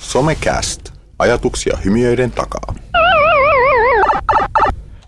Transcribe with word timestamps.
Somecast. 0.00 0.80
Ajatuksia 1.18 1.78
hymiöiden 1.84 2.30
takaa. 2.30 2.74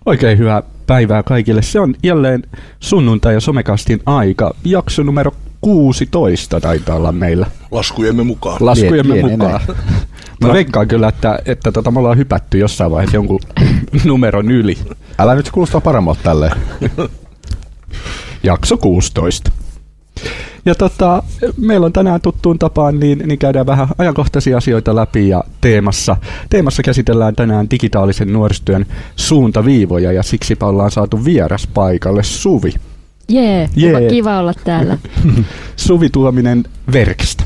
Oikein 0.05 0.37
hyvää 0.37 0.63
päivää 0.87 1.23
kaikille. 1.23 1.61
Se 1.61 1.79
on 1.79 1.95
jälleen 2.03 2.43
sunnuntai 2.79 3.33
ja 3.33 3.39
somekastin 3.39 3.99
aika. 4.05 4.55
Jakso 4.63 5.03
numero 5.03 5.31
16 5.61 6.59
taitaa 6.59 6.95
olla 6.95 7.11
meillä. 7.11 7.47
Laskujemme 7.71 8.23
mukaan. 8.23 8.57
Laskujemme 8.59 9.13
Lienee 9.13 9.31
mukaan. 9.37 9.61
Mä 10.41 10.53
veikkaan 10.53 10.87
kyllä, 10.87 11.07
että, 11.07 11.39
että 11.45 11.71
tota, 11.71 11.91
me 11.91 11.99
ollaan 11.99 12.17
hypätty 12.17 12.57
jossain 12.57 12.91
vaiheessa 12.91 13.17
jonkun 13.17 13.39
numeron 14.05 14.51
yli. 14.51 14.77
Älä 15.19 15.35
nyt 15.35 15.51
kuulostaa 15.51 15.81
paremmalta 15.81 16.19
tälle. 16.23 16.51
Jakso 18.45 18.77
16. 18.77 19.51
Ja 20.65 20.75
tota, 20.75 21.23
meillä 21.57 21.85
on 21.85 21.93
tänään 21.93 22.21
tuttuun 22.21 22.59
tapaan, 22.59 22.99
niin, 22.99 23.23
niin 23.25 23.39
käydään 23.39 23.65
vähän 23.65 23.87
ajankohtaisia 23.97 24.57
asioita 24.57 24.95
läpi 24.95 25.29
ja 25.29 25.43
teemassa, 25.61 26.17
teemassa 26.49 26.83
käsitellään 26.83 27.35
tänään 27.35 27.69
digitaalisen 27.69 28.33
nuorisotyön 28.33 28.85
suuntaviivoja 29.15 30.11
ja 30.11 30.23
siksi 30.23 30.57
ollaan 30.61 30.91
saatu 30.91 31.25
vieras 31.25 31.67
paikalle 31.67 32.23
Suvi. 32.23 32.73
Jee, 33.29 33.69
Jee. 33.75 34.09
Kiva 34.09 34.39
olla 34.39 34.53
täällä. 34.63 34.97
Suvi 35.75 36.09
Tuominen 36.09 36.63
Verkistä. 36.93 37.43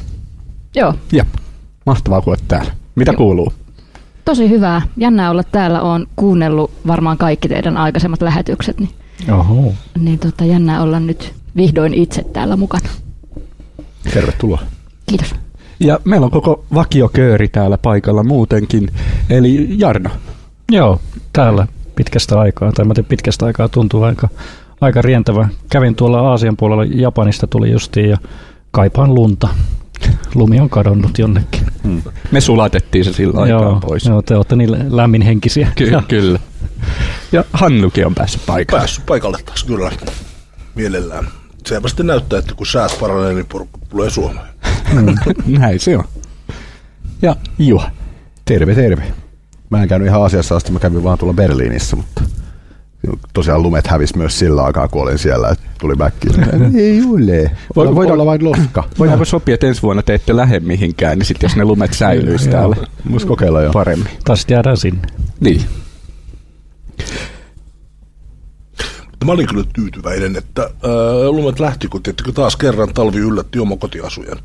Joo, 0.76 0.94
Ja 1.12 1.26
mahtavaa 1.86 2.22
kun 2.22 2.32
olet 2.32 2.44
täällä. 2.48 2.72
Mitä 2.96 3.12
Joo. 3.12 3.18
kuuluu? 3.18 3.54
tosi 4.30 4.50
hyvää. 4.50 4.82
Jännää 4.98 5.32
olla 5.32 5.44
täällä. 5.44 5.82
Olen 5.82 6.08
kuunnellut 6.16 6.72
varmaan 6.88 7.18
kaikki 7.18 7.50
teidän 7.50 7.78
aikaisemmat 7.78 8.22
lähetykset, 8.22 8.80
niin, 8.80 8.90
Oho. 9.32 9.74
niin 10.00 10.20
tota, 10.20 10.46
jännää 10.46 10.82
olla 10.82 11.00
nyt 11.00 11.34
vihdoin 11.56 11.94
itse 11.94 12.24
täällä 12.34 12.56
mukana. 12.56 12.90
Tervetuloa. 14.14 14.62
Kiitos. 15.06 15.36
Ja 15.80 16.00
meillä 16.06 16.26
on 16.26 16.32
koko 16.32 16.66
vakiokööri 16.74 17.48
täällä 17.48 17.78
paikalla 17.78 18.24
muutenkin. 18.24 18.90
Eli 19.30 19.68
Jarno. 19.80 20.10
Joo, 20.72 21.00
täällä 21.34 21.68
pitkästä 21.96 22.40
aikaa, 22.40 22.72
tai 22.72 22.86
mä 22.86 22.94
pitkästä 23.10 23.46
aikaa 23.46 23.70
tuntuu 23.70 24.04
aika, 24.04 24.30
aika 24.82 25.02
rientävä. 25.02 25.50
Kävin 25.72 25.96
tuolla 25.96 26.20
Aasian 26.20 26.58
puolella, 26.58 26.84
Japanista 26.84 27.48
tuli 27.48 27.72
justiin 27.72 28.10
ja 28.10 28.18
kaipaan 28.72 29.16
lunta. 29.16 29.48
Lumi 30.36 30.60
on 30.60 30.70
kadonnut 30.70 31.20
jonnekin. 31.20 31.62
Me 32.32 32.42
sulatettiin 32.42 33.06
se 33.06 33.14
sillä 33.14 33.42
aikaa 33.42 33.62
joo, 33.62 33.80
pois. 33.80 34.06
joo, 34.06 34.22
te 34.22 34.36
olette 34.36 34.56
niin 34.56 34.96
lämminhenkisiä. 34.96 35.72
Ky- 35.76 35.92
kyllä. 36.08 36.40
Ja 37.32 37.44
Hannukin 37.54 38.06
on 38.06 38.16
päässyt 38.16 38.42
paikalle. 38.46 38.80
Päässyt 38.82 39.06
paikalle 39.06 39.38
taas 39.46 39.64
kyllä 39.64 39.92
mielellään. 40.76 41.28
Sitten 41.88 42.08
näyttää, 42.08 42.40
että 42.40 42.54
kun 42.56 42.68
säät 42.68 42.98
paranee, 43.00 43.34
niin 43.34 43.46
porukka 43.46 43.80
tulee 43.90 44.10
Suomeen. 44.10 44.48
Näin 45.60 45.80
se 45.80 45.98
on. 45.98 46.04
Ja 47.22 47.36
Juha. 47.60 47.92
Terve, 48.46 48.76
terve. 48.76 49.04
Mä 49.70 49.82
en 49.84 49.88
käynyt 49.90 50.08
ihan 50.08 50.24
asiassa 50.24 50.56
asti, 50.56 50.72
mä 50.72 50.80
kävin 50.80 51.04
vaan 51.04 51.18
tuolla 51.18 51.34
Berliinissä, 51.34 51.96
mutta 51.96 52.22
tosiaan 53.34 53.64
lumet 53.64 53.88
hävisi 53.88 54.18
myös 54.18 54.40
sillä 54.40 54.64
aikaa, 54.64 54.88
kun 54.88 55.02
olin 55.02 55.18
siellä, 55.18 55.50
että 55.50 55.64
tuli 55.80 55.96
backiin. 55.96 56.36
Ei 56.80 57.02
ole. 57.04 57.52
Voiko- 57.76 57.96
Voidaan 57.96 58.14
olla 58.14 58.26
vain 58.26 58.44
loska. 58.44 58.84
Voidaanko 59.00 59.26
sopia, 59.26 59.54
että 59.54 59.68
ensi 59.68 59.82
vuonna 59.82 60.02
te 60.04 60.14
ette 60.14 60.36
lähde 60.36 60.60
mihinkään, 60.60 61.18
niin 61.20 61.26
sitten 61.26 61.48
jos 61.48 61.56
ne 61.58 61.66
lumet 61.66 61.94
säilyisi 61.94 62.50
täällä 62.50 62.76
Musta 63.04 63.28
kokeilla 63.28 63.62
jo. 63.62 63.72
paremmin. 63.72 64.08
Sitten 64.36 64.56
jäädään 64.56 64.78
sinne. 64.78 65.02
Niin. 65.40 65.62
Mutta 69.10 69.26
mä 69.26 69.32
olin 69.32 69.48
kyllä 69.48 69.64
tyytyväinen, 69.74 70.36
että 70.36 70.62
ää, 70.62 70.70
lumet 71.32 71.60
lähti, 71.60 71.88
kun 71.88 72.04
tiettikö 72.04 72.32
taas 72.32 72.56
kerran 72.56 72.94
talvi 72.94 73.18
yllätti 73.18 73.60
omakotiasujen. 73.60 74.38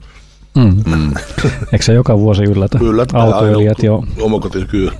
Mm. 0.56 0.82
Mm. 0.86 1.12
Eikö 1.72 1.84
se 1.84 1.92
joka 1.92 2.18
vuosi 2.18 2.42
yllätä? 2.44 2.78
Yllättää 2.82 3.22
Autoilijat 3.22 3.82
jo. 3.82 4.04
Omakoti, 4.20 4.64
kyllä. 4.64 4.92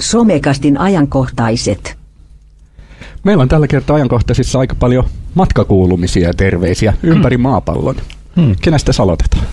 Somekastin 0.00 0.78
ajankohtaiset. 0.78 1.98
Meillä 3.24 3.42
on 3.42 3.48
tällä 3.48 3.66
kertaa 3.66 3.96
ajankohtaisissa 3.96 4.58
aika 4.58 4.74
paljon 4.74 5.04
matkakuulumisia 5.34 6.28
ja 6.28 6.34
terveisiä 6.34 6.94
ympäri 7.02 7.36
maapallon. 7.48 7.96
Hmm. 8.36 8.56
Kenestä 8.62 8.92
sä 8.92 9.02
aloitetaan? 9.02 9.44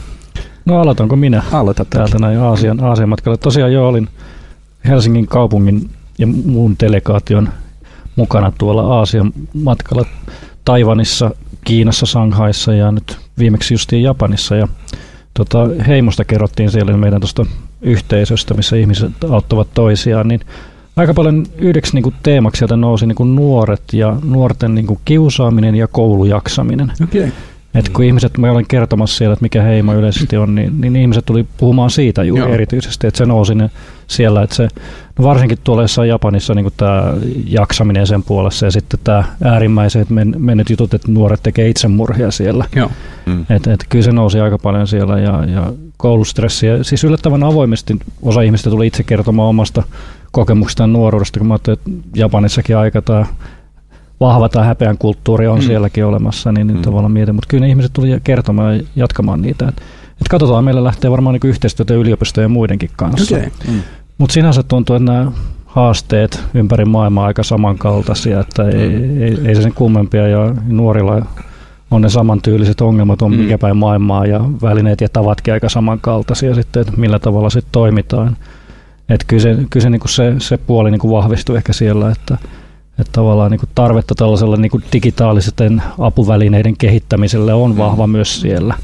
No 0.67 0.81
aloitanko 0.81 1.16
minä? 1.16 1.44
Aloita 1.51 1.85
täältä 1.85 2.19
näin 2.19 2.39
Aasian, 2.39 2.83
Aasian 2.83 3.09
matkalla. 3.09 3.38
Tosiaan 3.38 3.73
jo 3.73 3.88
olin 3.88 4.07
Helsingin 4.88 5.28
kaupungin 5.28 5.89
ja 6.17 6.28
muun 6.28 6.75
delegaation 6.79 7.50
mukana 8.16 8.51
tuolla 8.57 8.81
Aasian 8.81 9.33
matkalla 9.63 10.05
Taivanissa, 10.66 11.31
Kiinassa, 11.66 12.05
Shanghaissa 12.05 12.73
ja 12.73 12.91
nyt 12.91 13.17
viimeksi 13.39 13.73
justiin 13.73 14.03
Japanissa. 14.03 14.55
Ja 14.55 14.67
tota, 15.33 15.59
heimosta 15.88 16.25
kerrottiin 16.25 16.72
siellä 16.72 16.97
meidän 16.97 17.22
tuosta 17.22 17.45
yhteisöstä, 17.81 18.53
missä 18.53 18.75
ihmiset 18.75 19.11
auttavat 19.29 19.67
toisiaan, 19.73 20.28
niin 20.28 20.39
aika 20.95 21.13
paljon 21.13 21.45
yhdeksi 21.57 21.94
niin 21.94 22.03
kuin 22.03 22.16
teemaksi 22.23 22.59
sieltä 22.59 22.78
nousi 22.78 23.07
niin 23.07 23.16
kuin 23.16 23.35
nuoret 23.35 23.84
ja 23.94 24.16
nuorten 24.23 24.75
niin 24.75 24.88
kuin 24.88 24.99
kiusaaminen 25.05 25.75
ja 25.75 25.88
koulujaksaminen. 25.88 26.91
Okay. 27.03 27.31
Et 27.78 27.90
kun 27.90 28.06
ihmiset, 28.06 28.38
mä 28.38 28.52
olen 28.52 28.66
kertomassa 28.68 29.18
siellä, 29.18 29.34
että 29.34 29.44
mikä 29.44 29.62
heimo 29.62 29.94
yleisesti 29.94 30.38
on, 30.38 30.56
niin, 30.56 30.82
niin 30.82 30.96
ihmiset 30.96 31.26
tuli 31.26 31.46
puhumaan 31.58 31.90
siitä 31.90 32.24
juuri 32.24 32.42
Joo. 32.42 32.48
Joo. 32.48 32.54
erityisesti, 32.54 33.08
että 33.08 33.18
se 33.18 33.26
nousi 33.26 33.56
ne 33.56 33.70
siellä, 34.08 34.44
että 34.44 34.56
se, 34.56 34.68
no 35.20 35.26
varsinkin 35.26 35.58
tuolla 35.64 35.82
jossain 35.82 36.10
Japanissa 36.10 36.54
niin 36.54 36.68
tämä 36.78 37.14
jaksaminen 37.46 38.08
sen 38.08 38.24
puolessa 38.24 38.66
ja 38.66 38.72
sitten 38.72 39.00
tämä 39.04 39.24
äärimmäiset 39.44 40.10
men, 40.10 40.36
mennyt 40.38 40.70
jutut, 40.70 40.94
että 40.94 41.12
nuoret 41.12 41.44
tekee 41.44 41.70
itsemurhia 41.70 42.32
siellä. 42.32 42.66
Joo. 42.76 42.92
Mm. 43.26 43.46
Et, 43.50 43.68
et 43.68 43.86
kyllä 43.90 44.06
se 44.06 44.12
nousi 44.12 44.40
aika 44.40 44.58
paljon 44.58 44.88
siellä 44.88 45.20
ja, 45.20 45.46
ja 45.46 45.74
koulustressiä. 45.98 46.84
Siis 46.84 47.04
yllättävän 47.04 47.44
avoimesti 47.44 48.00
osa 48.22 48.42
ihmistä 48.42 48.70
tuli 48.70 48.88
itse 48.88 49.04
kertomaan 49.04 49.50
omasta 49.50 49.84
kokemuksestaan 50.32 50.94
nuoruudesta, 50.94 51.40
kun 51.40 51.48
mä 51.48 51.54
ajattelin, 51.54 51.80
että 51.80 51.92
Japanissakin 52.16 52.78
aika 52.78 53.02
tämä 53.02 53.26
vahva 54.19 54.50
tämä 54.50 54.66
häpeän 54.66 54.97
kulttuuri 54.97 55.47
on 55.47 55.57
Mm. 55.57 55.63
mm. 55.63 55.67
sielläkin 55.67 56.05
olemassa, 56.05 56.51
niin, 56.51 56.67
niin 56.67 56.78
Mm. 56.78 56.81
tavallaan 56.81 57.11
mietin. 57.11 57.35
Mutta 57.35 57.47
kyllä 57.50 57.61
ne 57.61 57.69
ihmiset 57.69 57.94
tuli 57.94 58.19
kertomaan 58.23 58.78
ja 58.78 58.83
jatkamaan 58.95 59.41
niitä. 59.41 59.67
Et, 59.67 59.75
et 60.22 60.28
katsotaan, 60.29 60.63
meillä 60.63 60.83
lähtee 60.83 61.11
varmaan 61.11 61.33
niin 61.33 61.50
yhteistyötä 61.50 61.94
yliopistojen 61.94 62.45
ja 62.45 62.50
muidenkin 62.50 62.89
kanssa. 62.95 63.35
Okay. 63.35 63.50
Mm. 63.67 63.79
Mutta 64.17 64.33
sinänsä 64.33 64.63
tuntuu, 64.63 64.95
että 64.95 65.11
nämä 65.11 65.31
haasteet 65.66 66.44
ympäri 66.53 66.85
maailmaa 66.85 67.25
aika 67.25 67.44
samankaltaisia, 67.44 68.39
että 68.39 68.63
ei, 68.63 68.94
ei, 69.23 69.38
ei 69.45 69.55
se 69.55 69.61
sen 69.61 69.73
kummempia 69.73 70.28
ja 70.28 70.55
nuorilla 70.67 71.25
on 71.91 72.01
ne 72.01 72.09
samantyyliset 72.09 72.81
ongelmat, 72.81 73.22
on 73.22 73.31
Mm. 73.31 73.38
mikä 73.38 73.57
päin 73.57 73.78
maailmaa 73.78 74.25
ja 74.25 74.39
välineet 74.61 75.01
ja 75.01 75.09
tavatkin 75.09 75.53
aika 75.53 75.69
samankaltaisia 75.69 76.55
sitten, 76.55 76.81
että 76.81 76.94
millä 76.97 77.19
tavalla 77.19 77.49
sitten 77.49 77.72
toimitaan. 77.72 78.38
Että 79.09 79.25
kyllä 79.28 79.44
se, 79.44 79.55
kyllä 79.69 79.84
se, 79.84 79.89
niinku 79.89 80.07
se, 80.07 80.35
se 80.38 80.57
puoli 80.57 80.91
niinku 80.91 81.11
vahvistui 81.11 81.57
ehkä 81.57 81.73
siellä, 81.73 82.11
että, 82.11 82.38
että 83.00 83.12
tavallaan 83.12 83.52
niinku 83.52 83.66
tarvetta 83.75 84.16
tällaiselle 84.16 84.58
niinku 84.58 84.81
digitaalisten 84.94 85.81
apuvälineiden 86.00 86.78
kehittämiselle 86.78 87.53
on 87.53 87.78
vahva 87.78 88.08
myös 88.08 88.41
siellä. 88.41 88.75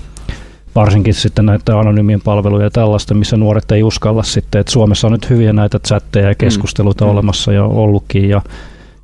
Varsinkin 0.75 1.13
sitten 1.13 1.45
näitä 1.45 1.79
anonyymien 1.79 2.21
palveluja 2.21 2.63
ja 2.65 2.71
tällaista, 2.71 3.13
missä 3.13 3.37
nuoret 3.37 3.71
ei 3.71 3.83
uskalla 3.83 4.23
sitten. 4.23 4.61
Et 4.61 4.67
Suomessa 4.67 5.07
on 5.07 5.11
nyt 5.11 5.29
hyviä 5.29 5.53
näitä 5.53 5.79
chatteja 5.79 6.27
ja 6.27 6.35
keskusteluita 6.35 7.05
Mm. 7.05 7.09
mm. 7.09 7.11
olemassa 7.11 7.51
ja 7.53 7.63
ollutkin 7.65 8.29
ja, 8.29 8.41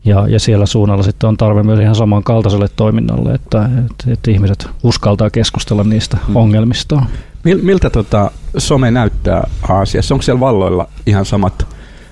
ja, 0.06 0.28
ja 0.28 0.40
siellä 0.40 0.66
suunnalla 0.66 1.04
sitten 1.04 1.28
on 1.28 1.38
tarve 1.38 1.64
myös 1.64 1.80
ihan 1.80 1.96
samankaltaiselle 1.96 2.68
toiminnalle, 2.76 3.34
että, 3.34 3.70
että, 3.80 4.14
että 4.14 4.32
ihmiset 4.32 4.68
uskaltaa 4.84 5.30
keskustella 5.30 5.84
niistä 5.84 6.18
Mm. 6.18 6.30
mm. 6.32 6.36
ongelmistaan. 6.36 7.08
Mil, 7.44 7.60
miltä 7.62 7.90
tota 7.90 8.32
some 8.58 8.92
näyttää 8.92 9.48
Aasiassa? 9.70 10.16
Onko 10.16 10.22
siellä 10.22 10.40
valloilla 10.40 10.88
ihan 11.06 11.26
samat, 11.26 11.68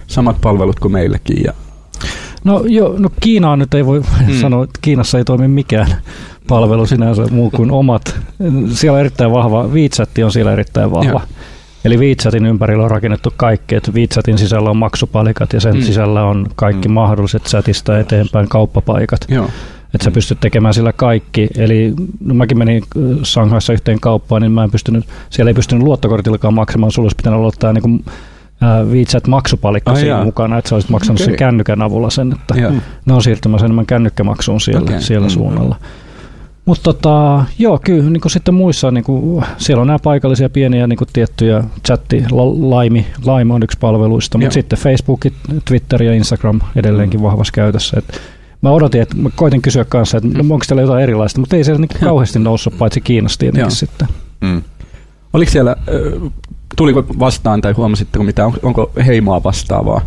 samat 0.08 0.42
palvelut 0.42 0.80
kuin 0.80 0.92
meilläkin? 0.92 1.44
Ja, 1.44 1.54
No, 2.44 2.64
jo, 2.68 2.96
no 2.98 3.10
Kiinaa 3.20 3.56
nyt 3.56 3.74
ei 3.74 3.86
voi 3.86 4.02
Mm. 4.28 4.34
sanoa, 4.42 4.64
että 4.64 4.80
Kiinassa 4.82 5.18
ei 5.18 5.24
toimi 5.24 5.48
mikään 5.48 5.88
palvelu 6.50 6.86
sinänsä 6.86 7.22
muu 7.32 7.50
kuin 7.52 7.72
omat. 7.72 8.20
Siellä 8.70 8.96
on 8.96 9.00
erittäin 9.00 9.32
vahva, 9.32 9.68
WeChat 9.68 10.10
on 10.24 10.32
siellä 10.32 10.52
erittäin 10.54 10.92
vahva. 10.92 11.10
Joo. 11.10 11.22
Eli 11.86 11.98
WeChatin 11.98 12.46
ympärillä 12.46 12.84
on 12.84 12.92
rakennettu 12.92 13.34
kaikki, 13.38 13.76
että 13.76 13.92
WeChatin 13.92 14.38
sisällä 14.38 14.70
on 14.70 14.78
maksupalikat 14.78 15.54
ja 15.54 15.60
sen 15.62 15.76
Mm. 15.76 15.82
sisällä 15.82 16.24
on 16.24 16.48
kaikki 16.56 16.88
Mm. 16.88 16.94
mahdolliset 16.94 17.44
chatista 17.44 18.00
eteenpäin 18.00 18.50
kauppapaikat. 18.50 19.20
joo. 19.30 19.50
Että 19.94 20.04
sä 20.06 20.12
pystyt 20.12 20.40
tekemään 20.40 20.74
sillä 20.74 20.94
kaikki. 20.94 21.48
Eli 21.58 21.94
no 22.26 22.34
mäkin 22.34 22.58
menin 22.58 22.84
äh, 22.98 23.24
Shanghaissa 23.24 23.74
yhteen 23.74 24.00
kauppaan, 24.00 24.42
niin 24.42 24.52
mä 24.52 24.64
en 24.64 24.72
pystynyt, 24.72 25.06
siellä 25.30 25.50
ei 25.50 25.54
pystynyt 25.54 25.84
luottokortillakaan 25.84 26.54
maksamaan. 26.54 26.92
Sulla 26.92 27.06
olisi 27.06 27.16
pitänyt 27.16 27.40
olla 27.40 27.52
tämä 27.60 27.74
niin 27.74 28.06
WeChat-maksupalikka 28.90 29.92
Ai 29.92 29.96
siinä 30.00 30.16
jaa. 30.16 30.24
mukana, 30.24 30.58
että 30.58 30.70
sä 30.70 30.76
olisit 30.76 30.92
maksanut 30.92 31.18
Okei. 31.22 31.26
sen 31.26 31.36
kännykän 31.36 31.82
avulla 31.82 32.10
sen, 32.10 32.32
että 32.34 32.56
Joo. 32.62 32.72
ne 33.06 33.14
on 33.14 33.22
siirtymässä 33.22 33.66
enemmän 33.66 33.86
kännykkämaksuun 33.86 34.62
siellä, 34.62 34.82
okay. 34.82 35.02
siellä 35.02 35.28
Mm. 35.28 35.32
suunnalla. 35.32 35.76
Mutta 36.66 36.84
tota, 36.84 37.46
joo, 37.60 37.80
kyllä 37.84 38.10
niin 38.10 38.22
kuin 38.22 38.32
sitten 38.32 38.54
muissa, 38.54 38.92
niin 38.92 39.04
kuin, 39.04 39.46
siellä 39.58 39.82
on 39.82 39.88
nämä 39.88 40.00
paikallisia 40.04 40.50
pieniä 40.50 40.88
niin 40.88 40.98
kuin 40.98 41.08
tiettyjä 41.14 41.64
chatti, 41.86 42.24
la- 42.32 42.70
Laimi, 42.70 43.06
Laima 43.26 43.54
on 43.56 43.64
yksi 43.64 43.78
palveluista, 43.82 44.38
Joo. 44.38 44.42
mutta 44.42 44.54
sitten 44.54 44.80
Facebook, 44.80 45.22
Twitter 45.66 46.04
ja 46.04 46.14
Instagram 46.14 46.62
edelleenkin 46.76 47.22
vahvassa 47.24 47.52
käytössä. 47.54 47.98
Et 48.00 48.22
mä 48.62 48.70
odotin, 48.72 49.02
että 49.02 49.16
mä 49.18 49.30
koitin 49.36 49.62
kysyä 49.62 49.86
kanssa, 49.86 50.18
että 50.18 50.30
no, 50.30 50.40
onko 50.54 50.66
teillä 50.68 50.82
jotain 50.82 51.04
erilaista, 51.04 51.40
mutta 51.40 51.56
ei 51.56 51.64
se 51.64 51.74
niin 51.78 51.90
kauheasti 52.04 52.40
noussut, 52.40 52.78
paitsi 52.78 53.02
Kiinasta 53.02 53.40
tietenkin 53.40 53.62
Joo. 53.62 53.70
sitten. 53.70 54.08
Mm. 54.42 54.62
Oliko 55.34 55.52
siellä, 55.52 55.76
tuliko 56.76 57.06
vastaan 57.20 57.62
tai 57.62 57.74
huomasitteko 57.74 58.24
mitä, 58.24 58.46
on- 58.46 58.54
onko 58.64 58.92
heimoa 59.06 59.44
vastaavaa 59.44 60.02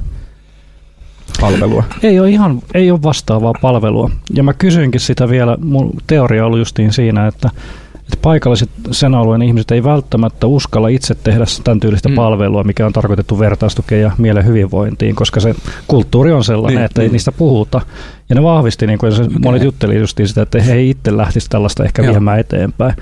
palvelua? 1.41 1.85
Ei 2.03 2.21
ole 2.21 2.31
ihan 2.31 2.63
ei 2.75 2.91
ole 2.91 3.03
vastaavaa 3.03 3.53
palvelua. 3.63 4.11
Ja 4.35 4.43
mä 4.43 4.53
kysyinkin 4.55 5.01
sitä 5.01 5.29
vielä, 5.29 5.59
mun 5.65 5.93
teoria 6.07 6.47
oli 6.47 6.59
justiin 6.59 6.93
siinä, 6.93 7.27
että, 7.27 7.51
että 7.97 8.17
paikalliset 8.23 8.71
sen 8.91 9.15
alueen 9.15 9.43
ihmiset 9.43 9.71
ei 9.71 9.85
välttämättä 9.85 10.47
uskalla 10.47 10.89
itse 10.89 11.15
tehdä 11.15 11.45
tämän 11.65 11.81
tyylistä 11.81 12.09
Mm. 12.09 12.15
palvelua, 12.15 12.65
mikä 12.65 12.87
on 12.87 12.93
tarkoitettu 12.93 13.39
vertaistukeen 13.39 14.03
ja 14.03 14.11
mielen 14.19 14.45
hyvinvointiin, 14.47 15.15
koska 15.15 15.41
se 15.41 15.55
kulttuuri 15.87 16.33
on 16.33 16.45
sellainen, 16.45 16.69
Niin, 16.75 16.79
niin, 16.81 16.85
että 16.85 17.03
ei 17.03 17.09
niin. 17.09 17.13
niistä 17.13 17.33
puhuta. 17.33 17.81
Ja 18.29 18.35
ne 18.35 18.43
vahvisti, 18.43 18.87
niin 18.87 18.99
kuin 18.99 19.13
se, 19.13 19.25
monet 19.45 19.63
jutteli 19.63 19.99
justiin 19.99 20.29
sitä, 20.29 20.43
että 20.43 20.63
he 20.63 20.73
ei 20.73 20.91
itse 20.91 21.17
lähtisi 21.17 21.51
tällaista 21.51 21.85
ehkä 21.85 22.03
Joo. 22.03 22.13
viemään 22.13 22.39
eteenpäin 22.41 22.95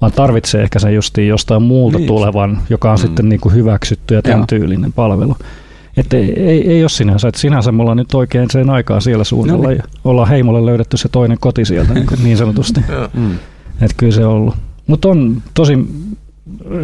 vaan 0.00 0.12
tarvitsee 0.12 0.62
ehkä 0.62 0.78
sen 0.78 0.94
justiin 0.94 1.28
jostain 1.28 1.62
muulta 1.62 1.98
Niin. 1.98 2.06
tulevan, 2.06 2.58
joka 2.70 2.90
on 2.90 2.98
mm. 2.98 3.02
sitten 3.02 3.28
niin 3.28 3.40
kuin 3.40 3.54
hyväksytty 3.54 4.14
ja 4.14 4.22
tämän 4.22 4.38
Joo. 4.38 4.46
tyylinen 4.46 4.92
palvelu. 4.92 5.36
Että 5.96 6.16
ei, 6.16 6.40
ei, 6.40 6.70
ei 6.70 6.82
ole 6.82 6.88
sinänsä, 6.88 7.28
että 7.28 7.40
sinänsä 7.40 7.72
me 7.72 7.82
ollaan 7.82 7.96
nyt 7.96 8.14
oikein 8.14 8.50
sen 8.50 8.70
aikaa 8.70 9.00
siellä 9.00 9.24
suunnalla 9.24 9.62
No 9.62 9.68
niin. 9.68 9.78
ja 9.78 9.84
ollaan 10.04 10.28
heimolle 10.28 10.66
löydetty 10.66 10.96
se 10.96 11.08
toinen 11.08 11.38
koti 11.40 11.64
sieltä 11.64 11.94
niin, 11.94 12.06
kuin 12.06 12.22
niin 12.24 12.36
sanotusti. 12.36 12.80
Mm. 13.14 13.32
Että 13.82 13.94
kyllä 13.96 14.12
se 14.12 14.26
on 14.26 14.32
ollut. 14.32 14.54
Mutta 14.86 15.08
on 15.08 15.42
tosi, 15.54 15.78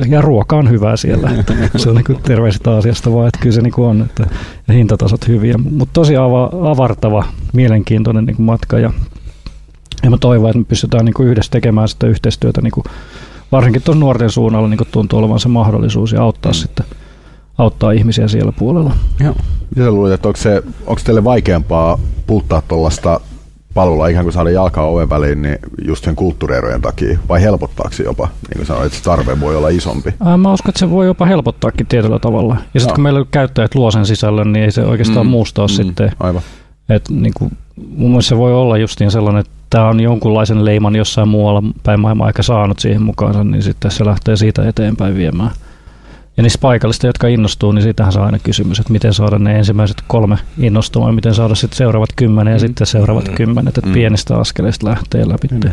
ja 0.09 0.21
ruoka 0.21 0.57
on 0.57 0.71
hyvää 0.71 0.97
siellä. 0.97 1.31
Että 1.39 1.79
se 1.79 1.89
on 1.89 1.95
niin 1.97 2.05
kuin 2.05 2.19
terveiset 2.23 2.67
Aasiasta 2.67 3.13
vaan, 3.13 3.29
että 3.29 3.39
kyllä 3.41 3.55
se 3.55 3.63
niin 3.63 3.73
kuin 3.73 3.89
on, 3.89 4.03
että 4.03 4.27
hintatasot 4.73 5.29
hyviä. 5.29 5.55
Mutta 5.59 5.93
tosi 5.93 6.17
ava, 6.17 6.51
avartava, 6.63 7.25
mielenkiintoinen 7.53 8.25
niin 8.25 8.37
kuin 8.37 8.47
matka 8.47 8.79
ja, 8.79 8.93
ja 10.03 10.11
mä 10.11 10.17
toivon, 10.21 10.51
että 10.51 10.59
me 10.59 10.65
pystytään 10.65 11.05
niin 11.05 11.15
kuin 11.15 11.29
yhdessä 11.29 11.51
tekemään 11.51 11.89
sitä 11.89 12.07
yhteistyötä 12.07 12.61
niin 12.61 12.71
kuin, 12.71 12.85
varsinkin 13.53 13.83
tuon 13.83 14.01
nuorten 14.01 14.31
suunnalla 14.31 14.69
niin 14.69 14.79
kuin 14.79 14.89
tuntuu 14.93 15.19
olevan 15.19 15.41
se 15.41 15.49
mahdollisuus 15.49 16.13
ja 16.13 16.23
auttaa 16.23 16.53
mm. 16.53 16.55
sitten 16.55 16.87
auttaa 17.59 17.93
ihmisiä 17.93 18.29
siellä 18.29 18.53
puolella. 18.53 18.95
Joo. 19.21 19.35
Mitä 19.77 19.91
luulet, 19.91 20.13
että 20.13 20.29
onko, 20.29 20.41
se, 20.41 20.63
onko 20.87 21.01
teille 21.05 21.25
vaikeampaa 21.25 21.99
puuttaa 22.27 22.63
tuollaista 22.69 23.21
palvelua 23.75 24.09
ikään 24.09 24.25
kuin 24.25 24.33
saada 24.33 24.51
jalkaa 24.51 24.87
oven 24.87 25.11
väliin 25.11 25.43
niin 25.43 25.59
just 25.87 26.05
sen 26.05 26.17
kulttuurierojen 26.17 26.81
takia, 26.83 27.19
vai 27.29 27.43
helpottaako 27.43 27.93
se 27.93 28.03
jopa? 28.03 28.29
Niin 28.49 28.57
kuin 28.57 28.67
sanoit, 28.67 28.87
että 28.87 28.99
se 28.99 29.05
tarve 29.05 29.41
voi 29.41 29.57
olla 29.57 29.69
isompi. 29.69 30.15
Ää, 30.25 30.37
Mä 30.37 30.53
uskon, 30.53 30.71
että 30.71 30.79
se 30.79 30.91
voi 30.91 31.07
jopa 31.07 31.27
helpottaakin 31.27 31.87
tietyllä 31.87 32.19
tavalla. 32.19 32.57
Ja 32.75 32.81
sitten 32.81 32.95
kun 32.95 33.03
meillä 33.03 33.25
käyttäjät 33.31 33.75
luo 33.75 33.91
sen 33.91 34.07
sisällön, 34.07 34.53
niin 34.53 34.65
ei 34.65 34.73
se 34.73 34.85
oikeastaan 34.85 35.27
Mm. 35.27 35.29
mm. 35.29 35.31
muusta 35.31 35.63
ole 35.63 35.69
mm. 35.69 35.75
sitten. 35.75 36.13
Aivan. 36.21 36.43
Et 36.89 37.09
niin 37.11 37.33
kuin, 37.39 37.53
mun 37.97 38.11
mielestä 38.11 38.29
se 38.29 38.37
voi 38.37 38.55
olla 38.55 38.79
justiin 38.79 39.11
sellainen, 39.11 39.41
että 39.41 39.53
tämä 39.73 39.89
on 39.89 40.01
jonkunlaisen 40.01 40.65
leiman 40.65 40.97
jossain 40.97 41.29
muualla 41.29 41.63
päin 41.83 42.01
maailmaa 42.01 42.29
ehkä 42.29 42.43
saanut 42.43 42.79
siihen 42.79 43.03
mukaansa, 43.03 43.45
niin 43.45 43.63
sitten 43.63 43.91
se 43.91 44.05
lähtee 44.05 44.37
siitä 44.37 44.69
eteenpäin 44.69 45.15
viemään. 45.17 45.51
Ja 46.37 46.43
niistä 46.43 46.59
paikallista, 46.63 47.07
jotka 47.07 47.29
innostuu, 47.29 47.73
niin 47.73 47.83
siitähän 47.83 48.13
saa 48.13 48.27
aina 48.27 48.39
kysymys, 48.39 48.79
että 48.81 48.93
miten 48.93 49.15
saada 49.15 49.39
ne 49.39 49.59
ensimmäiset 49.59 49.97
kolme 50.07 50.37
innostumaan, 50.59 51.11
ja 51.11 51.15
miten 51.15 51.35
saada 51.35 51.55
sitten 51.55 51.77
seuraavat 51.77 52.09
kymmenen 52.17 52.53
ja 52.53 52.57
Mm. 52.57 52.61
sitten 52.61 52.87
seuraavat 52.87 53.29
Mm. 53.29 53.35
kymmenet, 53.35 53.79
että 53.79 53.89
Mm. 53.91 53.95
pienistä 53.95 54.37
askeleista 54.37 54.87
lähtee 54.87 55.29
läpi. 55.29 55.49
Mm. 55.51 55.71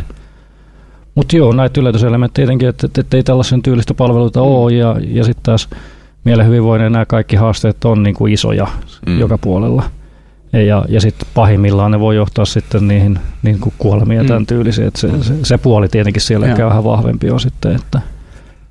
Mutta 1.14 1.36
joo, 1.36 1.52
näitä 1.52 1.80
yllätyselementtejä 1.80 2.46
tietenkin, 2.46 2.68
että, 2.68 2.86
että, 2.86 3.00
että 3.00 3.16
ei 3.16 3.22
tällaisen 3.22 3.62
tyylistä 3.62 3.94
palveluita 3.94 4.40
Mm. 4.40 4.46
ole, 4.46 4.72
ja, 4.72 4.96
ja 5.08 5.24
sitten 5.24 5.42
taas 5.42 5.68
mielen 6.24 6.46
hyvinvoinnin 6.46 6.92
nämä 6.92 7.06
kaikki 7.06 7.36
haasteet 7.36 7.84
on 7.84 8.02
niin 8.02 8.14
kuin 8.14 8.32
isoja 8.32 8.66
mm. 9.06 9.18
joka 9.18 9.38
puolella. 9.38 9.82
Ja, 10.52 10.84
ja 10.88 11.00
sitten 11.00 11.28
pahimmillaan 11.34 11.90
ne 11.90 12.00
voi 12.00 12.16
johtaa 12.16 12.44
sitten 12.44 12.88
niihin 12.88 13.18
niin 13.42 13.58
kuin 13.60 13.74
kuolemiin 13.78 14.16
ja 14.16 14.22
Mm. 14.22 14.28
tämän 14.28 14.46
tyylisiin. 14.46 14.90
Se, 14.96 15.08
se, 15.22 15.34
se, 15.42 15.58
puoli 15.58 15.88
tietenkin 15.88 16.22
siellä 16.22 16.46
Joo. 16.46 16.50
ehkä 16.52 16.66
vähän 16.66 16.84
vahvempi 16.84 17.30
on 17.30 17.40
sitten, 17.40 17.76
että, 17.76 18.00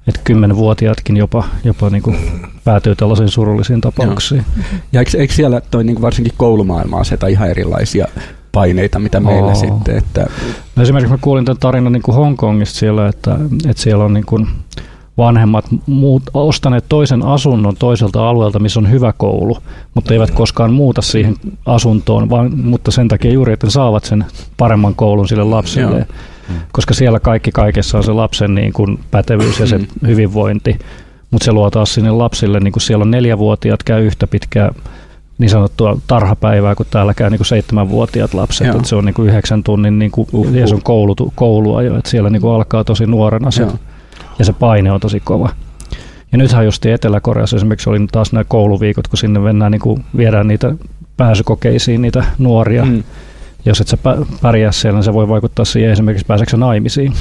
että 0.07 0.21
kymmenvuotiaatkin 0.23 1.17
jopa, 1.17 1.43
jopa 1.63 1.89
niin 1.89 2.01
kuin 2.03 2.17
päätyy 2.63 2.95
tällaisiin 2.95 3.29
surullisiin 3.29 3.81
tapauksiin. 3.81 4.45
Ja 4.91 4.99
eikö, 4.99 5.17
eikö 5.17 5.33
siellä 5.33 5.61
toi 5.71 5.83
niin 5.83 6.01
varsinkin 6.01 6.33
koulumaailma 6.37 6.97
aseta 6.97 7.27
ihan 7.27 7.49
erilaisia 7.49 8.07
paineita, 8.51 8.99
mitä 8.99 9.19
meillä 9.19 9.47
Oo. 9.51 9.55
sitten, 9.55 9.97
että 9.97 10.27
No 10.75 10.83
esimerkiksi 10.83 11.11
mä 11.13 11.17
kuulin 11.21 11.45
tämän 11.45 11.59
tarinan 11.59 11.93
niin 11.93 12.03
kuin 12.03 12.15
Hongkongista 12.15 12.79
siellä, 12.79 13.07
että, 13.07 13.37
että 13.69 13.81
siellä 13.83 14.03
on 14.05 14.13
niin 14.13 14.25
kuin 14.25 14.47
vanhemmat 15.19 15.65
muut, 15.85 16.23
ostaneet 16.33 16.85
toisen 16.89 17.25
asunnon 17.25 17.75
toiselta 17.79 18.29
alueelta, 18.29 18.59
missä 18.59 18.79
on 18.79 18.91
hyvä 18.91 19.13
koulu, 19.17 19.57
mutta 19.93 20.13
eivät 20.13 20.31
koskaan 20.31 20.73
muuta 20.73 21.01
siihen 21.01 21.35
asuntoon, 21.65 22.29
vaan, 22.29 22.57
mutta 22.57 22.91
sen 22.91 23.07
takia 23.07 23.31
juuri, 23.31 23.53
että 23.53 23.69
saavat 23.69 24.03
sen 24.05 24.25
paremman 24.57 24.95
koulun 24.95 25.27
sille 25.27 25.43
lapsille. 25.43 25.97
Joo. 25.97 26.05
Koska 26.71 26.93
siellä 26.93 27.19
kaikki 27.19 27.51
kaikessa 27.51 27.97
on 27.97 28.03
se 28.03 28.11
lapsen 28.11 28.55
niin 28.55 28.73
kuin 28.73 28.99
pätevyys 29.11 29.59
ja 29.59 29.67
se 29.67 29.77
Mm. 29.77 30.07
hyvinvointi, 30.07 30.79
mutta 31.31 31.45
se 31.45 31.51
luo 31.51 31.69
taas 31.69 31.93
sinne 31.93 32.11
lapsille, 32.11 32.59
niin 32.59 32.71
kuin 32.71 32.81
siellä 32.81 33.03
on 33.03 33.11
neljävuotiaat 33.11 33.83
käy 33.83 34.05
yhtä 34.05 34.27
pitkää 34.27 34.71
niin 35.37 35.49
sanottua 35.49 35.97
tarhapäivää, 36.07 36.75
kun 36.75 36.85
täällä 36.91 37.13
käy 37.13 37.29
niin 37.29 37.39
kuin 37.39 37.47
seitsemänvuotiaat 37.47 38.33
lapset. 38.33 38.67
Joo. 38.67 38.77
Et 38.77 38.85
se 38.85 38.95
on 38.95 39.05
niin 39.05 39.13
kuin 39.13 39.29
yhdeksän 39.29 39.63
tunnin 39.63 39.99
niin 39.99 40.11
kuin, 40.11 40.27
se 40.67 40.75
on 40.75 40.81
koulutu, 40.83 41.33
koulua 41.35 41.81
jo, 41.81 41.97
että 41.97 42.09
siellä 42.09 42.29
niin 42.29 42.41
kuin 42.41 42.53
alkaa 42.53 42.83
tosi 42.83 43.05
nuorena 43.05 43.51
se, 43.51 43.61
Joo. 43.61 43.71
Ja 44.39 44.45
se 44.45 44.53
paine 44.53 44.91
on 44.91 44.99
tosi 44.99 45.19
kova. 45.19 45.49
Ja 46.31 46.37
nythän 46.37 46.65
just 46.65 46.85
Etelä-Koreassa 46.85 47.55
esimerkiksi 47.55 47.89
oli 47.89 48.07
taas 48.11 48.33
nämä 48.33 48.43
kouluviikot, 48.43 49.07
kun 49.07 49.17
sinne 49.17 49.39
mennään, 49.39 49.71
niin 49.71 49.81
kuin 49.81 50.05
viedään 50.17 50.47
niitä 50.47 50.75
pääsykokeisiin 51.17 52.01
niitä 52.01 52.23
nuoria. 52.37 52.85
Mm. 52.85 52.91
mm, 52.91 53.03
Jos 53.65 53.81
et 53.81 53.87
sä 53.87 53.97
pä- 53.97 54.25
pärjää 54.41 54.71
siellä, 54.71 54.97
niin 54.97 55.03
se 55.03 55.13
voi 55.13 55.27
vaikuttaa 55.27 55.65
siihen 55.65 55.91
esimerkiksi 55.91 56.25
pääseekö 56.25 56.57
naimisiin. 56.57 57.13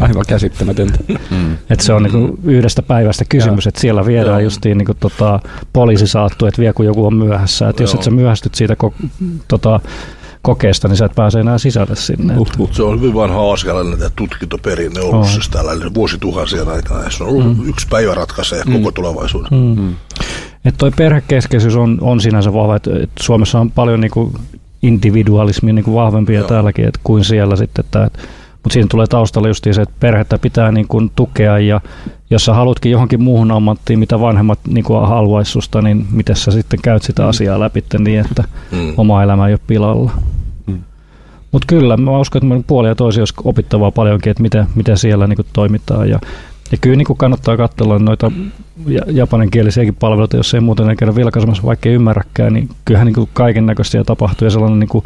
aivan 0.00 0.24
käsittämätöntä. 0.28 0.98
Mm. 1.30 1.56
Et 1.70 1.80
se 1.80 1.92
on 1.92 2.02
niinku 2.02 2.38
yhdestä 2.44 2.82
päivästä 2.82 3.24
kysymys, 3.28 3.66
että 3.66 3.80
siellä 3.80 4.06
viedään 4.06 4.28
Joo. 4.30 4.38
justiin 4.40 4.78
niinku 4.78 4.94
tota, 4.94 5.40
poliisi 5.72 6.06
saattu, 6.06 6.46
että 6.46 6.62
vie 6.62 6.72
kun 6.72 6.86
joku 6.86 7.06
on 7.06 7.14
myöhässä. 7.16 7.68
Et 7.68 7.80
jos 7.80 7.94
et 7.94 8.02
sä 8.02 8.10
myöhästyt 8.10 8.54
siitä 8.54 8.76
ko- 8.84 9.06
tota, 9.48 9.80
kokeesta, 10.46 10.88
niin 10.88 10.96
sä 10.96 11.04
et 11.04 11.14
pääse 11.14 11.40
enää 11.40 11.58
sisälle 11.58 11.96
sinne. 11.96 12.36
Uh, 12.38 12.46
uh. 12.58 12.72
Se 12.72 12.82
on 12.82 13.00
hyvin 13.00 13.14
vanha 13.14 13.40
aasialainen 13.40 13.98
tämä 13.98 14.10
tutkintoperinne 14.16 15.00
ollut 15.00 15.14
On. 15.14 15.26
siis 15.26 15.48
tällainen 15.48 15.94
vuosituhansien 15.94 16.68
aikana. 16.68 17.02
Ja 17.02 17.10
Se 17.10 17.24
on 17.24 17.30
ollut 17.30 17.58
mm. 17.58 17.68
yksi 17.68 17.86
päivä 17.90 18.14
ratkaisee 18.14 18.62
mm. 18.64 18.72
koko 18.72 18.92
tulevaisuuden. 18.92 19.52
Mm. 19.52 19.82
Mm. 19.82 19.94
Et 20.64 20.74
toi 20.78 20.90
perhekeskeisyys 20.96 21.76
on, 21.76 21.98
on 22.00 22.20
sinänsä 22.20 22.52
vahva. 22.52 22.76
Et, 22.76 22.86
et 22.86 23.10
Suomessa 23.20 23.60
on 23.60 23.70
paljon 23.70 24.00
niinku 24.00 24.32
individualismi 24.82 25.72
niinku 25.72 25.94
vahvempi 25.94 26.34
ja 26.34 26.40
Joo. 26.40 26.48
täälläkin 26.48 26.84
et 26.84 26.98
kuin 27.04 27.24
siellä 27.24 27.56
sitten. 27.56 27.84
Mutta 28.66 28.74
siinä 28.74 28.86
tulee 28.90 29.06
taustalla 29.06 29.48
just 29.48 29.64
se, 29.72 29.82
että 29.82 29.94
perhettä 30.00 30.38
pitää 30.38 30.72
niinku 30.72 31.02
tukea 31.16 31.58
ja 31.58 31.80
jos 32.30 32.44
sä 32.44 32.54
halutkin 32.54 32.92
johonkin 32.92 33.22
muuhun 33.22 33.50
ammattiin, 33.50 33.98
mitä 33.98 34.20
vanhemmat 34.20 34.58
niinku 34.68 34.94
haluaisi 34.94 35.50
susta, 35.50 35.82
niin 35.82 36.06
miten 36.10 36.36
sä 36.36 36.50
sitten 36.50 36.78
käyt 36.82 37.02
sitä 37.02 37.26
asiaa 37.26 37.60
läpi 37.60 37.84
niin, 37.98 38.20
että 38.20 38.44
Mm. 38.72 38.92
oma 38.96 39.22
elämä 39.22 39.46
ei 39.48 39.52
ole 39.52 39.60
pilalla. 39.66 40.10
Mm. 40.66 40.78
Mutta 41.52 41.66
kyllä, 41.66 41.96
mä 41.96 42.18
uskon, 42.18 42.52
että 42.52 42.66
puolia 42.66 42.90
ja 42.90 42.94
toisia 42.94 43.20
olisi 43.20 43.34
opittavaa 43.44 43.90
paljonkin, 43.90 44.30
että 44.30 44.42
miten, 44.42 44.66
miten 44.74 44.98
siellä 44.98 45.26
niin 45.26 45.38
toimitaan. 45.52 46.08
Ja, 46.08 46.18
ja 46.72 46.78
kyllä 46.80 46.96
niin 46.96 47.16
kannattaa 47.16 47.56
katsella 47.56 47.98
noita 47.98 48.32
ja- 48.86 49.02
japaninkielisiäkin 49.06 49.94
palveluita, 49.94 50.36
jos 50.36 50.54
ei 50.54 50.60
muuten 50.60 50.96
käydä 50.96 51.14
vilkaisemassa, 51.14 51.62
vaikka 51.62 51.88
ei 51.88 51.94
ymmärräkään, 51.94 52.52
niin 52.52 52.68
kyllähän 52.84 53.06
niin 53.06 53.28
kaiken 53.32 53.66
näköistä 53.66 54.04
tapahtuu 54.04 54.46
ja 54.46 54.50
sellainen 54.50 54.80
niin 54.80 54.88
kuin, 54.88 55.04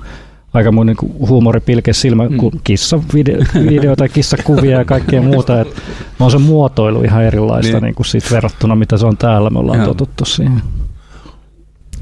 aika 0.54 0.72
mun 0.72 0.86
niin 0.86 0.96
huumoripilke 1.28 1.92
silmä, 1.92 2.28
Mm. 2.28 2.34
mm. 2.34 2.50
kissavideoita, 2.64 4.08
kissakuvia 4.14 4.78
ja 4.78 4.84
kaikkea 4.84 5.22
muuta. 5.22 5.60
Et 5.60 5.82
on 6.20 6.30
se 6.30 6.38
muotoilu 6.38 7.02
ihan 7.02 7.24
erilaista 7.24 7.72
Niin. 7.72 7.82
niin. 7.82 7.94
Niin 7.98 8.06
siitä 8.06 8.30
verrattuna, 8.30 8.74
mitä 8.76 8.96
se 8.98 9.06
on 9.06 9.16
täällä. 9.16 9.50
Me 9.50 9.58
ollaan 9.58 9.78
Joo. 9.78 9.88
totuttu 9.88 10.24
siihen. 10.24 10.62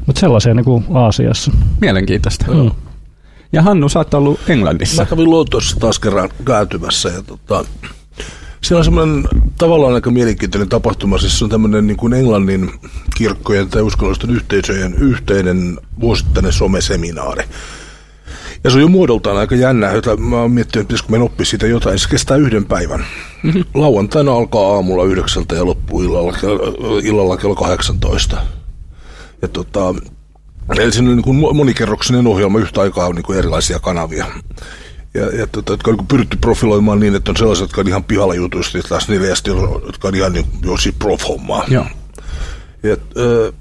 Mutta 0.06 0.20
sellaisia 0.20 0.54
niin 0.54 0.64
kuin 0.64 0.84
Aasiassa. 0.94 1.50
Mielenkiintoista. 1.80 2.46
Mm. 2.54 2.70
Ja 3.52 3.62
Hannu, 3.62 3.88
sä 3.88 3.98
oot 3.98 4.14
ollut 4.14 4.40
Englannissa. 4.48 5.02
Mä 5.02 5.06
kävin 5.06 5.30
Lontoossa 5.30 5.76
taas 5.80 5.98
kerran 5.98 6.28
kääntymässä 6.44 7.08
ja 7.08 7.22
tota, 7.22 7.64
siellä 8.60 8.78
on 8.78 8.84
semmoinen 8.84 9.24
tavallaan 9.58 9.94
aika 9.94 10.10
mielenkiintoinen 10.10 10.68
tapahtuma. 10.68 11.18
Siis 11.18 11.38
se 11.38 11.44
on 11.44 11.50
tämmöinen 11.50 11.86
niin 11.86 11.96
kuin 11.96 12.12
Englannin 12.12 12.70
kirkkojen 13.16 13.68
tai 13.68 13.82
uskonnollisten 13.82 14.30
yhteisöjen 14.30 14.94
yhteinen 14.94 15.78
vuosittainen 16.00 16.52
someseminaari. 16.52 17.44
Ja 18.64 18.70
se 18.70 18.76
on 18.76 18.82
jo 18.82 18.88
muodoltaan 18.88 19.36
aika 19.36 19.54
jännä, 19.54 19.92
jota 19.92 20.16
mä 20.16 20.36
oon 20.36 20.50
miettinyt, 20.50 20.82
että 20.82 20.88
pitäisikö 20.88 21.10
meidän 21.10 21.26
oppia 21.26 21.46
siitä 21.46 21.66
jotain. 21.66 21.98
Se 21.98 22.08
kestää 22.08 22.36
yhden 22.36 22.64
päivän. 22.64 23.04
Lauantaina 23.74 24.32
alkaa 24.32 24.74
aamulla 24.74 25.04
yhdeksältä 25.04 25.54
ja 25.54 25.66
loppuu 25.66 26.02
illalla, 26.02 26.32
illalla 27.02 27.36
kello 27.36 27.54
18. 27.54 28.36
Ja 29.42 29.48
tota, 29.48 29.94
Eli 30.76 30.92
siinä 30.92 31.10
on 31.10 31.16
niin 31.16 31.24
kuin 31.24 31.56
monikerroksinen 31.56 32.26
ohjelma, 32.26 32.58
yhtä 32.58 32.80
aikaa 32.80 33.06
on 33.06 33.14
niin 33.14 33.22
kuin 33.22 33.38
erilaisia 33.38 33.78
kanavia. 33.78 34.26
ja, 35.14 35.36
ja 35.36 35.46
tota, 35.46 35.72
jotka 35.72 35.90
on 35.90 35.96
niin 35.96 36.06
pyritty 36.06 36.36
profiloimaan 36.40 37.00
niin, 37.00 37.14
että 37.14 37.30
on 37.30 37.36
sellaisia, 37.36 37.64
jotka 37.64 37.80
on 37.80 37.88
ihan 37.88 38.04
pihalla 38.04 38.34
jutuista, 38.34 38.78
ja 38.78 38.82
taas 38.88 39.06
jotka 39.86 40.08
on 40.08 40.14
ihan 40.14 40.32
niin, 40.32 40.46
jo 40.64 40.76
siis 40.76 40.94
prof-hommaa. 40.98 41.64
Joo. 41.68 41.86
Ja, 42.82 42.96
ö, 43.16 43.52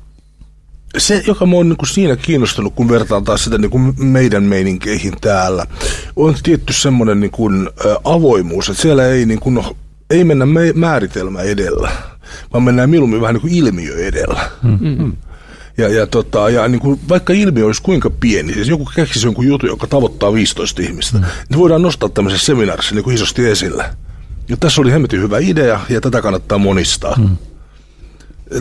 se, 0.98 1.24
joka 1.28 1.46
mua 1.46 1.60
on 1.60 1.70
niin 1.70 1.78
kuin 1.78 1.90
siinä 1.90 2.16
kiinnostunut, 2.16 2.74
kun 2.76 2.90
vertaan 2.90 3.24
taas 3.24 3.44
sitä 3.44 3.58
niin 3.58 3.72
kuin 3.72 3.94
meidän 3.98 4.44
meininkeihin 4.44 5.14
täällä, 5.22 5.66
on 6.16 6.36
tietty 6.44 6.74
semmoinen 6.74 7.20
niin 7.20 7.32
kuin, 7.32 7.70
ä, 7.86 7.96
avoimuus, 8.04 8.70
että 8.70 8.82
siellä 8.82 9.08
ei, 9.08 9.26
niin 9.26 9.40
kuin, 9.40 9.64
ei 10.10 10.24
mennä 10.24 10.46
me, 10.46 10.74
määritelmä 10.76 11.42
edellä, 11.42 11.92
vaan 12.54 12.64
mennään 12.64 12.90
mieluummin 12.90 13.22
vähän 13.22 13.34
niin 13.34 13.42
kuin 13.42 13.54
ilmiö 13.54 14.06
edellä. 14.06 14.50
Mm-hmm. 14.64 15.14
Ja, 15.78 15.90
ja, 15.90 16.08
tota, 16.08 16.50
ja 16.50 16.68
niin 16.68 16.80
kuin, 16.80 17.00
vaikka 17.10 17.34
ilmiö 17.34 17.66
olisi 17.66 17.82
kuinka 17.82 18.10
pieni, 18.10 18.54
siis 18.54 18.68
joku 18.68 18.90
keksisi 18.96 19.28
jonkun 19.28 19.48
jutun, 19.48 19.70
joka 19.70 19.88
tavoittaa 19.88 20.34
15 20.34 20.82
ihmistä, 20.82 21.18
mm. 21.18 21.24
niin 21.50 21.60
voidaan 21.60 21.82
nostaa 21.82 22.10
tämmöisessä 22.10 22.46
seminaarissa 22.46 22.96
niin 22.96 23.04
kuin 23.04 23.16
isosti 23.16 23.48
esille. 23.48 23.86
Ja 24.50 24.58
tässä 24.58 24.82
oli 24.82 24.92
hemmetin 24.92 25.22
hyvä 25.22 25.38
idea, 25.40 25.80
ja 25.90 26.02
tätä 26.02 26.22
kannattaa 26.22 26.58
monistaa. 26.58 27.16
Mm 27.18 27.38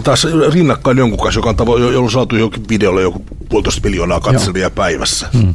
taas 0.02 0.26
rinnakkain 0.52 0.98
jonkun 0.98 1.18
kanssa, 1.18 1.38
joka 1.38 1.48
on 1.48 1.56
tavo- 1.56 1.78
jo- 1.78 2.02
on 2.02 2.10
saatu 2.10 2.36
jokin 2.36 2.68
videolle 2.68 3.02
joku 3.02 3.24
puolitoista 3.48 3.80
miljoonaa 3.84 4.20
katselijaa 4.20 4.70
päivässä. 4.70 5.28
Hmm. 5.32 5.54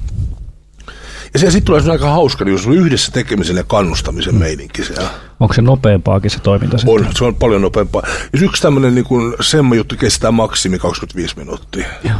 Ja 1.33 1.39
se 1.39 1.51
sitten 1.51 1.65
tulee 1.65 1.91
aika 1.91 2.09
hauska, 2.09 2.45
niin 2.45 2.51
jos 2.51 2.67
on 2.67 2.73
yhdessä 2.73 3.11
tekemisen 3.11 3.57
ja 3.57 3.63
kannustamisen 3.63 4.33
hmm. 4.33 4.39
meininki 4.39 4.83
siellä. 4.83 5.09
Onko 5.39 5.53
se 5.53 5.61
nopeampaakin 5.61 6.31
se 6.31 6.39
toiminta 6.39 6.77
sitten? 6.77 7.07
On, 7.07 7.07
se 7.15 7.23
on 7.23 7.35
paljon 7.35 7.61
nopeampaa. 7.61 8.03
Jos 8.33 8.41
yksi 8.41 8.61
tämmöinen 8.61 8.95
niin 8.95 9.05
semma 9.41 9.75
juttu 9.75 9.95
kestää 9.95 10.31
maksimi 10.31 10.79
25 10.79 11.37
minuuttia. 11.37 11.87
Joo. 12.03 12.17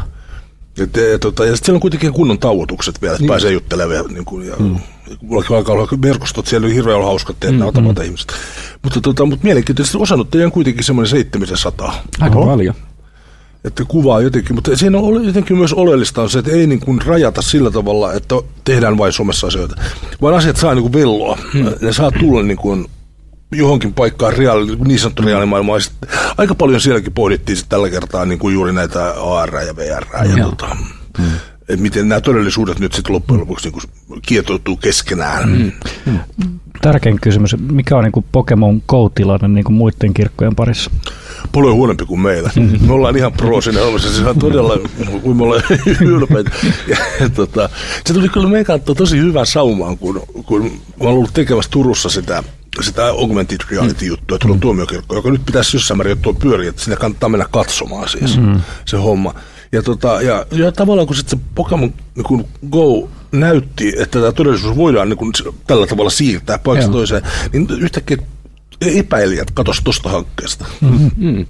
Et, 0.80 0.98
ja, 1.12 1.20
tota, 1.20 1.46
ja 1.46 1.56
sitten 1.56 1.66
siellä 1.66 1.78
on 1.78 1.82
kuitenkin 1.82 2.14
kunnon 2.14 2.40
tauotukset 2.40 3.02
vielä, 3.02 3.14
että 3.14 3.22
niin. 3.22 3.30
pääsee 3.30 3.52
juttelemaan. 3.52 4.14
Niin 4.14 4.26
kuin, 4.26 4.48
ja, 4.48 4.56
mm. 4.60 4.76
Mullakin 5.22 5.56
alkaa 5.56 5.76
olla 5.76 5.88
verkostot, 6.02 6.48
siellä 6.48 6.66
oli 6.66 6.76
hirveän 6.76 7.04
hauskat 7.04 7.36
teet, 7.40 7.54
mm, 7.54 7.60
mm. 7.60 8.04
ihmiset. 8.04 8.34
Mutta, 8.84 9.02
tota, 9.02 9.26
mutta 9.26 9.44
mielenkiintoisesti 9.44 9.98
osannuttajia 9.98 10.46
on 10.46 10.52
kuitenkin 10.52 10.84
semmoinen 10.84 11.10
700. 11.10 12.04
Aika 12.20 12.40
Oho. 12.40 12.46
paljon. 12.52 12.76
Että 13.64 13.86
kuvaa 13.88 14.22
jotenkin, 14.22 14.56
mutta 14.56 14.78
siinä 14.78 14.98
on 14.98 15.26
jotenkin 15.26 15.58
myös 15.58 15.74
oleellista 15.74 16.22
on 16.22 16.30
se, 16.30 16.40
että 16.40 16.52
ei 16.52 16.68
niin 16.68 16.80
kuin 16.80 17.02
rajata 17.06 17.42
sillä 17.42 17.72
tavalla, 17.72 18.14
että 18.14 18.36
tehdään 18.64 18.98
vain 18.98 19.14
somessa 19.14 19.48
asioita, 19.48 19.76
vaan 20.22 20.36
asiat 20.36 20.58
saa 20.58 20.76
niin 20.76 20.82
kuin 20.82 20.94
velloa. 20.94 21.38
Hmm. 21.54 21.66
Ne 21.82 21.94
saa 21.94 22.12
tulla 22.12 22.44
niin 22.44 22.58
kuin 22.58 22.86
johonkin 23.52 23.94
paikkaan 23.94 24.34
reaali, 24.34 24.76
niin 24.76 25.00
sanottu 25.00 25.24
reaalimaailmaa. 25.24 25.78
Aika 26.38 26.56
paljon 26.56 26.82
sielläkin 26.82 27.14
pohdittiin 27.14 27.58
sit 27.58 27.70
tällä 27.70 27.90
kertaa 27.90 28.26
niin 28.26 28.40
kuin 28.40 28.54
juuri 28.54 28.74
näitä 28.74 29.12
AR 29.12 29.56
ja 29.56 29.76
VR 29.76 30.06
ja 30.38 30.46
tota, 30.46 30.78
hmm. 31.18 31.32
että 31.60 31.82
miten 31.82 32.10
nämä 32.10 32.22
todellisuudet 32.22 32.80
nyt 32.80 32.94
sitten 32.94 33.16
loppujen 33.16 33.42
lopuksi 33.42 33.70
niin 33.70 34.22
kietoutuu 34.22 34.78
keskenään. 34.78 35.44
Hmm. 35.44 35.72
Hmm. 36.06 36.60
Tärkein 36.82 37.22
kysymys, 37.22 37.56
mikä 37.72 37.98
on 37.98 38.04
niin 38.04 38.12
kuin 38.12 38.26
Pokemon 38.32 38.82
Go-tilanne 38.88 39.48
niin 39.48 39.64
kuin 39.64 39.76
muiden 39.76 40.14
kirkkojen 40.14 40.56
parissa? 40.56 40.92
Paljon 41.52 41.76
huonompi 41.76 42.06
kuin 42.06 42.20
meillä. 42.20 42.50
Mm-hmm. 42.56 42.88
Me 42.88 42.94
ollaan 42.94 43.18
ihan 43.18 43.32
pro 43.32 43.62
sinne 43.62 43.82
olemassa. 43.82 44.14
Se 44.14 44.30
on 44.30 44.40
todella, 44.40 44.78
kuin 45.22 45.38
me 45.38 45.44
ollaan 45.44 45.64
ylpeitä. 46.02 46.52
Ja, 46.88 46.98
ja, 47.20 47.30
tota, 47.30 47.70
se 48.06 48.14
tuli 48.14 48.30
kyllä 48.30 48.50
meidän 48.50 48.82
tosi 48.82 49.18
hyvän 49.18 49.46
saumaan, 49.46 49.98
kun, 49.98 50.22
kun 50.46 50.64
mä 50.64 50.70
olen 51.00 51.14
ollut 51.14 51.34
tekemässä 51.34 51.72
Turussa 51.72 52.10
sitä 52.10 52.44
sitä 52.82 53.06
augmented 53.06 53.60
reality-juttua, 53.70 54.36
että 54.36 54.48
on 54.48 54.60
tuomiokirkko, 54.60 55.16
joka 55.16 55.32
nyt 55.32 55.46
pitäisi 55.46 55.78
jossain 55.78 55.98
määrin 55.98 56.18
tuo 56.18 56.34
pyöriä, 56.34 56.70
että 56.70 56.82
sinne 56.82 56.96
kannattaa 56.96 57.30
mennä 57.30 57.46
katsomaan 57.52 58.10
siis 58.10 58.38
mm. 58.38 58.62
se 58.86 58.98
homma. 58.98 59.34
Ja, 59.72 59.84
tota, 59.84 60.22
ja, 60.22 60.46
ja 60.52 60.72
tavallaan 60.72 61.08
kun 61.08 61.16
sitten 61.16 61.40
se 61.40 61.46
Pokemon 61.56 61.94
niin 62.16 62.24
kun 62.24 62.48
Go 62.72 63.10
näytti, 63.32 63.94
että 63.98 64.20
tämä 64.20 64.32
todellisuus 64.32 64.76
voidaan 64.78 65.10
niin 65.10 65.18
kun, 65.18 65.32
tällä 65.68 65.88
tavalla 65.88 66.10
siirtää 66.10 66.58
paikasta 66.58 66.92
toiseen, 66.92 67.24
niin 67.54 67.68
yhtäkkiä 67.80 68.18
epäilijät 68.82 69.52
katosi 69.52 69.82
tuosta 69.84 70.10
hankkeesta. 70.10 70.66
Mm-hmm. 70.82 71.12
Mm. 71.18 71.46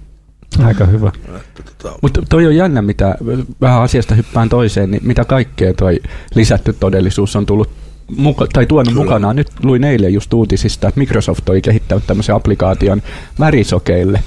Aika 0.65 0.85
hyvä. 0.85 1.11
Tota... 1.55 1.97
Mutta 2.01 2.21
toi 2.29 2.47
on 2.47 2.55
jännä, 2.55 2.81
mitä 2.81 3.15
vähän 3.61 3.81
asiasta 3.81 4.15
hyppään 4.15 4.49
toiseen, 4.49 4.91
niin 4.91 5.07
mitä 5.07 5.25
kaikkea 5.25 5.73
toi 5.73 5.99
lisätty 6.35 6.73
todellisuus 6.73 7.35
on 7.35 7.45
tullut 7.45 7.69
muka, 8.17 8.47
tai 8.53 8.65
tuonut 8.65 8.93
Kyllä. 8.93 9.03
mukanaan. 9.03 9.35
Nyt 9.35 9.47
luin 9.63 9.83
eilen 9.83 10.13
just 10.13 10.33
uutisista, 10.33 10.87
että 10.87 10.99
Microsoft 10.99 11.49
oli 11.49 11.61
kehittänyt 11.61 12.07
tämmöisen 12.07 12.35
applikaation 12.35 13.01
värisokeille. 13.39 14.23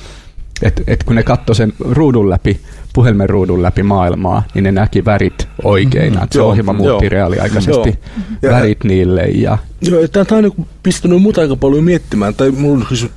Et, 0.62 0.82
et 0.86 1.04
kun 1.04 1.16
ne 1.16 1.22
katsoi 1.22 1.56
sen 1.56 1.72
ruudun 1.80 2.30
läpi, 2.30 2.60
puhelimen 2.94 3.30
ruudun 3.30 3.62
läpi 3.62 3.82
maailmaa, 3.82 4.42
niin 4.54 4.62
ne 4.62 4.72
näki 4.72 5.04
värit 5.04 5.48
oikeina. 5.64 6.14
Mm-hmm. 6.14 6.28
Se 6.32 6.38
joo, 6.38 6.48
ohjelma 6.48 6.72
muutti 6.72 7.04
joo, 7.04 7.10
reaaliaikaisesti 7.10 7.98
joo. 8.42 8.52
värit 8.52 8.78
ja, 8.84 8.88
niille. 8.88 9.22
Ja... 9.22 9.58
Joo, 9.80 10.08
tämä 10.08 10.38
on 10.38 10.44
niin 10.44 10.66
pistänyt 10.82 11.22
muuta 11.22 11.40
aika 11.40 11.56
paljon 11.56 11.84
miettimään, 11.84 12.34
tai 12.34 12.50
minulla 12.50 12.86
on, 12.90 12.96
siis, 12.96 13.10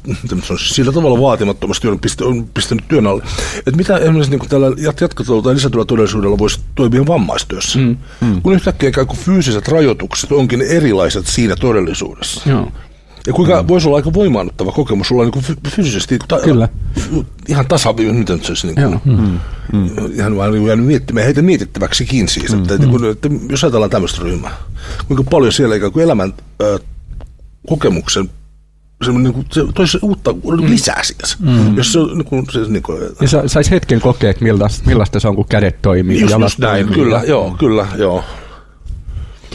sillä 0.60 0.92
tavalla 0.92 1.22
vaatimattomasti 1.22 1.88
on, 1.88 2.00
pistä, 2.00 2.26
on 2.26 2.46
pistänyt 2.54 2.88
työn 2.88 3.08
alle. 3.08 3.24
Että 3.58 3.78
mitä 3.78 3.98
esimerkiksi 3.98 4.32
niin 4.32 4.50
tällä 4.50 4.68
jatkotuolla 5.02 5.44
tai 5.44 5.56
lisätyllä 5.56 5.86
todellisuudella 5.86 6.38
voisi 6.38 6.60
toimia 6.76 7.08
vammaistyössä. 7.08 7.80
Mm, 7.80 7.98
mm. 8.22 8.42
Kun 8.42 8.54
yhtäkkiä 8.54 8.90
ikään 8.90 9.08
kuin 9.08 9.20
fyysiset 9.20 9.68
rajoitukset 9.68 10.32
onkin 10.32 10.62
erilaiset 10.62 11.28
siinä 11.28 11.56
todellisuudessa. 11.56 12.50
Joo. 12.50 12.72
Ja 13.28 13.34
kuinka 13.34 13.62
mm. 13.62 13.68
voisi 13.68 13.88
olla 13.88 13.98
aika 13.98 14.14
voimaannuttava 14.14 14.72
kokemus 14.72 15.12
olla 15.12 15.24
niin 15.24 15.58
fyysisesti 15.70 16.20
ta- 16.28 16.40
Kyllä. 16.40 16.70
ihan 17.48 17.68
tasaviin, 17.68 18.16
miten 18.16 18.44
se 18.44 18.52
olisi 18.52 18.68
niin 18.68 18.76
kuin, 18.76 19.18
mm. 19.18 19.40
Mm. 19.74 19.90
ihan 20.14 20.38
vaan 20.38 20.52
niin 20.52 20.80
miettimään 20.80 21.26
heitä 21.26 21.42
mietittäväksikin 21.42 22.28
siis, 22.28 22.52
mm. 22.52 22.62
että, 22.62 22.78
mm. 22.78 22.90
Kun, 22.90 23.12
että 23.12 23.30
jos 23.50 23.64
ajatellaan 23.64 23.92
tämmöistä 23.92 24.24
ryhmää, 24.24 24.52
kuinka 25.08 25.24
paljon 25.24 25.54
siellä 25.54 25.76
ikään 25.76 25.92
kuin 25.92 26.04
elämän 26.04 26.34
äh, 26.62 26.80
kokemuksen 27.68 28.30
se, 29.06 29.12
niin 29.12 29.34
kuin, 29.34 29.46
se 29.52 29.62
toisi 29.76 30.00
uutta 30.02 30.34
mm. 30.34 30.70
lisää 30.70 31.04
siis. 31.04 31.40
Mm. 31.40 31.78
Jos 31.78 31.94
se, 31.94 32.00
niin 32.00 32.26
kuin, 32.26 32.46
se, 32.52 32.60
niin 32.60 32.84
kuin, 32.84 33.02
ja 33.22 33.28
sa, 33.28 33.48
saisi 33.48 33.72
hetken 33.72 34.02
kokea, 34.02 34.30
että 34.30 34.44
millaista, 34.44 34.88
millaista 34.88 35.20
se 35.20 35.28
on, 35.28 35.36
kun 35.36 35.46
kädet 35.50 35.82
toimii. 35.82 36.22
Just, 36.22 36.40
just 36.40 36.60
näin, 36.60 36.86
toimii. 36.86 37.04
kyllä, 37.04 37.24
joo, 37.28 37.56
kyllä, 37.60 37.88
joo. 37.98 38.24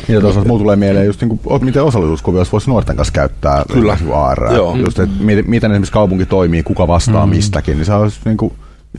Ja 0.08 0.20
toisaalta 0.20 0.48
muu 0.48 0.58
tulee 0.58 0.76
mieleen 0.76 1.06
just 1.06 1.20
niin 1.20 1.38
kuin, 1.38 1.64
miten 1.64 1.82
osallisuuskuvia 1.82 2.44
voisi 2.52 2.70
nuorten 2.70 2.96
kanssa 2.96 3.12
käyttää 3.12 3.62
Kyllä. 3.72 3.98
AR. 4.12 4.54
Joo. 4.54 4.76
Just, 4.76 4.98
että 4.98 5.16
miten, 5.20 5.44
miten 5.48 5.70
esimerkiksi 5.70 5.92
kaupunki 5.92 6.26
toimii, 6.26 6.62
kuka 6.62 6.88
vastaa 6.88 7.26
mm. 7.26 7.30
mistäkin, 7.30 7.76
niin 7.76 7.86
se 7.86 7.94
olisi 7.94 8.20
niin 8.24 8.36
kuin, 8.36 8.52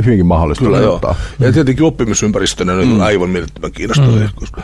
hyvinkin 0.06 0.26
mahdollista. 0.26 0.66
Kyllä, 0.66 0.78
joo. 0.78 1.16
Ja 1.40 1.54
tietenkin 1.54 1.86
oppimisympäristönä 1.86 2.74
mm. 2.74 2.94
on 2.94 3.02
aivan 3.02 3.30
mielettömän 3.30 3.72
kiinnostavaa. 3.72 4.16
Mm. 4.16 4.30
Koska... 4.36 4.62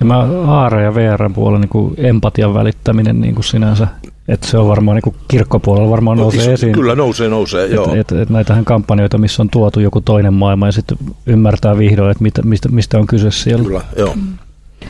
Ja 0.00 0.06
mä 0.06 0.18
AR 0.46 0.78
ja 0.78 0.94
VR 0.94 1.30
puolella 1.34 1.58
niin 1.58 1.68
kuin 1.68 1.94
empatian 1.96 2.54
välittäminen 2.54 3.20
niin 3.20 3.34
kuin 3.34 3.44
sinänsä, 3.44 3.88
että 4.28 4.46
se 4.46 4.58
on 4.58 4.68
varmaan 4.68 4.94
niin 4.94 5.02
kuin 5.02 5.16
kirkkopuolella 5.28 5.90
varmaan 5.90 6.18
nousee 6.18 6.40
Iso, 6.40 6.52
esiin. 6.52 6.72
Kyllä 6.72 6.94
nousee, 6.94 7.28
nousee, 7.28 7.66
joo. 7.66 7.94
Et, 7.94 8.12
et, 8.12 8.12
et 8.12 8.30
näitähän 8.30 8.64
kampanjoita, 8.64 9.18
missä 9.18 9.42
on 9.42 9.50
tuotu 9.50 9.80
joku 9.80 10.00
toinen 10.00 10.34
maailma 10.34 10.66
ja 10.66 10.72
sitten 10.72 10.98
ymmärtää 11.26 11.78
vihdoin, 11.78 12.10
että 12.10 12.22
mit, 12.22 12.34
mistä, 12.44 12.68
mistä 12.68 12.98
on 12.98 13.06
kyse 13.06 13.30
siellä. 13.30 13.64
Kyllä, 13.64 13.80
joo. 13.96 14.14
Mm. 14.14 14.22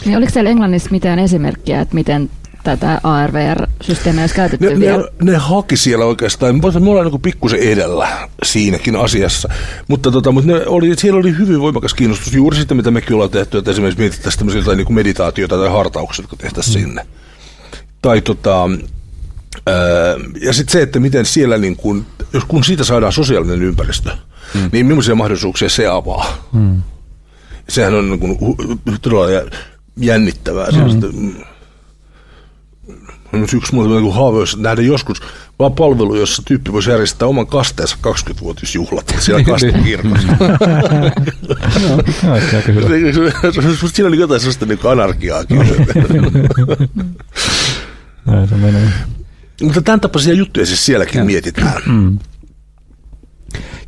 Niin 0.04 0.16
oliko 0.16 0.32
siellä 0.32 0.50
Englannissa 0.50 0.90
mitään 0.90 1.18
esimerkkiä, 1.18 1.80
että 1.80 1.94
miten 1.94 2.30
tätä 2.64 3.00
ARVR-systeemiä 3.02 4.22
olisi 4.22 4.34
käytetty 4.34 4.74
ne, 4.74 4.80
vielä? 4.80 4.98
Ne, 5.22 5.32
ne 5.32 5.36
haki 5.36 5.76
siellä 5.76 6.04
oikeastaan, 6.04 6.60
me 6.80 6.90
ollaan 6.90 7.06
niin 7.06 7.20
pikkusen 7.20 7.60
edellä 7.60 8.08
siinäkin 8.42 8.96
asiassa, 8.96 9.48
mutta, 9.88 10.10
tota, 10.10 10.32
mutta 10.32 10.52
ne 10.52 10.66
oli, 10.66 10.96
siellä 10.96 11.20
oli 11.20 11.38
hyvin 11.38 11.60
voimakas 11.60 11.94
kiinnostus 11.94 12.34
juuri 12.34 12.56
sitten, 12.56 12.76
mitä 12.76 12.90
mekin 12.90 13.14
ollaan 13.14 13.30
tehty, 13.30 13.58
että 13.58 13.70
esimerkiksi 13.70 14.00
mietittäisiin 14.00 14.38
tämmöisiä 14.38 14.60
jotain 14.60 14.78
niin 14.78 14.94
meditaatioita 14.94 15.58
tai 15.58 15.68
hartauksia, 15.68 16.22
jotka 16.22 16.36
tehtäisiin 16.36 16.84
mm. 16.84 16.88
sinne. 16.88 17.06
Tai 18.02 18.20
tota, 18.20 18.68
Öö, 19.68 20.18
ja 20.40 20.52
sitten 20.52 20.72
se, 20.72 20.82
että 20.82 21.00
miten 21.00 21.24
siellä, 21.24 21.58
niin 21.58 21.76
kun, 21.76 22.06
jos 22.32 22.44
kun 22.44 22.64
siitä 22.64 22.84
saadaan 22.84 23.12
sosiaalinen 23.12 23.62
ympäristö, 23.62 24.10
mm. 24.54 24.68
niin 24.72 24.86
millaisia 24.86 25.14
mahdollisuuksia 25.14 25.68
se 25.68 25.86
avaa. 25.86 26.48
Mm. 26.52 26.82
Sehän 27.68 27.94
on 27.94 28.10
niin 28.10 28.20
kun, 28.20 28.58
todella 29.02 29.26
jännittävää. 29.96 30.66
Mm-hmm. 30.70 31.44
On 33.32 33.42
yksi 33.42 33.74
muuta 33.74 34.00
niin 34.00 34.14
haave, 34.14 34.40
jos 34.40 34.56
nähdä 34.56 34.82
joskus 34.82 35.22
vaan 35.58 35.72
palvelu, 35.72 36.14
jossa 36.14 36.42
tyyppi 36.46 36.72
voisi 36.72 36.90
järjestää 36.90 37.28
oman 37.28 37.46
kasteensa 37.46 37.96
20-vuotisjuhlat 38.06 39.14
siellä 39.18 39.44
kastekirkossa. 39.50 40.28
Siinä 43.94 44.08
oli 44.08 44.18
jotain 44.18 44.40
sellaista 44.40 44.66
niin 44.66 44.78
anarkiaakin. 44.90 45.58
Näin 48.26 48.48
se 48.48 48.54
menee. 48.54 48.88
Mutta 49.62 49.82
tämän 49.82 50.00
tapaisia 50.00 50.34
juttuja 50.34 50.66
siis 50.66 50.86
sielläkin 50.86 51.26
mietitään. 51.26 51.82
Mm. 51.86 52.18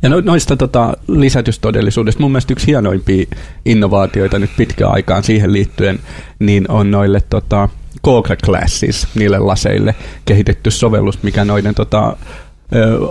Ja 0.01 0.09
no, 0.09 0.21
noista 0.21 0.57
tota, 0.57 0.93
lisätystodellisuudesta 1.07 2.21
mun 2.21 2.31
mielestä 2.31 2.53
yksi 2.53 2.67
hienoimpia 2.67 3.25
innovaatioita 3.65 4.39
nyt 4.39 4.49
pitkään 4.57 4.91
aikaan 4.91 5.23
siihen 5.23 5.53
liittyen, 5.53 5.99
niin 6.39 6.71
on 6.71 6.91
noille 6.91 7.21
tota, 7.29 7.69
Cobra 8.05 8.35
Classes, 8.35 9.07
niille 9.15 9.39
laseille 9.39 9.95
kehitetty 10.25 10.71
sovellus, 10.71 11.23
mikä 11.23 11.45
noiden 11.45 11.75
tota, 11.75 12.17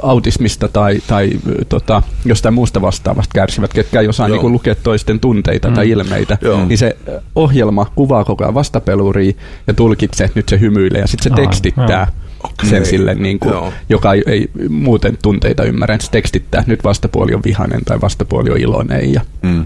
autismista 0.02 0.68
tai, 0.68 1.00
tai 1.06 1.30
tota, 1.68 2.02
jostain 2.25 2.54
muusta 2.54 2.82
vastaavasta 2.82 3.32
kärsivät, 3.34 3.72
ketkä 3.72 4.00
ei 4.00 4.08
osaa 4.08 4.28
Joo. 4.28 4.34
niinku 4.34 4.50
lukea 4.50 4.75
toisten 4.75 5.20
tunteita 5.20 5.68
mm. 5.68 5.75
tai 5.75 5.90
ilmeitä, 5.90 6.38
Joo. 6.40 6.64
niin 6.64 6.78
se 6.78 6.96
ohjelma 7.34 7.92
kuvaa 7.94 8.25
koko 8.25 8.44
ajan 8.44 8.54
vastapeluria 8.54 9.32
ja 9.66 9.75
tulkitsee, 9.75 10.25
että 10.25 10.38
nyt 10.38 10.48
se 10.48 10.60
hymyilee 10.60 11.00
ja 11.00 11.06
sitten 11.06 11.32
se 11.36 11.42
tekstittää 11.42 12.12
Okei. 12.46 12.70
sen 12.70 12.86
sille, 12.86 13.14
niin 13.14 13.38
kuin, 13.38 13.52
Joo. 13.52 13.72
joka 13.88 14.12
ei, 14.14 14.22
ei 14.26 14.50
muuten 14.68 15.18
tunteita 15.22 15.64
ymmärrä, 15.64 15.94
että 15.94 16.04
se 16.04 16.10
tekstittää, 16.10 16.64
nyt 16.66 16.84
vastapuoli 16.84 17.34
on 17.34 17.42
vihainen 17.44 17.84
tai 17.84 18.00
vastapuoli 18.00 18.50
on 18.50 18.58
iloinen 18.58 19.12
ja, 19.12 19.20
Mm. 19.42 19.64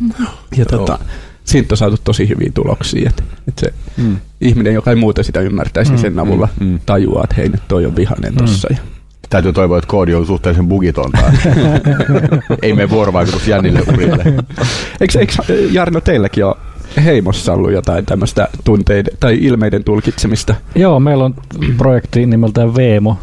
ja 0.56 0.64
tota, 0.66 0.98
siitä 1.44 1.72
on 1.72 1.76
saatu 1.76 1.96
tosi 2.04 2.28
hyviä 2.28 2.50
tuloksia, 2.54 3.08
että, 3.10 3.22
että 3.48 3.60
se 3.60 3.74
Mm. 3.96 4.16
ihminen, 4.40 4.74
joka 4.74 4.90
ei 4.90 4.96
muuten 4.96 5.24
sitä 5.24 5.40
ymmärtäisi, 5.40 5.92
mm, 5.92 5.98
sen 5.98 6.18
avulla 6.18 6.48
mm, 6.60 6.66
mm, 6.66 6.72
mm. 6.72 6.80
tajuaa, 6.86 7.24
että 7.24 7.36
hei 7.36 7.48
nyt 7.48 7.62
toi 7.68 7.86
on 7.86 7.96
vihainen 7.96 8.34
tossa. 8.34 8.68
Ja, 8.70 8.76
Täytyy 9.30 9.52
toivoa, 9.52 9.78
että 9.78 9.88
koodi 9.88 10.14
on 10.14 10.26
suhteellisen 10.26 10.68
bugitonta. 10.68 11.18
Ei 12.62 12.72
mene 12.72 12.90
vuorovaikutus 12.90 13.48
jännille 13.48 13.80
urille. 13.92 14.24
eikö, 15.00 15.18
eikö 15.20 15.32
Jarno 15.70 16.00
teilläkin 16.00 16.44
ole 16.44 16.56
heimossa 16.96 17.52
ollut 17.52 17.72
jotain 17.72 18.06
tämmöistä 18.06 18.48
tunteiden 18.64 19.16
tai 19.20 19.38
ilmeiden 19.40 19.84
tulkitsemista? 19.84 20.54
Joo, 20.74 21.00
meillä 21.00 21.24
on 21.24 21.34
projekti 21.76 22.26
nimeltään 22.26 22.74
Veemo, 22.74 23.18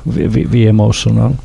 on 1.21 1.35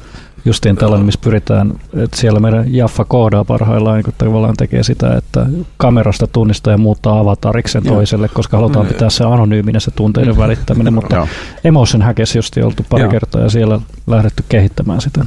justiin 0.44 0.76
tällainen, 0.76 1.06
missä 1.06 1.20
pyritään, 1.24 1.72
että 1.96 2.16
siellä 2.16 2.40
meidän 2.40 2.74
Jaffa 2.74 3.04
koodaa 3.04 3.44
parhaillaan, 3.44 3.96
niin 3.96 4.04
kun 4.04 4.14
tavallaan 4.18 4.56
tekee 4.56 4.82
sitä, 4.82 5.16
että 5.16 5.46
kamerasta 5.76 6.26
tunnistaa 6.26 6.72
ja 6.72 6.78
muuttaa 6.78 7.18
avatariksen 7.18 7.82
Joo. 7.84 7.94
toiselle, 7.94 8.28
koska 8.28 8.56
halutaan 8.56 8.86
pitää 8.86 9.10
se 9.10 9.24
anonyyminen 9.24 9.80
se 9.80 9.90
tunteiden 9.90 10.38
välittäminen, 10.38 10.94
mutta 10.94 11.16
Joo. 11.16 11.28
Emotion 11.64 12.02
Hackers 12.02 12.36
just 12.36 12.56
oltu 12.64 12.86
pari 12.88 13.02
Joo. 13.02 13.10
kertaa 13.10 13.40
ja 13.40 13.50
siellä 13.50 13.80
lähdetty 14.06 14.44
kehittämään 14.48 15.00
sitä. 15.00 15.24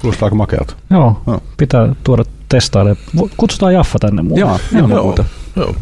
Kuulostaa 0.00 0.26
aika 0.26 0.36
makealta. 0.36 0.74
Joo, 0.90 1.22
Joo. 1.26 1.40
pitää 1.56 1.94
tuoda 2.04 2.24
testaille. 2.48 2.96
Vo- 3.16 3.30
Kutsutaan 3.36 3.74
Jaffa 3.74 3.98
tänne 3.98 4.22
muuten. 4.22 4.40
Joo, 4.40 4.60
ilman 4.74 4.90
Joo. 4.90 5.02
muuta. 5.02 5.24
Joo. 5.56 5.74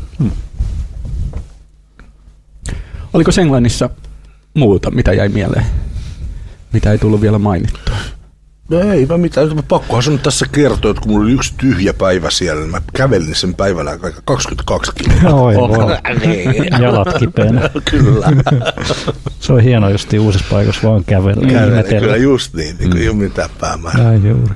Oliko 3.13 3.31
Englannissa 3.41 3.91
muuta, 4.55 4.91
mitä 4.91 5.13
jäi 5.13 5.29
mieleen? 5.29 5.67
Mitä 6.73 6.93
ei 6.93 6.99
tullut 6.99 7.21
vielä 7.21 7.39
mainittua? 7.39 7.95
No 8.69 8.81
ei 8.81 9.07
mä 9.07 9.19
mitään, 9.19 9.55
mä 9.57 9.63
pakkohan 9.63 10.03
sun 10.03 10.19
tässä 10.19 10.47
kertoa, 10.53 10.91
että 10.91 11.01
kun 11.03 11.11
mulla 11.13 11.25
oli 11.25 11.33
yksi 11.33 11.55
tyhjä 11.59 11.95
päivä 11.95 12.31
siellä, 12.31 12.61
niin 12.61 12.71
mä 12.71 12.81
kävelin 12.93 13.35
sen 13.35 13.55
päivän 13.55 13.89
aikaa 13.89 14.11
22 14.25 14.93
kiloa. 14.95 15.35
Oi, 15.41 15.55
voi. 15.57 15.97
Jalat 16.83 17.09
kipeänä. 17.19 17.71
Kyllä. 17.91 18.33
Se 19.41 19.53
on 19.53 19.61
hieno 19.61 19.89
just 19.91 20.13
uusissa 20.13 20.47
paikoissa 20.51 20.89
vaan 20.89 21.05
kävellä. 21.05 21.47
Kävelin, 21.49 21.69
ihmetellä. 21.71 22.01
kyllä 22.01 22.17
just 22.17 22.55
niin, 22.55 22.77
niin 22.79 22.91
kuin 22.91 23.03
ei 23.03 23.09
ole 23.09 23.17
mitään 23.17 23.51
päämäärää. 23.61 24.05
Näin 24.05 24.29
juuri. 24.29 24.55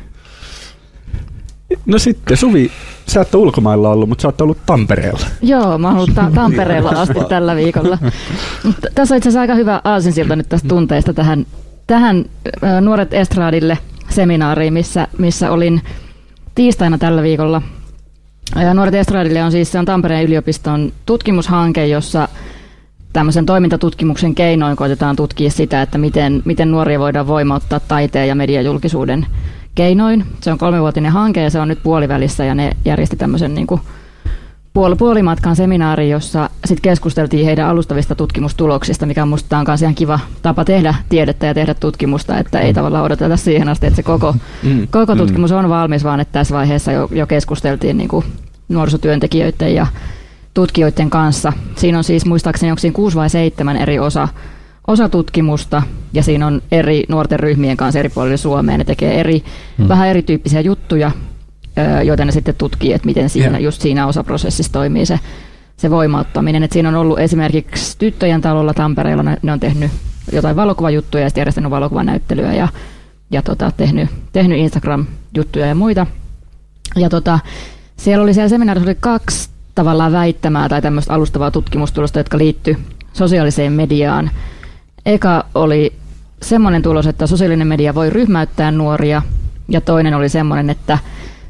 No 1.86 1.98
sitten 1.98 2.36
Suvi, 2.36 2.70
sä 3.06 3.20
et 3.20 3.34
ole 3.34 3.42
ulkomailla 3.42 3.88
ollut, 3.90 4.08
mutta 4.08 4.22
sä 4.22 4.28
oot 4.28 4.40
ollut 4.40 4.58
Tampereella. 4.66 5.26
Joo, 5.42 5.78
mä 5.78 5.88
oon 5.88 5.96
ollut 5.96 6.14
ta- 6.14 6.30
Tampereella 6.34 6.90
asti 6.90 7.18
tällä 7.28 7.56
viikolla. 7.56 7.98
Mutta 8.64 8.88
tässä 8.94 9.14
on 9.14 9.16
itse 9.16 9.28
asiassa 9.28 9.40
aika 9.40 9.54
hyvä 9.54 9.80
aasinsilta 9.84 10.36
nyt 10.36 10.48
tästä 10.48 10.68
tunteista 10.68 11.14
tähän, 11.14 11.46
tähän 11.86 12.24
Nuoret 12.80 13.14
Estradille 13.14 13.78
seminaariin, 14.08 14.72
missä, 14.72 15.08
missä 15.18 15.50
olin 15.50 15.82
tiistaina 16.54 16.98
tällä 16.98 17.22
viikolla. 17.22 17.62
Ja 18.56 18.74
Nuoret 18.74 18.94
Estradille 18.94 19.42
on 19.44 19.52
siis 19.52 19.72
se 19.72 19.78
on 19.78 19.84
Tampereen 19.84 20.24
yliopiston 20.24 20.92
tutkimushanke, 21.06 21.86
jossa 21.86 22.28
tämmöisen 23.12 23.46
toimintatutkimuksen 23.46 24.34
keinoin 24.34 24.76
koitetaan 24.76 25.16
tutkia 25.16 25.50
sitä, 25.50 25.82
että 25.82 25.98
miten, 25.98 26.42
miten 26.44 26.70
nuoria 26.70 26.98
voidaan 26.98 27.26
voimauttaa 27.26 27.80
taiteen 27.80 28.28
ja 28.28 28.34
mediajulkisuuden 28.34 29.26
keinoin. 29.78 30.24
Se 30.40 30.52
on 30.52 30.58
kolmevuotinen 30.58 31.12
hanke 31.12 31.42
ja 31.42 31.50
se 31.50 31.60
on 31.60 31.68
nyt 31.68 31.82
puolivälissä 31.82 32.44
ja 32.44 32.54
ne 32.54 32.76
järjesti 32.84 33.16
tämmöisen 33.16 33.54
niin 33.54 33.66
kuin 33.66 33.80
puol- 34.78 34.96
puolimatkan 34.98 35.56
seminaari, 35.56 36.10
jossa 36.10 36.50
sitten 36.64 36.82
keskusteltiin 36.82 37.44
heidän 37.44 37.68
alustavista 37.68 38.14
tutkimustuloksista, 38.14 39.06
mikä 39.06 39.22
on 39.22 39.28
musta 39.28 39.58
on 39.58 39.64
myös 39.68 39.82
ihan 39.82 39.94
kiva 39.94 40.20
tapa 40.42 40.64
tehdä 40.64 40.94
tiedettä 41.08 41.46
ja 41.46 41.54
tehdä 41.54 41.74
tutkimusta, 41.74 42.38
että 42.38 42.60
ei 42.60 42.74
tavallaan 42.74 43.04
odoteta 43.04 43.36
siihen 43.36 43.68
asti, 43.68 43.86
että 43.86 43.96
se 43.96 44.02
koko, 44.02 44.34
Mm. 44.62 44.88
koko 44.90 45.16
tutkimus 45.16 45.52
on 45.52 45.68
valmis, 45.68 46.04
vaan 46.04 46.20
että 46.20 46.32
tässä 46.32 46.54
vaiheessa 46.54 46.92
jo, 46.92 47.08
jo 47.12 47.26
keskusteltiin 47.26 47.98
niin 47.98 48.08
kuin 48.08 48.24
nuorisotyöntekijöiden 48.68 49.74
ja 49.74 49.86
tutkijoiden 50.54 51.10
kanssa. 51.10 51.52
Siinä 51.76 51.98
on 51.98 52.04
siis 52.04 52.26
muistaakseni 52.26 52.72
onko 52.72 52.80
siinä 52.80 52.94
kuusi 52.94 53.16
vai 53.16 53.30
seitsemän 53.30 53.76
eri 53.76 53.98
osa, 53.98 54.28
osa 54.88 55.08
tutkimusta 55.08 55.82
ja 56.12 56.22
siinä 56.22 56.46
on 56.46 56.62
eri 56.72 57.04
nuorten 57.08 57.40
ryhmien 57.40 57.76
kanssa 57.76 57.98
eri 57.98 58.08
puolilla 58.08 58.36
Suomea. 58.36 58.78
Ne 58.78 58.84
tekee 58.84 59.20
eri, 59.20 59.44
Mm. 59.78 59.88
vähän 59.88 60.08
erityyppisiä 60.08 60.60
juttuja, 60.60 61.10
joita 62.04 62.24
ne 62.24 62.32
sitten 62.32 62.54
tutkii, 62.54 62.92
että 62.92 63.06
miten 63.06 63.30
siinä, 63.30 63.58
Joo. 63.58 63.64
just 63.64 63.82
siinä 63.82 64.06
osaprosessissa 64.06 64.72
toimii 64.72 65.06
se, 65.06 65.20
se 65.76 65.90
voimauttaminen. 65.90 66.62
Et 66.62 66.72
siinä 66.72 66.88
on 66.88 66.94
ollut 66.94 67.18
esimerkiksi 67.18 67.98
Tyttöjen 67.98 68.40
talolla 68.40 68.74
Tampereella, 68.74 69.22
ne, 69.22 69.36
ne 69.42 69.52
on 69.52 69.60
tehnyt 69.60 69.90
jotain 70.32 70.56
valokuvajuttuja 70.56 71.22
ja 71.22 71.28
sitten 71.28 71.40
järjestänyt 71.40 71.70
valokuvanäyttelyä 71.70 72.54
ja, 72.54 72.68
ja 73.30 73.42
tota, 73.42 73.72
tehnyt, 73.76 74.08
tehnyt 74.32 74.58
Instagram-juttuja 74.58 75.66
ja 75.66 75.74
muita. 75.74 76.06
Ja 76.96 77.08
tota, 77.10 77.38
siellä 77.96 78.22
oli 78.22 78.34
siellä 78.34 78.48
seminaarissa 78.48 78.88
oli 78.90 78.96
kaksi 79.00 79.48
tavallaan 79.74 80.12
väittämää 80.12 80.68
tai 80.68 80.82
tämmöistä 80.82 81.14
alustavaa 81.14 81.50
tutkimustulosta, 81.50 82.20
jotka 82.20 82.38
liittyy 82.38 82.76
sosiaaliseen 83.12 83.72
mediaan. 83.72 84.30
Eka 85.06 85.44
oli 85.54 85.92
semmoinen 86.42 86.82
tulos, 86.82 87.06
että 87.06 87.26
sosiaalinen 87.26 87.66
media 87.66 87.94
voi 87.94 88.10
ryhmäyttää 88.10 88.70
nuoria, 88.70 89.22
ja 89.68 89.80
toinen 89.80 90.14
oli 90.14 90.28
semmoinen, 90.28 90.70
että 90.70 90.98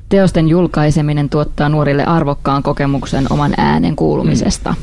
teosten 0.08 0.48
julkaiseminen 0.48 1.28
tuottaa 1.28 1.68
nuorille 1.68 2.04
arvokkaan 2.04 2.62
kokemuksen 2.62 3.26
oman 3.30 3.54
äänen 3.56 3.96
kuulumisesta. 3.96 4.74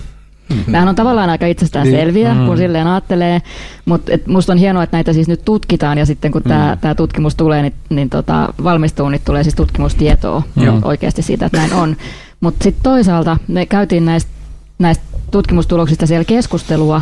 Mm-hmm. 0.49 0.63
Nämähän 0.67 0.88
on 0.89 0.95
tavallaan 0.95 1.30
aika 1.30 1.45
itsestään 1.45 1.88
selviä, 1.88 2.34
Mm. 2.34 2.45
kun 2.45 2.58
silleen 2.58 2.88
ajattelee, 2.88 3.41
mutta 3.86 4.12
musta 4.28 4.51
on 4.51 4.58
hienoa, 4.58 4.84
että 4.84 4.97
näitä 4.97 5.13
siis 5.13 5.28
nyt 5.28 5.45
tutkitaan 5.45 5.97
ja 5.97 6.06
sitten 6.06 6.32
kun 6.32 6.43
tämä 6.43 6.78
tää 6.82 6.95
tutkimus 6.95 7.36
tulee, 7.36 7.62
niin, 7.62 7.73
niin 7.89 8.10
tota, 8.10 8.54
valmistuu, 8.63 9.10
niin 9.10 9.21
tulee 9.25 9.43
siis 9.43 9.56
tutkimustietoa 9.56 10.43
Joo. 10.56 10.80
oikeasti 10.84 11.21
siitä, 11.21 11.45
että 11.45 11.58
näin 11.58 11.73
on. 11.73 11.95
Mutta 12.39 12.63
sitten 12.63 12.84
toisaalta 12.84 13.38
me 13.47 13.65
käytiin 13.65 14.06
näistä, 14.06 14.32
näistä 14.80 15.04
tutkimustuloksista 15.32 16.06
siellä 16.08 16.25
keskustelua, 16.25 17.01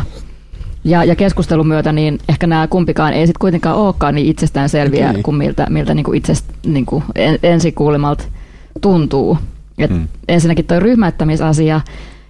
ja, 0.84 1.04
ja 1.04 1.14
keskustelun 1.16 1.66
myötä 1.68 1.92
niin 1.92 2.18
ehkä 2.28 2.46
nämä 2.46 2.66
kumpikaan 2.66 3.12
ei 3.12 3.26
sitten 3.26 3.40
kuitenkaan 3.40 3.76
olekaan 3.76 4.14
niin 4.14 4.26
itsestään 4.26 4.68
selviä 4.68 5.10
Okei. 5.10 5.22
kuin 5.22 5.34
miltä, 5.36 5.66
miltä 5.70 5.94
niin 5.94 6.04
kuin 6.04 6.16
itsestä 6.16 6.52
niin 6.66 6.86
kuin 6.86 7.04
en, 7.14 7.38
ensikuulemalta 7.42 8.24
tuntuu. 8.80 9.38
Et 9.78 9.90
Mm. 9.90 10.08
Ensinnäkin 10.28 10.64
tuo 10.66 10.80
ryhmäyttämisasia, 10.80 11.80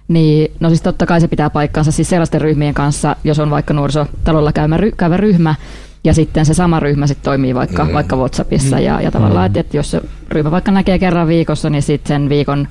niin 0.07 0.51
no 0.59 0.69
siis 0.69 0.81
totta 0.81 1.05
kai 1.05 1.21
se 1.21 1.27
pitää 1.27 1.49
paikkaansa 1.49 1.91
siis 1.91 2.09
sellaisten 2.09 2.41
ryhmien 2.41 2.73
kanssa, 2.73 3.15
jos 3.23 3.39
on 3.39 3.49
vaikka 3.49 3.73
nuorisotalolla 3.73 4.51
käymä, 4.51 4.77
ry, 4.77 4.91
käyvä 4.91 5.17
ryhmä, 5.17 5.55
ja 6.03 6.13
sitten 6.13 6.45
se 6.45 6.53
sama 6.53 6.79
ryhmä 6.79 7.07
sitten 7.07 7.23
toimii 7.25 7.55
vaikka, 7.55 7.85
Mm. 7.85 7.93
vaikka 7.93 8.15
WhatsAppissa, 8.15 8.79
ja, 8.79 9.01
ja 9.01 9.11
tavallaan, 9.11 9.45
että, 9.45 9.59
että 9.59 9.77
jos 9.77 9.91
se 9.91 10.01
ryhmä 10.29 10.51
vaikka 10.51 10.71
näkee 10.71 10.99
kerran 10.99 11.27
viikossa, 11.27 11.69
niin 11.69 11.81
sitten 11.83 12.07
sen 12.07 12.29
viikon, 12.29 12.67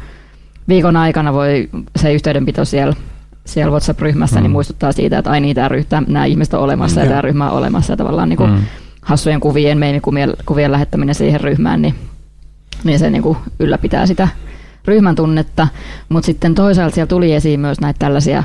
viikon 0.68 0.96
aikana 0.96 1.32
voi 1.32 1.68
se 1.96 2.12
yhteydenpito 2.12 2.64
siellä 2.64 2.94
siellä 3.46 3.70
WhatsApp-ryhmässä, 3.70 4.36
mm. 4.36 4.42
niin 4.42 4.50
muistuttaa 4.50 4.92
siitä, 4.92 5.18
että 5.18 5.30
ai 5.30 5.40
niin, 5.40 5.54
tämä 5.54 5.68
ryhmä, 5.68 6.02
nämä 6.06 6.24
ihmiset 6.24 6.54
on 6.54 6.60
olemassa 6.60 7.00
ja 7.00 7.04
Joo. 7.04 7.10
tämä 7.10 7.20
ryhmä 7.20 7.50
on 7.50 7.58
olemassa 7.58 7.92
ja 7.92 7.96
tavallaan 7.96 8.28
niin 8.28 8.36
kuin 8.36 8.50
Mm. 8.50 8.58
hassujen 9.02 9.40
kuvien, 9.40 9.78
meemikuvien 9.78 10.32
kuvien 10.46 10.72
lähettäminen 10.72 11.14
siihen 11.14 11.40
ryhmään, 11.40 11.82
niin, 11.82 11.94
niin 12.84 12.98
se 12.98 13.10
niin 13.10 13.22
kuin 13.22 13.38
ylläpitää 13.58 14.06
sitä 14.06 14.28
ryhmän 14.84 15.14
tunnetta, 15.14 15.68
mutta 16.08 16.26
sitten 16.26 16.54
toisaalta 16.54 16.94
siellä 16.94 17.08
tuli 17.08 17.32
esiin 17.32 17.60
myös 17.60 17.80
näitä 17.80 17.98
tällaisia, 17.98 18.44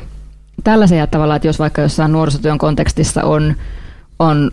tällaisia 0.64 1.08
tavallaan, 1.08 1.36
että 1.36 1.48
jos 1.48 1.60
vaikka 1.60 1.82
jossain 1.82 2.12
nuorisotyön 2.12 2.58
kontekstissa 2.58 3.24
on, 3.24 3.56
on 4.20 4.52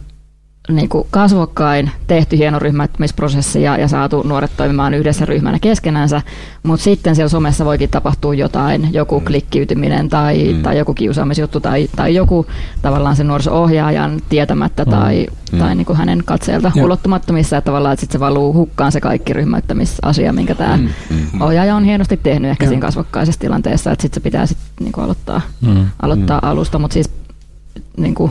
niin 0.70 0.88
kuin 0.88 1.06
kasvokkain 1.10 1.90
tehty 2.06 2.38
hieno 2.38 2.58
ryhmäyttämisprosessi 2.58 3.62
ja, 3.62 3.76
ja 3.78 3.88
saatu 3.88 4.22
nuoret 4.22 4.50
toimimaan 4.56 4.94
yhdessä 4.94 5.24
ryhmänä 5.24 5.58
keskenänsä, 5.58 6.22
mutta 6.62 6.84
sitten 6.84 7.16
siellä 7.16 7.28
somessa 7.28 7.64
voikin 7.64 7.90
tapahtua 7.90 8.34
jotain, 8.34 8.88
joku 8.92 9.20
klikkiytyminen 9.20 10.08
tai, 10.08 10.52
Mm. 10.54 10.62
tai 10.62 10.78
joku 10.78 10.94
kiusaamisjuttu 10.94 11.60
tai, 11.60 11.88
tai 11.96 12.14
joku 12.14 12.46
tavallaan 12.82 13.16
sen 13.16 13.26
nuoriso-ohjaajan 13.28 14.20
tietämättä 14.28 14.84
Mm. 14.84 14.90
tai, 14.90 15.26
Mm. 15.52 15.58
tai 15.58 15.74
niin 15.74 15.86
kuin 15.86 15.96
hänen 15.96 16.22
katseelta 16.24 16.72
Joo. 16.74 16.84
ulottumattomissa, 16.86 17.56
että 17.56 17.66
tavallaan 17.70 17.92
että 17.92 18.00
sit 18.00 18.10
se 18.10 18.20
valuu 18.20 18.54
hukkaan 18.54 18.92
se 18.92 19.00
kaikki 19.00 19.32
ryhmäyttämisasia, 19.32 20.32
minkä 20.32 20.54
tämä 20.54 20.76
Mm. 20.76 20.88
Mm. 21.10 21.40
ohjaaja 21.40 21.76
on 21.76 21.84
hienosti 21.84 22.16
tehnyt 22.16 22.50
ehkä 22.50 22.64
Joo. 22.64 22.68
siinä 22.68 22.82
kasvokkaisessa 22.86 23.40
tilanteessa, 23.40 23.92
että 23.92 24.02
sitten 24.02 24.20
se 24.20 24.24
pitää 24.24 24.46
sit 24.46 24.58
niinku 24.80 25.00
aloittaa, 25.00 25.40
Mm. 25.60 25.86
aloittaa 26.02 26.38
alusta, 26.42 26.78
mutta 26.78 26.94
siis 26.94 27.10
niinku, 27.96 28.30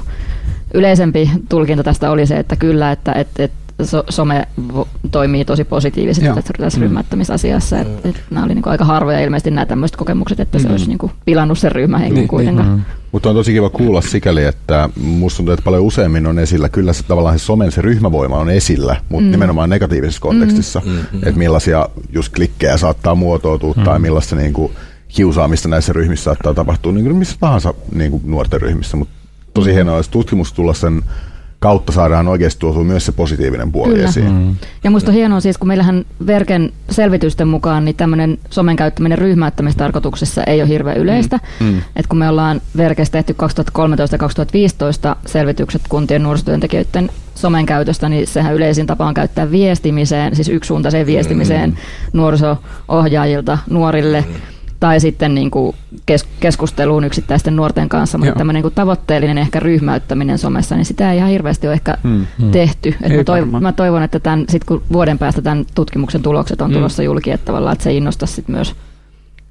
yleisempi 0.76 1.30
tulkinta 1.50 1.84
tästä 1.84 2.12
oli 2.12 2.26
se, 2.26 2.38
että 2.38 2.56
kyllä, 2.56 2.92
että 2.92 3.14
et, 3.14 3.28
et 3.40 3.52
so, 3.84 4.04
some 4.10 4.48
toimii 5.12 5.46
tosi 5.46 5.64
positiivisesti 5.64 6.26
Joo. 6.26 6.36
tässä, 6.60 6.78
Mm. 6.80 6.82
ryhmäyttämisasiassa. 6.84 7.80
Et, 7.80 8.06
et 8.06 8.16
nämä 8.32 8.46
oli 8.46 8.54
niin 8.56 8.62
kuin 8.64 8.72
aika 8.72 8.86
harvoja 8.86 9.20
ilmeisesti 9.20 9.52
nämä 9.52 9.66
tämmöiset 9.66 9.98
kokemukset, 9.98 10.40
että 10.40 10.60
se 10.60 10.66
Mm. 10.68 10.72
olisi 10.72 10.88
niin 10.88 10.98
kuin 10.98 11.12
pilannut 11.26 11.60
sen 11.60 11.72
ryhmähengen 11.72 12.16
Niin, 12.16 12.28
kuitenkaan. 12.28 12.70
Mm. 12.70 12.82
Mutta 13.12 13.30
on 13.30 13.36
tosi 13.36 13.54
kiva 13.54 13.70
kuulla 13.70 14.02
sikäli, 14.02 14.44
että 14.44 14.90
musta 15.02 15.38
tuntuu, 15.38 15.54
että 15.54 15.64
paljon 15.64 15.84
useammin 15.84 16.28
on 16.28 16.40
esillä. 16.40 16.70
Kyllä 16.70 16.94
se 16.94 17.04
tavallaan 17.04 17.40
se 17.40 17.46
somen 17.46 17.72
se 17.72 17.82
ryhmävoima 17.82 18.38
on 18.38 18.50
esillä, 18.50 18.96
mutta 19.10 19.26
mm. 19.26 19.32
nimenomaan 19.32 19.70
negatiivisessa 19.70 20.22
kontekstissa. 20.22 20.82
Mm. 20.86 20.98
Että 21.16 21.38
millaisia 21.38 21.90
just 22.14 22.34
klikkejä 22.36 22.78
saattaa 22.78 23.16
muotoutua 23.16 23.74
mm. 23.78 23.84
tai 23.84 24.00
millaista 24.00 24.36
niinku 24.36 24.72
kiusaamista 25.08 25.70
näissä 25.70 25.94
ryhmissä 25.94 26.24
saattaa 26.24 26.54
tapahtua 26.54 26.92
niin 26.92 27.06
kuin 27.06 27.16
missä 27.16 27.36
tahansa 27.40 27.74
niinku 27.96 28.22
nuorten 28.26 28.62
ryhmissä. 28.62 28.98
Mutta 28.98 29.14
tosi 29.56 29.74
hienoa, 29.74 29.98
jos 29.98 30.10
tutkimustulosten 30.10 31.04
kautta 31.60 31.92
saadaan 31.92 32.28
oikeasti 32.28 32.60
tuotua 32.60 32.84
myös 32.84 33.06
se 33.06 33.12
positiivinen 33.12 33.72
puoli 33.72 33.94
Kyllä. 33.94 34.10
esiin. 34.10 34.32
Mm. 34.32 34.56
Ja 34.84 34.92
musta 34.92 35.12
on 35.12 35.16
hienoa 35.16 35.40
siis, 35.40 35.58
kun 35.58 35.68
meillähän 35.68 36.06
Verken 36.28 36.74
selvitysten 36.90 37.48
mukaan 37.48 37.86
niin 37.86 37.96
tämmöinen 37.96 38.38
somen 38.50 38.76
käyttäminen 38.76 39.18
ryhmäyttämistarkoituksessa 39.18 40.44
ei 40.44 40.62
ole 40.62 40.70
hirveän 40.70 40.98
yleistä. 40.98 41.40
Mm. 41.60 41.82
Et 41.96 42.08
kun 42.08 42.20
me 42.20 42.30
ollaan 42.30 42.62
Verkessä 42.78 43.12
tehty 43.12 43.34
2013 43.34 44.14
ja 44.14 44.20
2015 44.20 45.16
selvitykset 45.26 45.82
kuntien 45.90 46.24
nuorisotyöntekijöiden 46.24 47.10
somen 47.36 47.66
käytöstä, 47.66 48.10
niin 48.10 48.28
sehän 48.28 48.56
yleisin 48.56 48.88
tapa 48.88 49.06
on 49.06 49.14
käyttää 49.14 49.52
viestimiseen, 49.52 50.36
siis 50.36 50.50
yksisuuntaiseen 50.50 51.06
viestimiseen 51.06 51.70
mm. 51.70 51.76
nuoriso-ohjaajilta 52.14 53.58
nuorille. 53.70 54.22
Mm 54.22 54.55
tai 54.80 55.00
sitten 55.00 55.36
niin 55.36 55.52
kuin 55.52 55.76
kes- 56.06 56.26
keskusteluun 56.40 57.04
yksittäisten 57.04 57.56
nuorten 57.56 57.90
kanssa, 57.90 58.18
mutta 58.18 58.30
Joo. 58.30 58.36
tämmöinen 58.38 58.58
niin 58.58 58.64
kuin 58.64 58.74
tavoitteellinen 58.74 59.38
ehkä 59.38 59.60
ryhmäyttäminen 59.60 60.38
somessa, 60.38 60.76
niin 60.76 60.86
sitä 60.86 61.12
ei 61.12 61.18
ihan 61.18 61.30
hirveästi 61.30 61.68
ole 61.68 61.74
ehkä 61.74 61.98
Mm. 62.04 62.26
tehty. 62.52 62.96
Et 63.04 63.16
mä, 63.18 63.24
toivon, 63.24 63.42
varmaan. 63.48 63.64
mä 63.64 63.72
toivon, 63.72 64.04
että 64.04 64.20
tämän, 64.20 64.46
sit 64.50 64.64
kun 64.64 64.84
vuoden 64.94 65.18
päästä 65.20 65.42
tämän 65.42 65.66
tutkimuksen 65.76 66.22
tulokset 66.22 66.62
on 66.62 66.70
Mm. 66.70 66.74
tulossa 66.74 67.04
julki, 67.04 67.32
että 67.32 67.46
tavallaan 67.46 67.74
että 67.74 67.84
se 67.84 67.94
innostaisi 67.94 68.34
sit 68.34 68.48
myös 68.48 68.76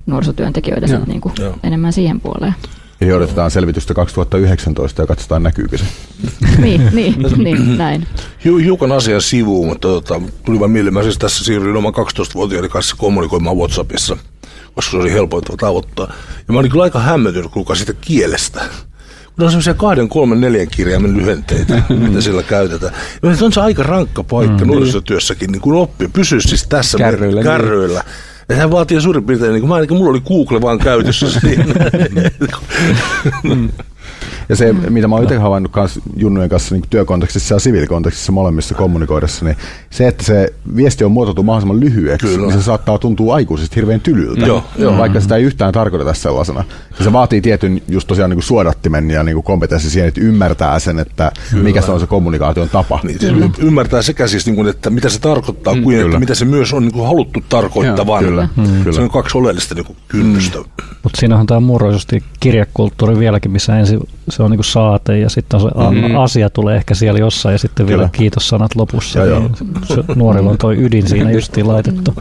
nuorisotyöntekijöitä 0.06 0.86
Joo. 0.86 0.98
sit 1.00 1.08
niinku 1.08 1.32
Joo. 1.38 1.54
enemmän 1.62 1.92
siihen 1.92 2.20
puoleen. 2.20 2.54
Eli 3.00 3.12
odotetaan 3.12 3.50
selvitystä 3.50 3.94
2019 3.94 5.02
ja 5.02 5.06
katsotaan 5.06 5.42
näkyykö 5.42 5.78
se. 5.78 5.84
niin, 6.58 6.82
niin, 6.92 7.14
niin, 7.36 7.78
näin. 7.78 8.06
Hiu, 8.44 8.56
hiukan 8.56 8.92
asian 8.92 9.22
sivuun, 9.22 9.68
mutta 9.68 9.88
tota, 9.88 10.20
tuli 10.44 10.60
vaan 10.60 10.70
mieleen, 10.70 10.94
mä 10.94 11.02
siis 11.02 11.18
tässä 11.18 11.44
siirryin 11.44 11.76
oman 11.76 11.92
12-vuotiaiden 11.94 12.70
kanssa 12.70 12.96
kommunikoimaan 12.98 13.56
Whatsappissa, 13.56 14.16
koska 14.74 14.90
se 14.90 14.96
oli 14.96 15.12
helpointa 15.12 15.56
tavoittaa. 15.56 16.12
Ja 16.48 16.52
mä 16.52 16.58
olin 16.58 16.70
kyllä 16.70 16.84
aika 16.84 17.00
hämmentynyt, 17.00 17.50
kuulkaa 17.50 17.76
siitä 17.76 17.92
kielestä. 18.00 18.60
Kun 19.36 19.44
on 19.44 19.50
semmoisia 19.50 19.74
kahden, 19.74 20.08
kolmen, 20.08 20.40
neljän 20.40 20.68
kirjaimen 20.68 21.16
lyhenteitä, 21.16 21.82
mitä 22.08 22.20
sillä 22.20 22.42
käytetään. 22.42 22.92
Ja 23.22 23.30
on 23.42 23.52
se 23.52 23.60
aika 23.60 23.82
rankka 23.82 24.24
paikka 24.24 24.64
mm, 24.64 24.66
nuorisotyössäkin, 24.66 25.52
niin 25.52 25.60
kun 25.60 25.74
oppii, 25.74 26.08
pysyä 26.08 26.40
siis 26.40 26.66
tässä 26.66 26.98
Kärryillä, 26.98 27.40
niin. 27.40 27.44
kärryillä. 27.44 28.04
Ja 28.48 28.56
hän 28.56 28.70
vaatii 28.70 29.00
suurin 29.00 29.24
piirtein, 29.24 29.52
niin 29.52 29.60
kuin 29.60 29.68
mä 29.68 29.74
ainakin, 29.74 29.96
mulla 29.96 30.10
oli 30.10 30.20
Google 30.20 30.60
vaan 30.60 30.78
käytössä 30.78 31.30
siinä. 31.40 31.64
Ja 34.48 34.56
se, 34.56 34.72
mitä 34.72 35.08
mä 35.08 35.14
oon 35.14 35.24
itse 35.24 35.36
havainnut 35.36 35.72
kans 35.72 36.00
junnujen 36.16 36.48
kanssa 36.50 36.74
niin 36.74 36.84
työkontekstissa 36.90 37.54
ja 37.54 37.58
siviilikontekstissa 37.58 38.32
molemmissa 38.32 38.74
kommunikoidessa, 38.74 39.44
niin 39.44 39.56
se, 39.90 40.08
että 40.08 40.24
se 40.24 40.52
viesti 40.76 41.04
on 41.04 41.12
muotoiltu 41.12 41.42
mahdollisimman 41.42 41.80
lyhyeksi, 41.80 42.26
Kyllä. 42.26 42.46
niin 42.46 42.58
se 42.58 42.62
saattaa 42.62 42.98
tuntua 42.98 43.34
aikuisesta 43.34 43.74
hirveän 43.74 44.00
tylyltä, 44.00 44.46
Joo, 44.46 44.64
joo. 44.78 44.98
vaikka 44.98 45.20
sitä 45.20 45.36
ei 45.36 45.42
yhtään 45.42 45.72
tarkoiteta 45.72 46.14
sellaisena. 46.14 46.64
Ja 46.98 47.04
se 47.04 47.12
vaatii 47.12 47.40
tietyn 47.40 47.82
just 47.88 48.08
tosiaan 48.08 48.30
niin 48.30 48.36
kuin 48.36 48.44
suodattimen 48.44 49.10
ja 49.10 49.22
niin 49.22 49.34
kuin 49.34 49.44
kompetenssi 49.44 49.90
siihen, 49.90 50.08
että 50.08 50.20
ymmärtää 50.20 50.78
sen, 50.78 50.98
että 50.98 51.32
mikä 51.62 51.82
se 51.82 51.90
on 51.92 52.00
se 52.00 52.06
kommunikaation 52.06 52.68
tapa. 52.68 53.00
Niin, 53.02 53.20
siis 53.20 53.32
y- 53.32 53.66
ymmärtää 53.66 54.02
sekä 54.02 54.26
siis, 54.26 54.46
niin 54.46 54.56
kuin, 54.56 54.68
että 54.68 54.90
mitä 54.90 55.08
se 55.08 55.20
tarkoittaa, 55.20 55.74
kuin 55.82 55.96
että 55.96 56.04
kyllä. 56.06 56.18
mitä 56.20 56.34
se 56.34 56.44
myös 56.44 56.72
on 56.72 56.82
niin 56.82 56.92
kuin 56.92 57.06
haluttu 57.06 57.40
tarkoittavan. 57.48 58.24
Kyllä. 58.24 58.48
Mm. 58.56 58.64
Se 58.66 58.84
Kyllä. 58.84 59.02
on 59.02 59.10
kaksi 59.10 59.38
oleellista 59.38 59.74
niin 59.74 59.84
kuin 59.84 59.96
kynnystä. 60.08 60.58
Mutta 61.02 61.20
siinähän 61.20 61.46
tämä 61.46 61.60
murroisesti 61.60 62.22
kirjekulttuuri 62.40 63.18
vieläkin, 63.18 63.50
missä 63.50 63.78
ensin 63.78 64.00
se 64.36 64.42
on 64.42 64.50
niinku 64.50 64.62
saate 64.62 65.18
ja 65.18 65.28
sitten 65.30 65.60
se 65.60 65.66
a- 65.74 65.90
Mm. 65.90 66.16
asia 66.16 66.50
tulee 66.50 66.76
ehkä 66.76 66.94
siellä 66.94 67.18
jossain 67.18 67.52
ja 67.52 67.58
sitten 67.58 67.86
vielä 67.86 67.98
Kyllä. 68.02 68.10
kiitossanat 68.12 68.74
lopussa. 68.76 69.18
Joo. 69.24 69.38
Niin 69.40 69.52
se, 69.84 70.04
nuorilla 70.14 70.50
on 70.50 70.58
toi 70.58 70.76
ydin 70.84 71.08
siinä 71.08 71.30
justiin 71.38 71.68
laitettu. 71.68 72.14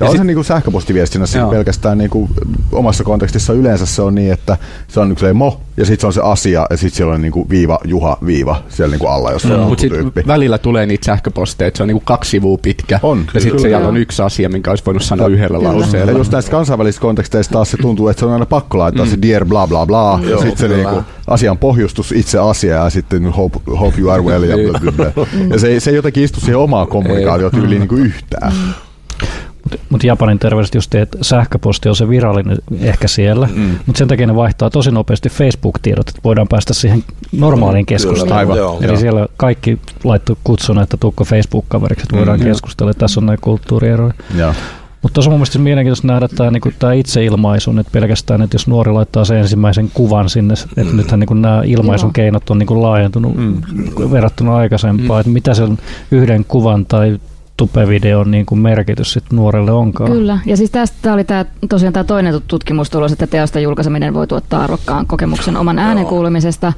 Ja 0.00 0.06
on 0.10 0.16
se 0.16 0.24
niin 0.24 0.34
kuin 0.34 0.44
sähköpostiviestinnässä 0.44 1.38
Joo. 1.38 1.50
pelkästään 1.50 1.98
niin 1.98 2.10
kuin 2.10 2.30
omassa 2.72 3.04
kontekstissa 3.04 3.52
yleensä 3.52 3.86
se 3.86 4.02
on 4.02 4.14
niin, 4.14 4.32
että 4.32 4.56
se 4.88 5.00
on 5.00 5.08
niin 5.08 5.36
mo 5.36 5.60
ja 5.76 5.86
sitten 5.86 6.00
se 6.00 6.06
on 6.06 6.12
se 6.12 6.20
asia 6.24 6.66
ja 6.70 6.76
sitten 6.76 6.96
siellä 6.96 7.14
on 7.14 7.22
niin 7.22 7.32
kuin 7.32 7.48
viiva, 7.50 7.78
juha, 7.84 8.18
viiva 8.26 8.62
siellä 8.68 8.90
niin 8.92 8.98
kuin 9.00 9.10
alla, 9.10 9.32
jos 9.32 9.44
on 9.44 9.50
Mutta 9.50 9.62
joku 9.64 9.80
sitten 9.80 10.00
tyyppi. 10.00 10.22
välillä 10.26 10.58
tulee 10.58 10.86
niitä 10.86 11.04
sähköposteja, 11.04 11.68
että 11.68 11.76
se 11.76 11.82
on 11.82 11.86
niinku 11.88 12.02
kaksi 12.04 12.30
sivua 12.30 12.58
pitkä. 12.62 13.00
On, 13.02 13.24
ja 13.34 13.40
sitten 13.40 13.70
Joo. 13.70 13.88
on 13.88 13.96
yksi 13.96 14.22
asia, 14.22 14.48
minkä 14.48 14.70
olisi 14.70 14.84
voinut 14.86 15.02
sanoa 15.02 15.28
yhdellä 15.28 15.58
Ja 15.58 15.64
lauseella. 15.64 16.12
just 16.12 16.32
näissä 16.32 16.50
kansainvälisissä 16.50 17.02
konteksteissa 17.02 17.52
taas 17.52 17.70
se 17.70 17.76
tuntuu, 17.76 18.08
että 18.08 18.20
se 18.20 18.26
on 18.26 18.32
aina 18.32 18.46
pakko 18.46 18.78
laittaa 18.78 19.04
mm. 19.04 19.10
se 19.10 19.18
dear 19.22 19.44
bla 19.44 19.66
bla 19.66 19.86
bla. 19.86 20.20
Ja 20.22 20.30
Joo, 20.30 20.40
sitten 20.40 20.58
se 20.58 20.68
kyllä. 20.68 20.90
niinku, 20.90 21.10
asian 21.26 21.58
pohjustus 21.58 22.12
itse 22.12 22.38
asia 22.38 22.74
ja 22.74 22.90
sitten 22.90 23.24
hope, 23.32 23.58
hope 23.80 24.00
you 24.00 24.10
are 24.10 24.22
well 24.22 24.42
ja, 24.42 24.56
bla. 24.56 25.04
ja 25.50 25.58
se, 25.58 25.80
se 25.80 25.90
ei 25.90 25.96
jotenkin 25.96 26.24
istu 26.24 26.40
siihen 26.40 26.56
omaan 26.58 26.88
kommunikaatiotyyliin 26.88 27.78
niinku 27.78 27.94
yhtään. 27.94 28.52
Mutta 29.70 29.86
mut 29.90 30.04
Japanin 30.04 30.38
terveiset 30.38 30.74
just, 30.74 30.94
että 30.94 31.18
sähköposti 31.22 31.88
on 31.88 31.96
se 31.96 32.08
virallinen 32.08 32.58
ehkä 32.80 33.08
siellä, 33.08 33.48
mm. 33.54 33.70
mutta 33.86 33.98
sen 33.98 34.08
takia 34.08 34.26
ne 34.26 34.36
vaihtaa 34.36 34.70
tosi 34.70 34.90
nopeasti 34.90 35.28
Facebook-tiedot, 35.28 36.08
että 36.08 36.20
voidaan 36.24 36.48
päästä 36.48 36.74
siihen 36.74 37.04
normaaliin 37.32 37.86
keskusteluun. 37.86 38.36
Aivan. 38.38 38.56
Joo. 38.56 38.78
Eli 38.78 38.86
Joo. 38.86 38.96
siellä 38.96 39.26
kaikki 39.36 39.78
laittu 40.04 40.38
kutsun, 40.44 40.78
että 40.78 40.96
tukko 40.96 41.24
Facebook-kaveriksi, 41.24 42.02
että 42.02 42.16
voidaan 42.16 42.40
Mm. 42.40 42.44
keskustella. 42.44 42.94
Tässä 42.94 43.20
on 43.20 43.26
näitä 43.26 43.40
kulttuurieroja. 43.40 44.14
Ja. 44.36 44.54
Mutta 45.02 45.14
tuossa 45.14 45.28
on 45.28 45.32
mun 45.32 45.38
mielestä 45.38 45.58
mielenkiintoista 45.58 46.06
nähdä 46.06 46.28
tämä 46.28 46.50
niinku, 46.50 46.72
tää 46.78 46.92
itseilmaisu, 46.92 47.70
että 47.70 47.92
pelkästään, 47.92 48.42
että 48.42 48.54
jos 48.54 48.66
nuori 48.68 48.92
laittaa 48.92 49.24
sen 49.24 49.36
ensimmäisen 49.36 49.90
kuvan 49.94 50.28
sinne, 50.28 50.54
että 50.76 50.92
Mm. 50.92 50.96
nythän 50.96 51.20
niinku 51.20 51.34
nämä 51.34 51.62
ilmaisun 51.64 52.06
Joo. 52.06 52.12
keinot 52.12 52.50
on 52.50 52.58
niinku 52.58 52.82
laajentunut 52.82 53.36
Mm. 53.36 53.54
verrattuna 54.12 54.56
aikaisempaan, 54.56 55.20
että 55.20 55.32
mitä 55.32 55.54
sen 55.54 55.78
yhden 56.10 56.44
kuvan 56.48 56.86
tai 56.86 57.20
tupevideon 57.56 58.30
niinku 58.30 58.56
merkitys 58.56 59.12
sit 59.12 59.24
nuorelle 59.32 59.72
onkaan. 59.72 60.12
Kyllä, 60.12 60.38
ja 60.46 60.56
siis 60.56 60.70
tästä 60.70 61.12
oli 61.12 61.24
tää, 61.24 61.44
tosiaan 61.68 61.92
tämä 61.92 62.04
toinen 62.04 62.34
tut- 62.34 62.44
tutkimustulos, 62.48 63.12
että 63.12 63.26
teosta 63.26 63.60
julkaiseminen 63.60 64.14
voi 64.14 64.26
tuottaa 64.26 64.64
arvokkaan 64.64 65.06
kokemuksen 65.06 65.56
oman 65.56 65.78
äänen 65.78 66.02
Joo. 66.02 66.08
kuulumisesta. 66.08 66.72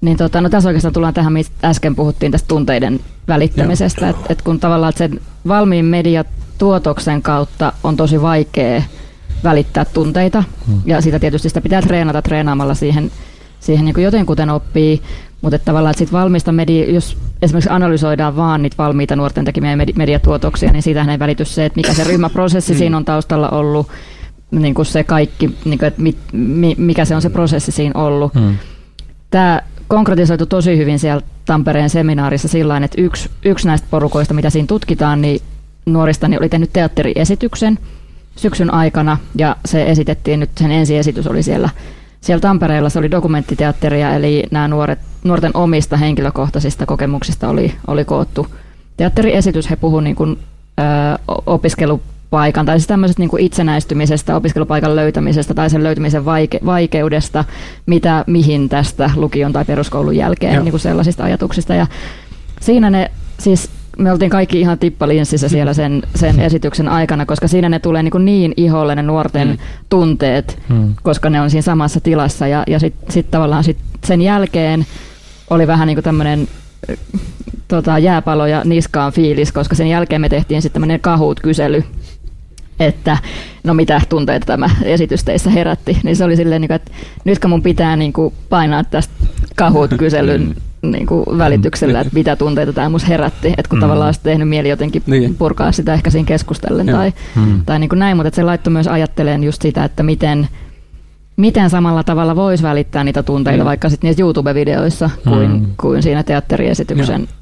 Niin 0.00 0.16
tota, 0.16 0.40
no 0.40 0.48
tässä 0.48 0.68
oikeastaan 0.68 0.94
tullaan 0.94 1.14
tähän, 1.14 1.32
mistä 1.32 1.68
äsken 1.68 1.96
puhuttiin 1.96 2.32
tästä 2.32 2.48
tunteiden 2.48 3.00
välittämisestä, 3.28 4.08
että 4.08 4.26
et 4.32 4.42
kun 4.42 4.60
tavallaan 4.60 4.90
että 4.90 4.98
sen 4.98 5.20
valmiin 5.48 5.84
mediatuotoksen 5.84 7.22
kautta 7.22 7.72
on 7.84 7.96
tosi 7.96 8.22
vaikea 8.22 8.82
välittää 9.44 9.84
tunteita, 9.84 10.44
ja 10.84 11.00
sitä 11.00 11.18
tietysti 11.18 11.48
sitä 11.48 11.60
pitää 11.60 11.82
treenata 11.82 12.22
treenaamalla 12.22 12.74
siihen, 12.74 13.10
siihen 13.60 13.84
niin 13.84 13.94
kuin 13.94 14.04
jotenkuten 14.04 14.50
oppii, 14.50 15.02
mutta 15.42 15.56
että 15.56 15.64
tavallaan 15.64 15.90
että 15.90 15.98
sit 15.98 16.12
valmista 16.12 16.52
media, 16.52 16.92
jos 16.92 17.16
esimerkiksi 17.42 17.70
analysoidaan 17.70 18.36
vaan 18.36 18.62
niitä 18.62 18.76
valmiita 18.78 19.16
nuorten 19.16 19.44
tekemiä 19.44 19.76
medi- 19.76 19.92
mediatuotoksia, 19.96 20.72
niin 20.72 20.82
siitähän 20.82 21.10
ei 21.10 21.18
välity 21.18 21.44
se, 21.44 21.64
että 21.64 21.76
mikä 21.76 21.94
se 21.94 22.04
ryhmäprosessi 22.04 22.74
siinä 22.74 22.96
on 22.96 23.04
taustalla 23.04 23.48
ollut, 23.48 23.88
niin 24.50 24.74
kuin 24.74 24.86
se 24.86 25.04
kaikki, 25.04 25.56
niin 25.64 25.78
kuin, 25.78 25.86
että 25.86 26.02
mit, 26.02 26.16
mi, 26.32 26.74
mikä 26.78 27.04
se 27.04 27.14
on 27.14 27.22
se 27.22 27.30
prosessi 27.30 27.72
siinä 27.72 28.00
ollut. 28.00 28.34
Hmm. 28.34 28.56
Tämä 29.30 29.60
konkretisoitu 29.88 30.46
tosi 30.46 30.76
hyvin 30.76 30.98
siellä 30.98 31.22
Tampereen 31.44 31.90
seminaarissa 31.90 32.48
sillä 32.48 32.76
että 32.76 33.02
yksi, 33.02 33.30
yksi 33.44 33.66
näistä 33.66 33.86
porukoista, 33.90 34.34
mitä 34.34 34.50
siinä 34.50 34.66
tutkitaan, 34.66 35.20
niin 35.20 35.40
nuorista 35.86 36.28
niin 36.28 36.40
oli 36.40 36.48
tehnyt 36.48 36.72
teatteriesityksen 36.72 37.78
syksyn 38.36 38.74
aikana 38.74 39.18
ja 39.36 39.56
se 39.64 39.90
esitettiin 39.90 40.40
nyt, 40.40 40.50
sen 40.58 40.70
ensiesitys 40.70 41.26
oli 41.26 41.42
siellä, 41.42 41.70
siellä 42.20 42.40
Tampereella, 42.40 42.88
se 42.88 42.98
oli 42.98 43.10
dokumenttiteatteria, 43.10 44.14
eli 44.14 44.44
nämä 44.50 44.68
nuoret, 44.68 44.98
nuorten 45.24 45.50
omista 45.54 45.96
henkilökohtaisista 45.96 46.86
kokemuksista 46.86 47.48
oli, 47.48 47.74
oli 47.86 48.04
koottu 48.04 48.46
teatteriesitys. 48.96 49.70
He 49.70 49.76
puhuivat 49.76 50.04
niin 50.04 50.16
kuin, 50.16 50.38
ö, 50.78 50.82
opiskelupaikan 51.46 52.66
tai 52.66 52.78
siis 52.78 52.86
tämmöisestä 52.86 53.22
niin 53.22 53.30
kuin 53.30 53.42
itsenäistymisestä, 53.42 54.36
opiskelupaikan 54.36 54.96
löytämisestä 54.96 55.54
tai 55.54 55.70
sen 55.70 55.82
löytymisen 55.82 56.22
vaike- 56.24 56.66
vaikeudesta, 56.66 57.44
mitä 57.86 58.24
mihin 58.26 58.68
tästä 58.68 59.10
lukion 59.16 59.52
tai 59.52 59.64
peruskoulun 59.64 60.16
jälkeen, 60.16 60.54
Joo. 60.54 60.64
niin 60.64 60.72
kuin 60.72 60.80
sellaisista 60.80 61.24
ajatuksista. 61.24 61.74
Ja 61.74 61.86
siinä 62.60 62.90
ne 62.90 63.10
siis 63.38 63.70
me 63.98 64.12
oltiin 64.12 64.30
kaikki 64.30 64.60
ihan 64.60 64.78
tippalinssissä 64.78 65.48
siellä 65.48 65.74
sen, 65.74 66.02
sen 66.14 66.40
esityksen 66.40 66.88
aikana, 66.88 67.26
koska 67.26 67.48
siinä 67.48 67.68
ne 67.68 67.78
tulee 67.78 68.02
niin, 68.02 68.24
niin 68.24 68.54
iholle 68.56 68.94
ne 68.94 69.02
nuorten 69.02 69.48
Mm. 69.48 69.52
mm. 69.52 69.58
tunteet, 69.88 70.58
Hmm. 70.68 70.94
koska 71.02 71.30
ne 71.30 71.40
on 71.40 71.50
siinä 71.50 71.62
samassa 71.62 72.00
tilassa. 72.00 72.46
Ja, 72.46 72.64
ja 72.66 72.78
sitten 72.78 73.12
sit 73.12 73.30
tavallaan 73.30 73.64
sit 73.64 73.78
sen 74.04 74.22
jälkeen 74.22 74.86
oli 75.50 75.66
vähän 75.66 75.86
niin 75.86 75.96
kuin 75.96 76.04
tämmöinen 76.04 76.48
tota, 77.68 77.98
jääpalo 77.98 78.46
ja 78.46 78.62
niskaan 78.64 79.12
fiilis, 79.12 79.52
koska 79.52 79.74
sen 79.74 79.86
jälkeen 79.88 80.20
me 80.20 80.28
tehtiin 80.28 80.62
sitten 80.62 80.74
tämmöinen 80.80 81.00
kahut 81.00 81.40
kysely, 81.40 81.84
että 82.80 83.18
no 83.64 83.74
mitä 83.74 84.00
tunteita 84.08 84.46
tämä 84.46 84.70
esitys 84.82 85.24
teissä 85.24 85.50
herätti, 85.50 85.98
niin 86.04 86.16
se 86.16 86.24
oli 86.24 86.36
silleen, 86.36 86.60
niin 86.60 86.68
kuin, 86.68 86.76
että 86.76 86.92
nytkö 87.24 87.48
mun 87.48 87.62
pitää 87.62 87.96
niin 87.96 88.12
kuin 88.12 88.34
painaa 88.48 88.84
tästä 88.84 89.14
kahut 89.56 89.90
kyselyn 89.98 90.56
niin 90.82 91.06
kuin 91.06 91.38
välityksellä, 91.38 92.00
että 92.00 92.14
mitä 92.14 92.36
tunteita 92.36 92.72
tämä 92.72 92.88
mus 92.88 93.08
herätti, 93.08 93.48
että 93.48 93.68
kun 93.68 93.78
mm. 93.78 93.80
tavallaan 93.80 94.08
olisi 94.08 94.20
tehnyt 94.22 94.48
mieli 94.48 94.68
jotenkin 94.68 95.02
niin. 95.06 95.34
purkaa 95.34 95.72
sitä 95.72 95.94
ehkä 95.94 96.10
siinä 96.10 96.26
keskustellen 96.26 96.88
Joo. 96.88 96.98
tai, 96.98 97.12
mm. 97.36 97.64
tai 97.66 97.78
niin 97.78 97.88
kuin 97.88 97.98
näin, 97.98 98.16
mutta 98.16 98.36
se 98.36 98.42
laittoi 98.42 98.72
myös 98.72 98.88
ajatteleen 98.88 99.44
just 99.44 99.62
sitä, 99.62 99.84
että 99.84 100.02
miten, 100.02 100.48
miten 101.36 101.70
samalla 101.70 102.02
tavalla 102.02 102.36
voisi 102.36 102.62
välittää 102.62 103.04
niitä 103.04 103.22
tunteita 103.22 103.64
mm. 103.64 103.68
vaikka 103.68 103.88
sitten 103.88 104.08
niissä 104.08 104.22
YouTube-videoissa 104.22 105.10
kuin, 105.24 105.50
mm. 105.50 105.66
kuin 105.80 106.02
siinä 106.02 106.22
teatteriesityksen 106.22 107.20
Joo 107.20 107.38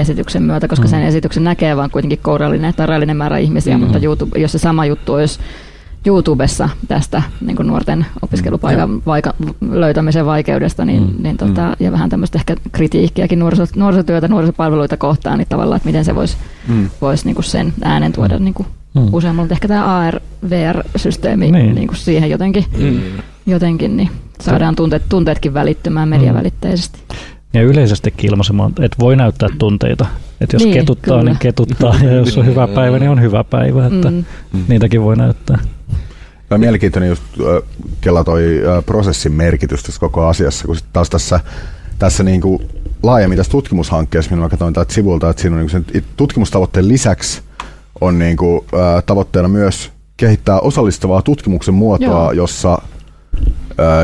esityksen 0.00 0.42
myötä, 0.42 0.68
koska 0.68 0.84
mm. 0.86 0.90
sen 0.90 1.02
esityksen 1.02 1.44
näkee 1.44 1.76
vaan 1.76 1.90
kuitenkin 1.90 2.18
kourallinen 2.22 2.74
tai 2.74 2.86
rajallinen 2.86 3.16
määrä 3.16 3.38
ihmisiä, 3.38 3.76
mm. 3.76 3.82
mutta 3.82 3.98
YouTube, 4.02 4.38
jos 4.38 4.52
se 4.52 4.58
sama 4.58 4.86
juttu 4.86 5.12
olisi 5.12 5.40
YouTubessa 6.06 6.68
tästä 6.88 7.22
niin 7.40 7.56
kuin 7.56 7.68
nuorten 7.68 8.06
opiskelupaikan 8.22 8.90
mm. 8.90 9.02
vaika- 9.06 9.34
löytämisen 9.70 10.26
vaikeudesta 10.26 10.84
niin, 10.84 11.02
mm. 11.02 11.22
niin 11.22 11.36
tota, 11.36 11.62
mm. 11.62 11.76
ja 11.80 11.92
vähän 11.92 12.10
tämmöistä 12.10 12.38
ehkä 12.38 12.56
kritiikkiäkin 12.72 13.38
nuoriso, 13.38 13.64
nuorisotyötä, 13.76 14.28
nuorisopalveluita 14.28 14.96
kohtaan, 14.96 15.38
niin 15.38 15.48
tavallaan, 15.48 15.76
että 15.76 15.88
miten 15.88 16.04
se 16.04 16.14
voisi 16.14 16.36
mm. 16.68 16.90
vois, 17.00 17.24
niin 17.24 17.34
kuin 17.34 17.44
sen 17.44 17.72
äänen 17.82 18.12
tuoda 18.12 18.38
niin 18.38 18.54
kuin 18.54 18.66
mm. 18.94 19.08
useammalta. 19.12 19.54
Ehkä 19.54 19.68
tämä 19.68 19.96
AR-VR-systeemi 19.98 21.50
niin. 21.50 21.74
Niin 21.74 21.88
kuin 21.88 21.96
siihen 21.96 22.30
jotenkin, 22.30 22.64
mm. 22.78 23.00
jotenkin 23.46 23.96
niin 23.96 24.10
saadaan 24.40 24.76
tunteet, 24.76 25.02
tunteetkin 25.08 25.54
välittymään 25.54 26.08
mediavälitteisesti. 26.08 26.98
Ja 27.54 27.62
yleisestikin 27.62 28.30
ilmaisemaan, 28.30 28.72
että 28.80 28.96
voi 29.00 29.16
näyttää 29.16 29.48
tunteita. 29.58 30.06
Että 30.40 30.56
jos 30.56 30.64
niin, 30.64 30.74
ketuttaa, 30.74 31.18
kyllä. 31.18 31.30
niin 31.30 31.38
ketuttaa. 31.38 31.94
Ja 32.02 32.12
jos 32.12 32.38
on 32.38 32.46
hyvä 32.46 32.68
päivä, 32.68 32.98
niin 32.98 33.10
on 33.10 33.20
hyvä 33.20 33.44
päivä. 33.44 33.86
Että 33.86 34.10
mm. 34.10 34.24
niitäkin 34.68 35.02
voi 35.02 35.16
näyttää. 35.16 35.58
Ja 36.50 36.58
mielenkiintoinen 36.58 37.08
just 37.08 37.22
kella 38.00 38.24
toi 38.24 38.44
prosessin 38.86 39.32
merkitys 39.32 39.82
tässä 39.82 40.00
koko 40.00 40.26
asiassa, 40.26 40.66
kun 40.66 40.76
taas 40.92 41.10
tässä, 41.10 41.40
tässä 41.98 42.22
niin 42.22 42.40
kuin 42.40 42.68
laajemmin 43.02 43.36
tässä 43.36 43.52
tutkimushankkeessa, 43.52 44.36
minä 44.36 44.48
katsoin 44.48 44.74
täältä 44.74 44.94
sivulta, 44.94 45.30
että 45.30 45.42
siinä 45.42 45.56
on 45.56 45.62
niin 45.62 45.70
sen 45.70 45.86
tutkimustavoitteen 46.16 46.88
lisäksi 46.88 47.42
on 48.00 48.18
niin 48.18 48.36
kuin, 48.36 48.64
ä, 48.74 49.02
tavoitteena 49.02 49.48
myös 49.48 49.90
kehittää 50.16 50.60
osallistavaa 50.60 51.22
tutkimuksen 51.22 51.74
muotoa, 51.74 52.08
Joo. 52.08 52.32
jossa 52.32 52.78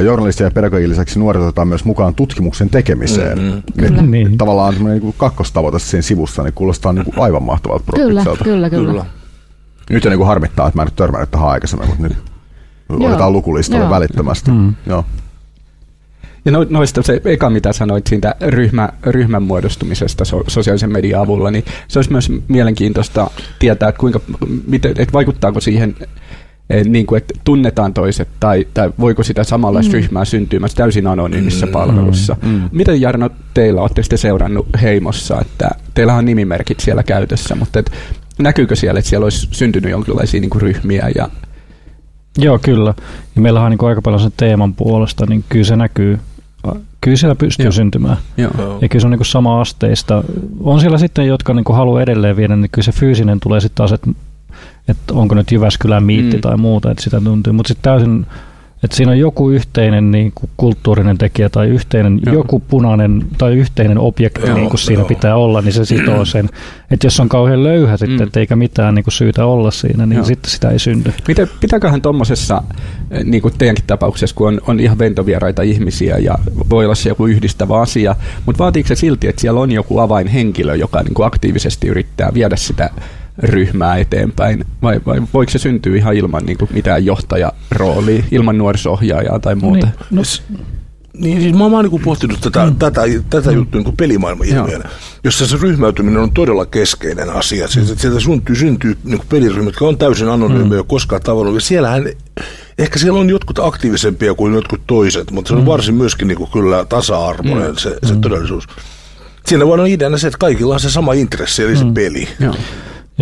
journalistien 0.04 0.46
ja 0.46 0.50
pedagogin 0.50 0.90
lisäksi 0.90 1.18
nuoret 1.18 1.42
otetaan 1.42 1.68
myös 1.68 1.84
mukaan 1.84 2.14
tutkimuksen 2.14 2.70
tekemiseen. 2.70 3.38
Mm-hmm. 3.38 3.96
Niin, 3.96 4.10
niin. 4.10 4.38
Tavallaan 4.38 4.72
semmoinen 4.72 5.02
niin 5.02 5.14
kakkostavoite 5.16 5.78
siinä 5.78 6.02
sivussa, 6.02 6.42
niin 6.42 6.52
kuulostaa 6.52 6.92
niin 6.92 7.04
kuin 7.04 7.18
aivan 7.18 7.42
mahtavalta 7.42 7.92
kyllä, 7.94 8.22
kyllä, 8.24 8.44
kyllä, 8.44 8.70
kyllä. 8.70 9.06
Nyt 9.90 10.04
niin 10.04 10.18
kuin 10.18 10.26
harmittaa, 10.26 10.66
että 10.66 10.78
mä 10.78 10.82
en 10.82 10.86
nyt 10.86 10.96
törmännyt 10.96 11.30
tähän 11.30 11.48
aikaisemmin, 11.48 11.88
mutta 11.88 12.02
nyt 12.02 12.16
otetaan 13.00 13.32
lukulistalle 13.32 13.90
välittömästi. 13.90 14.50
Mm. 14.50 14.74
Joo. 14.86 15.04
Ja 16.44 16.52
no, 16.52 16.66
noista 16.70 17.02
se 17.02 17.20
eka, 17.24 17.50
mitä 17.50 17.72
sanoit 17.72 18.06
siitä 18.06 18.34
ryhmä, 18.40 18.88
ryhmän 19.06 19.42
muodostumisesta 19.42 20.24
so, 20.24 20.44
sosiaalisen 20.46 20.92
median 20.92 21.20
avulla, 21.20 21.50
niin 21.50 21.64
se 21.88 21.98
olisi 21.98 22.12
myös 22.12 22.32
mielenkiintoista 22.48 23.30
tietää, 23.58 23.88
että, 23.88 23.98
kuinka, 23.98 24.20
miten, 24.66 24.90
että 24.90 25.12
vaikuttaako 25.12 25.60
siihen 25.60 25.96
Eh, 26.70 26.84
niin 26.84 27.06
kuin, 27.06 27.16
että 27.16 27.34
tunnetaan 27.44 27.94
toiset, 27.94 28.28
tai, 28.40 28.66
tai 28.74 28.90
voiko 29.00 29.22
sitä 29.22 29.44
samanlaista 29.44 29.92
mm. 29.92 29.94
ryhmää 29.94 30.24
syntymässä 30.24 30.76
täysin 30.76 31.06
anonyymissä 31.06 31.66
mm. 31.66 31.72
palvelussa. 31.72 32.36
Mm. 32.42 32.48
mm. 32.48 32.68
Miten 32.72 33.00
Jarno 33.00 33.30
teillä, 33.54 33.80
olette 33.80 34.02
sitten 34.02 34.18
seurannut 34.18 34.66
Heimossa, 34.82 35.40
että 35.40 35.70
teillä 35.94 36.14
on 36.14 36.24
nimimerkit 36.24 36.80
siellä 36.80 37.02
käytössä, 37.02 37.54
mutta 37.54 37.78
et, 37.78 37.92
näkyykö 38.38 38.76
siellä, 38.76 38.98
että 38.98 39.08
siellä 39.08 39.24
olisi 39.24 39.48
syntynyt 39.50 39.90
jonkinlaisia 39.90 40.40
niin 40.40 40.50
kuin 40.50 40.62
ryhmiä 40.62 41.10
ja 41.14 41.28
Joo, 42.38 42.58
kyllä. 42.62 42.94
Ja 43.36 43.42
meillä 43.42 43.60
on 43.62 43.70
niin 43.70 43.88
aika 43.88 44.02
paljon 44.02 44.20
sen 44.20 44.32
teeman 44.36 44.74
puolesta, 44.74 45.26
niin 45.26 45.44
kyllä 45.48 45.64
se 45.64 45.76
näkyy. 45.76 46.18
Kyllä 47.00 47.16
siellä 47.16 47.34
pystyy 47.34 47.66
Joo. 47.66 47.72
syntymään. 47.72 48.16
Joo. 48.36 48.78
Ja 48.80 48.88
kyllä 48.88 49.00
se 49.00 49.06
on 49.06 49.10
niin 49.10 49.24
sama 49.24 49.60
asteista. 49.60 50.24
On 50.60 50.80
siellä 50.80 50.98
sitten, 50.98 51.26
jotka 51.26 51.54
niin 51.54 51.64
haluaa 51.72 52.02
edelleen 52.02 52.36
viedä, 52.36 52.56
niin 52.56 52.70
kyllä 52.72 52.84
se 52.84 52.92
fyysinen 52.92 53.40
tulee 53.40 53.60
sitten 53.60 53.76
taas, 53.76 53.92
että 53.92 54.10
että 54.88 55.14
onko 55.14 55.34
nyt 55.34 55.52
Jyväskylän 55.52 56.04
miitti 56.04 56.36
mm. 56.36 56.40
tai 56.40 56.56
muuta, 56.56 56.90
että 56.90 57.02
sitä 57.04 57.20
tuntuu. 57.20 57.52
Mutta 57.52 57.68
sitten 57.68 57.92
täysin, 57.92 58.26
että 58.82 58.96
siinä 58.96 59.12
on 59.12 59.18
joku 59.18 59.50
yhteinen 59.50 60.10
niin 60.10 60.32
kuin 60.34 60.50
kulttuurinen 60.56 61.18
tekijä 61.18 61.48
tai 61.48 61.68
yhteinen, 61.68 62.20
joo. 62.26 62.34
joku 62.34 62.60
punainen 62.60 63.26
tai 63.38 63.54
yhteinen 63.54 63.98
objekti 63.98 64.46
joo, 64.46 64.56
niin 64.56 64.68
kuin 64.68 64.80
siinä 64.80 65.00
joo. 65.00 65.08
pitää 65.08 65.36
olla, 65.36 65.60
niin 65.60 65.72
se 65.72 65.84
sitoo 65.84 66.24
sen. 66.24 66.48
Että 66.90 67.06
jos 67.06 67.20
on 67.20 67.28
kauhean 67.28 67.64
löyhä 67.64 67.96
sitten, 67.96 68.28
mm. 68.28 68.40
eikä 68.40 68.56
mitään 68.56 68.94
niin 68.94 69.04
kuin 69.04 69.12
syytä 69.12 69.46
olla 69.46 69.70
siinä, 69.70 70.06
niin 70.06 70.16
joo. 70.16 70.24
sitten 70.24 70.50
sitä 70.50 70.70
ei 70.70 70.78
synny. 70.78 71.12
Miten, 71.28 71.48
pitääköhän 71.60 72.02
tuommoisessa, 72.02 72.62
eh, 73.10 73.24
niin 73.24 73.42
kuin 73.42 73.54
teidänkin 73.58 73.84
tapauksessa, 73.86 74.36
kun 74.36 74.48
on, 74.48 74.60
on 74.66 74.80
ihan 74.80 74.98
ventovieraita 74.98 75.62
ihmisiä 75.62 76.18
ja 76.18 76.34
voi 76.70 76.84
olla 76.84 76.94
se 76.94 77.08
joku 77.08 77.26
yhdistävä 77.26 77.80
asia, 77.80 78.16
mutta 78.46 78.64
vaatiiko 78.64 78.86
se 78.86 78.94
silti, 78.94 79.28
että 79.28 79.40
siellä 79.40 79.60
on 79.60 79.72
joku 79.72 79.98
avainhenkilö, 79.98 80.74
joka 80.74 81.02
niin 81.02 81.14
kuin 81.14 81.26
aktiivisesti 81.26 81.88
yrittää 81.88 82.34
viedä 82.34 82.56
sitä 82.56 82.90
ryhmää 83.38 83.96
eteenpäin, 83.96 84.64
vai, 84.82 85.00
vai 85.06 85.22
voiko 85.34 85.50
se 85.50 85.58
syntyä 85.58 85.96
ihan 85.96 86.14
ilman 86.14 86.46
niin 86.46 86.58
kuin 86.58 86.70
mitään 86.74 87.04
johtajaroolia, 87.04 88.24
ilman 88.30 88.58
nuorisohjaajaa 88.58 89.38
tai 89.38 89.54
muuta? 89.54 89.86
Niin, 89.86 89.94
no, 90.10 90.22
niin 91.16 91.40
siis 91.40 91.54
mä 91.54 91.64
oon 91.64 91.84
niin 91.84 92.02
pohtinut 92.02 92.40
tätä, 92.40 92.66
mm. 92.66 92.76
tätä, 92.76 93.00
tätä 93.30 93.50
mm. 93.50 93.56
juttua 93.56 93.80
niin 93.80 93.96
pelimaailman 93.96 94.46
ilmiönä, 94.46 94.88
jossa 95.24 95.46
se 95.46 95.56
ryhmäytyminen 95.62 96.22
on 96.22 96.30
todella 96.30 96.66
keskeinen 96.66 97.30
asia. 97.30 97.66
Mm. 97.66 97.96
Sieltä 97.96 98.20
syntyy, 98.20 98.56
syntyy 98.56 98.96
niin 99.04 99.22
peliryhmät, 99.28 99.66
jotka 99.66 99.84
on 99.84 99.98
täysin 99.98 100.28
anonyymiä 100.28 100.80
mm. 100.80 100.86
koskaan 100.86 101.22
tavannut. 101.22 101.54
Ja 101.54 101.60
siellähän, 101.60 102.06
ehkä 102.78 102.98
siellä 102.98 103.20
on 103.20 103.30
jotkut 103.30 103.58
aktiivisempia 103.58 104.34
kuin 104.34 104.54
jotkut 104.54 104.80
toiset, 104.86 105.30
mutta 105.30 105.48
se 105.48 105.54
on 105.54 105.60
mm. 105.60 105.66
varsin 105.66 105.94
myöskin 105.94 106.28
niin 106.28 106.38
kuin 106.38 106.50
kyllä 106.50 106.84
tasa-arvoinen 106.84 107.70
mm. 107.70 107.76
se, 107.76 107.96
se 108.02 108.14
mm. 108.14 108.20
todellisuus. 108.20 108.66
Siinä 109.46 109.66
voi 109.66 109.74
olla 109.74 109.86
ideana 109.86 110.18
se, 110.18 110.26
että 110.26 110.38
kaikilla 110.38 110.74
on 110.74 110.80
se 110.80 110.90
sama 110.90 111.12
intressi, 111.12 111.62
eli 111.62 111.72
mm. 111.72 111.78
se 111.78 111.84
peli. 111.94 112.28
Joo. 112.40 112.54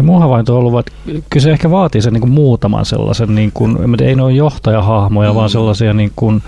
Ja 0.01 0.05
mun 0.05 0.21
havainto 0.21 0.53
on 0.53 0.59
ollut, 0.59 0.79
että 0.79 0.93
kyllä 1.31 1.45
se 1.45 1.51
ehkä 1.51 1.71
vaatii 1.71 2.03
sen 2.03 2.13
niin 2.13 2.21
kuin 2.21 2.31
muutaman 2.31 2.85
sellaisen, 2.85 3.35
niin 3.35 3.53
kuin, 3.55 4.03
ei 4.03 4.15
ne 4.15 4.23
ole 4.23 4.33
johtajahahmoja, 4.33 5.31
mm. 5.31 5.35
vaan 5.35 5.51
sellaisia, 5.51 5.93
niin 5.93 6.13
kuin, 6.17 6.43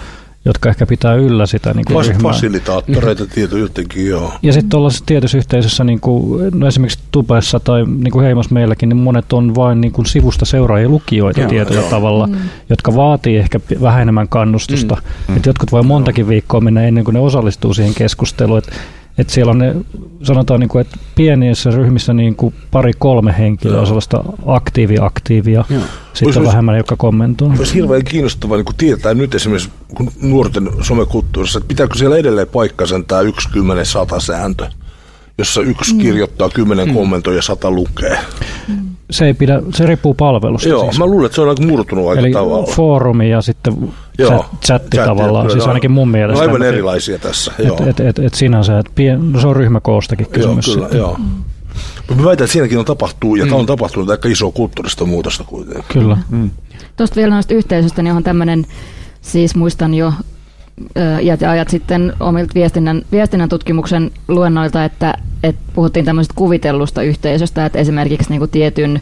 jotka 0.44 0.68
ehkä 0.68 0.86
pitää 0.86 1.14
yllä 1.14 1.46
sitä 1.46 1.74
niin 1.74 1.84
kuin 1.84 2.06
ryhmää. 2.06 2.32
Fasilitaattoreita 2.32 3.26
tieto 3.34 3.56
jotenkin, 3.56 4.06
joo. 4.06 4.32
Ja 4.42 4.52
sitten 4.52 4.70
tuollaisessa 4.70 5.06
tietyssä 5.06 5.38
yhteisössä, 5.38 5.84
niin 5.84 6.00
kuin, 6.00 6.50
no 6.54 6.66
esimerkiksi 6.66 6.98
Tubessa 7.10 7.60
tai 7.60 7.84
niin 7.84 8.12
kuin 8.12 8.24
Heimos 8.24 8.50
meilläkin, 8.50 8.88
niin 8.88 8.96
monet 8.96 9.32
on 9.32 9.54
vain 9.54 9.80
niin 9.80 9.92
kuin 9.92 10.06
sivusta 10.06 10.44
seuraajia 10.44 10.88
lukijoita 10.88 11.40
joo, 11.40 11.50
tietyllä 11.50 11.80
joo. 11.80 11.90
tavalla, 11.90 12.26
mm. 12.26 12.34
jotka 12.70 12.96
vaatii 12.96 13.36
ehkä 13.36 13.60
vähän 13.80 14.02
enemmän 14.02 14.28
kannustusta. 14.28 14.96
Mm. 15.28 15.36
Että 15.36 15.48
jotkut 15.48 15.72
voi 15.72 15.82
montakin 15.82 16.28
viikkoa 16.28 16.60
mennä 16.60 16.82
ennen 16.82 17.04
kuin 17.04 17.14
ne 17.14 17.20
osallistuu 17.20 17.74
siihen 17.74 17.94
keskusteluun. 17.94 18.58
Että 18.58 18.72
et 19.18 19.30
siellä 19.30 19.50
on 19.50 19.58
ne, 19.58 19.74
sanotaan, 20.22 20.60
niin 20.60 20.68
kuin, 20.68 20.80
että 20.80 20.98
pienissä 21.14 21.70
ryhmissä 21.70 22.12
niin 22.12 22.36
kuin 22.36 22.54
pari-kolme 22.70 23.34
henkilöä 23.38 23.80
on 23.80 23.86
sellaista 23.86 24.24
aktiivi-aktiivia, 24.46 25.64
sitten 26.14 26.42
on 26.42 26.46
vähemmän, 26.46 26.76
joka 26.76 26.96
kommentoi. 26.96 27.50
Olisi 27.58 27.74
hirveän 27.74 28.04
kiinnostavaa 28.04 28.56
niin 28.56 28.66
tietää 28.76 29.14
nyt 29.14 29.34
esimerkiksi 29.34 29.70
kun 29.94 30.10
nuorten 30.22 30.70
somekulttuurissa, 30.80 31.58
että 31.58 31.68
pitääkö 31.68 31.98
siellä 31.98 32.16
edelleen 32.16 32.48
paikkansa 32.48 33.00
tämä 33.08 33.20
yksi 33.20 33.48
kymmenen 33.48 33.86
sata 33.86 34.20
sääntö, 34.20 34.70
jossa 35.38 35.60
yksi 35.60 35.94
mm. 35.94 36.00
kirjoittaa, 36.00 36.50
kymmenen 36.50 36.88
mm. 36.88 36.94
kommentoi 36.94 37.36
ja 37.36 37.42
sata 37.42 37.70
lukee. 37.70 38.18
Mm 38.68 38.91
se 39.12 39.26
ei 39.26 39.34
pidä, 39.34 39.62
se 39.74 39.86
riippuu 39.86 40.14
palvelusta. 40.14 40.68
Joo, 40.68 40.82
siis. 40.82 40.98
mä 40.98 41.06
luulen, 41.06 41.26
että 41.26 41.36
se 41.36 41.42
on 41.42 41.48
aika 41.48 41.62
murtunut 41.62 42.08
aika 42.08 42.20
Eli 42.20 42.32
tavalla. 42.32 42.66
foorumi 42.66 43.30
ja 43.30 43.42
sitten 43.42 43.92
joo, 44.18 44.44
chatti 44.64 44.96
tavallaan, 44.96 45.50
siis 45.50 45.66
ainakin 45.66 45.90
mun 45.90 46.08
mielestä. 46.08 46.44
No 46.44 46.48
aivan 46.48 46.62
erilaisia 46.62 47.18
tässä, 47.18 47.52
joo. 47.58 47.76
Et, 47.80 47.88
et, 47.88 48.00
et, 48.00 48.18
et 48.18 48.34
sinänsä, 48.34 48.78
et 48.78 48.86
pien, 48.94 49.32
no 49.32 49.40
se 49.40 49.46
on 49.46 49.56
ryhmäkoostakin 49.56 50.26
kysymys. 50.26 50.66
Joo, 50.66 50.74
kyllä, 50.74 50.86
sitten. 50.86 50.98
joo. 50.98 51.18
Mutta 52.08 52.22
mä 52.22 52.28
väitän, 52.28 52.44
että 52.44 52.52
siinäkin 52.52 52.78
on 52.78 52.84
tapahtuu, 52.84 53.36
ja 53.36 53.46
mm. 53.46 53.52
on 53.52 53.66
tapahtunut 53.66 54.10
aika 54.10 54.28
isoa 54.28 54.52
kulttuurista 54.52 55.04
muutosta 55.04 55.44
kuitenkin. 55.44 55.84
Kyllä. 55.88 56.16
Mm. 56.30 56.50
Tuosta 56.96 57.16
vielä 57.16 57.34
noista 57.34 57.54
yhteisöistä, 57.54 58.02
niin 58.02 58.14
on 58.14 58.22
tämmöinen, 58.22 58.66
siis 59.20 59.54
muistan 59.54 59.94
jo 59.94 60.12
iät 61.22 61.40
ja 61.40 61.50
ajat 61.50 61.68
sitten 61.68 62.12
omilta 62.20 62.54
viestinnän, 62.54 63.02
viestinnän 63.12 63.48
tutkimuksen 63.48 64.10
luennoilta, 64.28 64.84
että, 64.84 65.18
että 65.42 65.62
puhuttiin 65.74 66.04
tämmöisestä 66.04 66.34
kuvitellusta 66.36 67.02
yhteisöstä, 67.02 67.66
että 67.66 67.78
esimerkiksi 67.78 68.30
niin 68.30 68.38
kuin 68.38 68.50
tietyn 68.50 69.00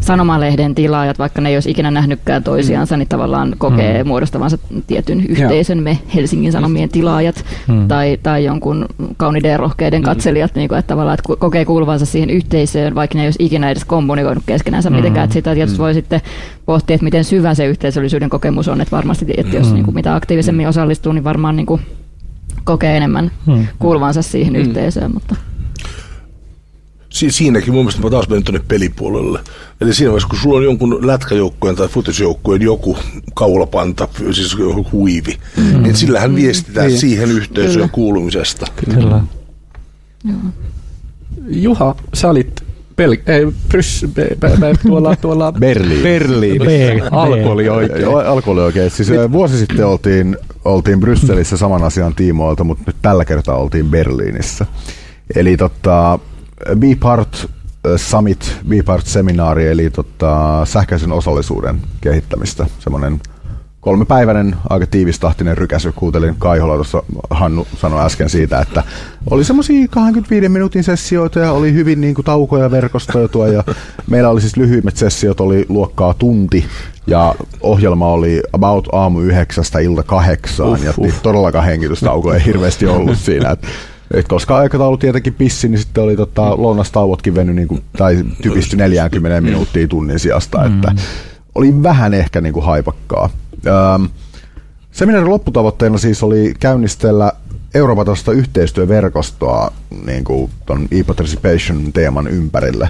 sanomalehden 0.00 0.74
tilaajat, 0.74 1.18
vaikka 1.18 1.40
ne 1.40 1.48
ei 1.48 1.56
olisi 1.56 1.70
ikinä 1.70 1.90
nähnytkään 1.90 2.42
toisiansa, 2.42 2.94
mm. 2.94 2.98
niin 2.98 3.08
tavallaan 3.08 3.54
kokee 3.58 4.02
mm. 4.02 4.08
muodostavansa 4.08 4.58
tietyn 4.86 5.26
yhteisön, 5.28 5.82
me 5.82 5.98
Helsingin 6.14 6.52
Sanomien 6.52 6.88
tilaajat 6.88 7.44
mm. 7.68 7.88
tai, 7.88 8.18
tai 8.22 8.44
jonkun 8.44 8.86
kauniiden 9.16 9.50
ja 9.50 9.56
rohkeiden 9.56 10.00
mm. 10.00 10.04
katselijat, 10.04 10.54
niin 10.54 10.68
kuin, 10.68 10.78
että 10.78 10.88
tavallaan 10.88 11.18
että 11.18 11.36
kokee 11.38 11.64
kuuluvansa 11.64 12.06
siihen 12.06 12.30
yhteisöön, 12.30 12.94
vaikka 12.94 13.18
ne 13.18 13.22
ei 13.22 13.26
olisi 13.26 13.44
ikinä 13.44 13.70
edes 13.70 13.84
kommunikoinut 13.84 14.44
keskenänsä 14.46 14.90
mm. 14.90 14.96
mitenkään. 14.96 15.24
Että 15.24 15.34
sitä 15.34 15.54
tietysti 15.54 15.78
mm. 15.78 15.82
voi 15.82 15.94
sitten 15.94 16.20
pohtia, 16.66 16.94
että 16.94 17.04
miten 17.04 17.24
syvä 17.24 17.54
se 17.54 17.66
yhteisöllisyyden 17.66 18.30
kokemus 18.30 18.68
on, 18.68 18.80
että 18.80 18.96
varmasti, 18.96 19.26
että 19.36 19.56
jos 19.56 19.68
mm. 19.68 19.74
niin 19.74 19.84
kuin, 19.84 19.94
mitä 19.94 20.14
aktiivisemmin 20.14 20.68
osallistuu, 20.68 21.12
niin 21.12 21.24
varmaan 21.24 21.56
niin 21.56 21.66
kuin, 21.66 21.80
kokee 22.64 22.96
enemmän 22.96 23.30
mm. 23.46 23.66
kuuluvansa 23.78 24.22
siihen 24.22 24.54
mm. 24.54 24.60
yhteisöön. 24.60 25.10
Mutta 25.14 25.36
si- 27.14 27.30
siinäkin 27.30 27.72
mun 27.74 27.84
mielestä 27.84 28.02
mä 28.02 28.10
taas 28.10 28.28
menen 28.28 28.44
tuonne 28.44 28.60
pelipuolelle. 28.68 29.40
Eli 29.80 29.94
siinä 29.94 30.10
vaiheessa, 30.10 30.28
kun 30.28 30.38
sulla 30.38 30.56
on 30.58 30.64
jonkun 30.64 31.06
lätkäjoukkueen 31.06 31.76
tai 31.76 31.88
futisjoukkueen 31.88 32.62
joku 32.62 32.98
kaulapanta, 33.34 34.08
siis 34.32 34.56
joku 34.58 34.86
huivi, 34.92 35.36
mm. 35.56 35.82
niin 35.82 35.96
sillähän 35.96 36.34
viestitään 36.34 36.90
mm. 36.90 36.96
siihen 36.96 37.30
yhteisöön 37.30 37.90
kuulumisesta. 37.90 38.66
Kyllä. 38.84 39.20
Juha, 41.48 41.96
sä 42.14 42.30
olit 42.30 42.64
Bel- 43.02 43.30
ei, 43.30 43.46
Brys, 43.68 44.06
be, 44.14 44.28
be, 44.40 44.50
be, 44.60 44.74
tuolla, 44.82 45.16
tuolla 45.16 45.52
Berliin. 45.60 46.02
Berliin. 46.02 47.02
Alkoholi 47.10 47.68
oikein. 47.68 48.08
Alkoholi 48.26 48.60
oikein. 48.60 48.90
Siis 48.90 49.10
Mit? 49.10 49.32
vuosi 49.32 49.58
sitten 49.58 49.86
oltiin, 49.86 50.36
oltiin 50.64 51.00
Brysselissä 51.00 51.56
saman 51.56 51.84
asian 51.84 52.14
tiimoilta, 52.14 52.64
mutta 52.64 52.84
nyt 52.86 52.96
tällä 53.02 53.24
kertaa 53.24 53.56
oltiin 53.56 53.90
Berliinissä. 53.90 54.66
Eli 55.36 55.56
tota, 55.56 56.18
B-Part 56.78 57.46
Summit, 57.96 58.56
B-Part-seminaari, 58.68 59.68
eli 59.68 59.90
tota, 59.90 60.60
sähköisen 60.64 61.12
osallisuuden 61.12 61.80
kehittämistä. 62.00 62.66
Semmoinen 62.78 63.20
kolmepäiväinen, 63.80 64.56
aika 64.70 64.86
tiivistahtinen 64.86 65.58
rykäsy. 65.58 65.92
Kuuntelin 65.92 66.34
Kaihola 66.38 66.74
tuossa, 66.74 67.02
Hannu 67.30 67.66
sanoi 67.76 68.04
äsken 68.04 68.30
siitä, 68.30 68.60
että 68.60 68.82
oli 69.30 69.44
semmoisia 69.44 69.88
25 69.90 70.48
minuutin 70.48 70.84
sessioita 70.84 71.38
ja 71.38 71.52
oli 71.52 71.72
hyvin 71.72 72.00
niin 72.00 72.14
kuin, 72.14 72.24
taukoja 72.24 72.70
verkostoitua 72.70 73.48
ja 73.48 73.64
meillä 74.10 74.28
oli 74.28 74.40
siis 74.40 74.56
lyhyimmät 74.56 74.96
sessiot, 74.96 75.40
oli 75.40 75.66
luokkaa 75.68 76.14
tunti 76.14 76.64
ja 77.06 77.34
ohjelma 77.60 78.08
oli 78.08 78.42
about 78.52 78.88
aamu 78.92 79.20
yhdeksästä 79.20 79.78
ilta 79.78 80.02
kahdeksaan 80.02 80.70
uh, 80.70 80.84
ja 80.84 80.94
uh. 80.98 81.12
todellakaan 81.22 81.64
hengitystauko 81.64 82.34
ei 82.34 82.44
hirveästi 82.44 82.86
ollut 82.86 83.18
siinä. 83.18 83.50
Että 83.50 83.68
et 84.14 84.28
koska 84.28 84.56
aikataulu 84.56 84.96
tietenkin 84.96 85.34
pissi, 85.34 85.68
niin 85.68 85.78
sitten 85.78 86.04
oli 86.04 86.16
tota, 86.16 86.62
lounastauotkin 86.62 87.34
veny, 87.34 87.54
niin 87.54 87.68
kuin, 87.68 87.82
tai 87.98 88.24
typisty 88.42 88.76
40 88.76 89.40
minuuttia 89.40 89.88
tunnin 89.88 90.18
sijasta, 90.18 90.58
mm. 90.58 90.74
että 90.74 90.92
oli 91.54 91.82
vähän 91.82 92.14
ehkä 92.14 92.40
niin 92.40 92.52
kuin 92.52 92.66
haipakkaa. 92.66 93.30
Ähm, 93.66 94.04
seminaarin 94.92 95.30
lopputavoitteena 95.30 95.98
siis 95.98 96.22
oli 96.22 96.54
käynnistellä 96.60 97.32
Euroopan 97.74 98.06
yhteistyöverkostoa 98.34 99.72
niin 100.06 100.24
kuin 100.24 100.50
ton 100.66 100.88
e-participation 100.90 101.92
teeman 101.92 102.26
ympärille. 102.26 102.88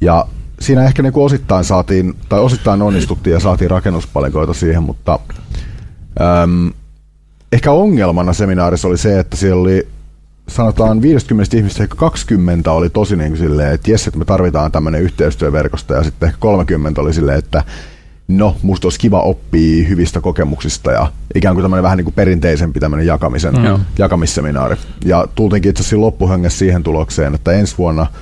Ja 0.00 0.26
siinä 0.60 0.84
ehkä 0.84 1.02
niin 1.02 1.12
kuin 1.12 1.24
osittain 1.24 1.64
saatiin, 1.64 2.14
tai 2.28 2.40
osittain 2.40 2.82
onnistuttiin 2.82 3.34
ja 3.34 3.40
saatiin 3.40 3.70
rakennuspalikoita 3.70 4.54
siihen, 4.54 4.82
mutta 4.82 5.18
äm, 6.20 6.72
ehkä 7.52 7.72
ongelmana 7.72 8.32
seminaarissa 8.32 8.88
oli 8.88 8.98
se, 8.98 9.18
että 9.18 9.36
siellä 9.36 9.62
oli 9.62 9.88
sanotaan 10.48 11.02
50 11.02 11.56
ihmistä 11.56 11.82
ehkä 11.82 11.94
20 11.96 12.72
oli 12.72 12.90
tosi 12.90 13.16
niin 13.16 13.30
kuin 13.30 13.38
silleen, 13.38 13.74
että 13.74 13.90
jes, 13.90 14.06
että 14.06 14.18
me 14.18 14.24
tarvitaan 14.24 14.72
tämmöinen 14.72 15.02
yhteistyöverkosto 15.02 15.94
ja 15.94 16.02
sitten 16.02 16.26
ehkä 16.26 16.38
30 16.40 17.00
oli 17.00 17.14
silleen, 17.14 17.38
että 17.38 17.64
no, 18.28 18.56
musta 18.62 18.86
olisi 18.86 18.98
kiva 19.00 19.20
oppia 19.20 19.88
hyvistä 19.88 20.20
kokemuksista 20.20 20.92
ja 20.92 21.12
ikään 21.34 21.54
kuin 21.54 21.64
tämmöinen 21.64 21.82
vähän 21.82 21.96
niin 21.96 22.04
kuin 22.04 22.14
perinteisempi 22.14 22.80
tämmöinen 22.80 23.06
jakamisen, 23.06 23.54
mm. 23.54 23.84
jakamisseminaari. 23.98 24.76
Ja 25.04 25.26
tultiinkin 25.34 25.70
itse 25.70 25.80
asiassa 25.80 26.00
loppuhengessä 26.00 26.58
siihen 26.58 26.82
tulokseen, 26.82 27.34
että 27.34 27.52
ensi 27.52 27.74
vuonna– 27.78 28.06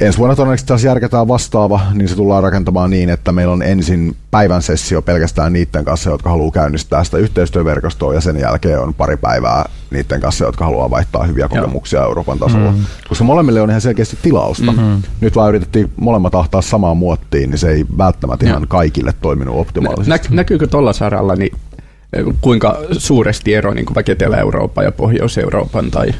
Ensi 0.00 0.18
vuonna 0.18 0.36
todennäköisesti 0.36 0.68
taas 0.68 0.84
järketään 0.84 1.28
vastaava, 1.28 1.80
niin 1.92 2.08
se 2.08 2.16
tullaan 2.16 2.42
rakentamaan 2.42 2.90
niin, 2.90 3.10
että 3.10 3.32
meillä 3.32 3.52
on 3.52 3.62
ensin 3.62 4.16
päivän 4.30 4.62
sessio 4.62 5.02
pelkästään 5.02 5.52
niiden 5.52 5.84
kanssa, 5.84 6.10
jotka 6.10 6.30
haluaa 6.30 6.50
käynnistää 6.50 7.04
sitä 7.04 7.18
yhteistyöverkostoa, 7.18 8.14
ja 8.14 8.20
sen 8.20 8.40
jälkeen 8.40 8.80
on 8.80 8.94
pari 8.94 9.16
päivää 9.16 9.68
niiden 9.90 10.20
kanssa, 10.20 10.44
jotka 10.44 10.64
haluaa 10.64 10.90
vaihtaa 10.90 11.24
hyviä 11.24 11.48
kokemuksia 11.48 11.98
Joo. 11.98 12.08
Euroopan 12.08 12.38
tasolla. 12.38 12.70
Mm-hmm. 12.70 12.86
Koska 13.08 13.24
molemmille 13.24 13.60
on 13.60 13.70
ihan 13.70 13.80
selkeästi 13.80 14.18
tilausta. 14.22 14.72
Mm-hmm. 14.72 15.02
Nyt 15.20 15.36
vaan 15.36 15.48
yritettiin 15.48 15.92
molemmat 15.96 16.34
ahtaa 16.34 16.62
samaan 16.62 16.96
muottiin, 16.96 17.50
niin 17.50 17.58
se 17.58 17.70
ei 17.70 17.86
välttämättä 17.98 18.46
ihan 18.46 18.68
kaikille 18.68 19.14
toiminut 19.20 19.56
optimaalisesti. 19.56 20.10
Nä, 20.10 20.36
näkyykö 20.36 20.66
tuolla 20.66 20.92
saralla 20.92 21.36
niin 21.36 21.52
eh, 22.12 22.24
kuinka 22.40 22.78
suuresti 22.98 23.54
ero 23.54 23.74
niin 23.74 23.86
kuin 23.86 24.10
Etelä-Euroopan 24.10 24.84
ja 24.84 24.92
Pohjois-Euroopan 24.92 25.90
tai 25.90 26.14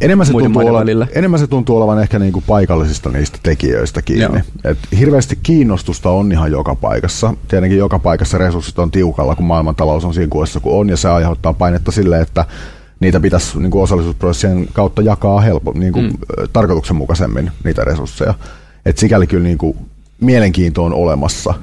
Enemmän 0.00 0.26
se, 0.26 0.32
tuntuu 0.32 0.66
olevan, 0.66 1.08
enemmän 1.14 1.40
se 1.40 1.46
tuntuu 1.46 1.76
olevan 1.76 2.02
ehkä 2.02 2.18
niin 2.18 2.32
kuin 2.32 2.44
paikallisista 2.46 3.10
niistä 3.10 3.38
tekijöistä 3.42 4.02
kiinni. 4.02 4.40
Et 4.64 4.78
hirveästi 4.98 5.38
kiinnostusta 5.42 6.10
on 6.10 6.32
ihan 6.32 6.50
joka 6.50 6.74
paikassa. 6.74 7.34
Tietenkin 7.48 7.78
joka 7.78 7.98
paikassa 7.98 8.38
resurssit 8.38 8.78
on 8.78 8.90
tiukalla, 8.90 9.34
kun 9.34 9.46
maailmantalous 9.46 10.04
on 10.04 10.14
siinä 10.14 10.30
kuessa 10.30 10.60
kuin 10.60 10.74
on, 10.74 10.88
ja 10.88 10.96
se 10.96 11.08
aiheuttaa 11.08 11.52
painetta 11.52 11.92
sille, 11.92 12.20
että 12.20 12.44
niitä 13.00 13.20
pitäisi 13.20 13.58
niin 13.58 13.70
kuin 13.70 13.82
osallisuusprosessien 13.82 14.68
kautta 14.72 15.02
jakaa 15.02 15.40
helpo, 15.40 15.72
niin 15.74 15.92
kuin, 15.92 16.06
mm. 16.06 16.18
tarkoituksenmukaisemmin 16.52 17.50
niitä 17.64 17.84
resursseja. 17.84 18.34
Et 18.86 18.98
sikäli 18.98 19.26
kyllä 19.26 19.44
niin 19.44 19.58
kuin, 19.58 19.76
mielenkiinto 20.20 20.84
on 20.84 20.94
olemassa 20.94 21.54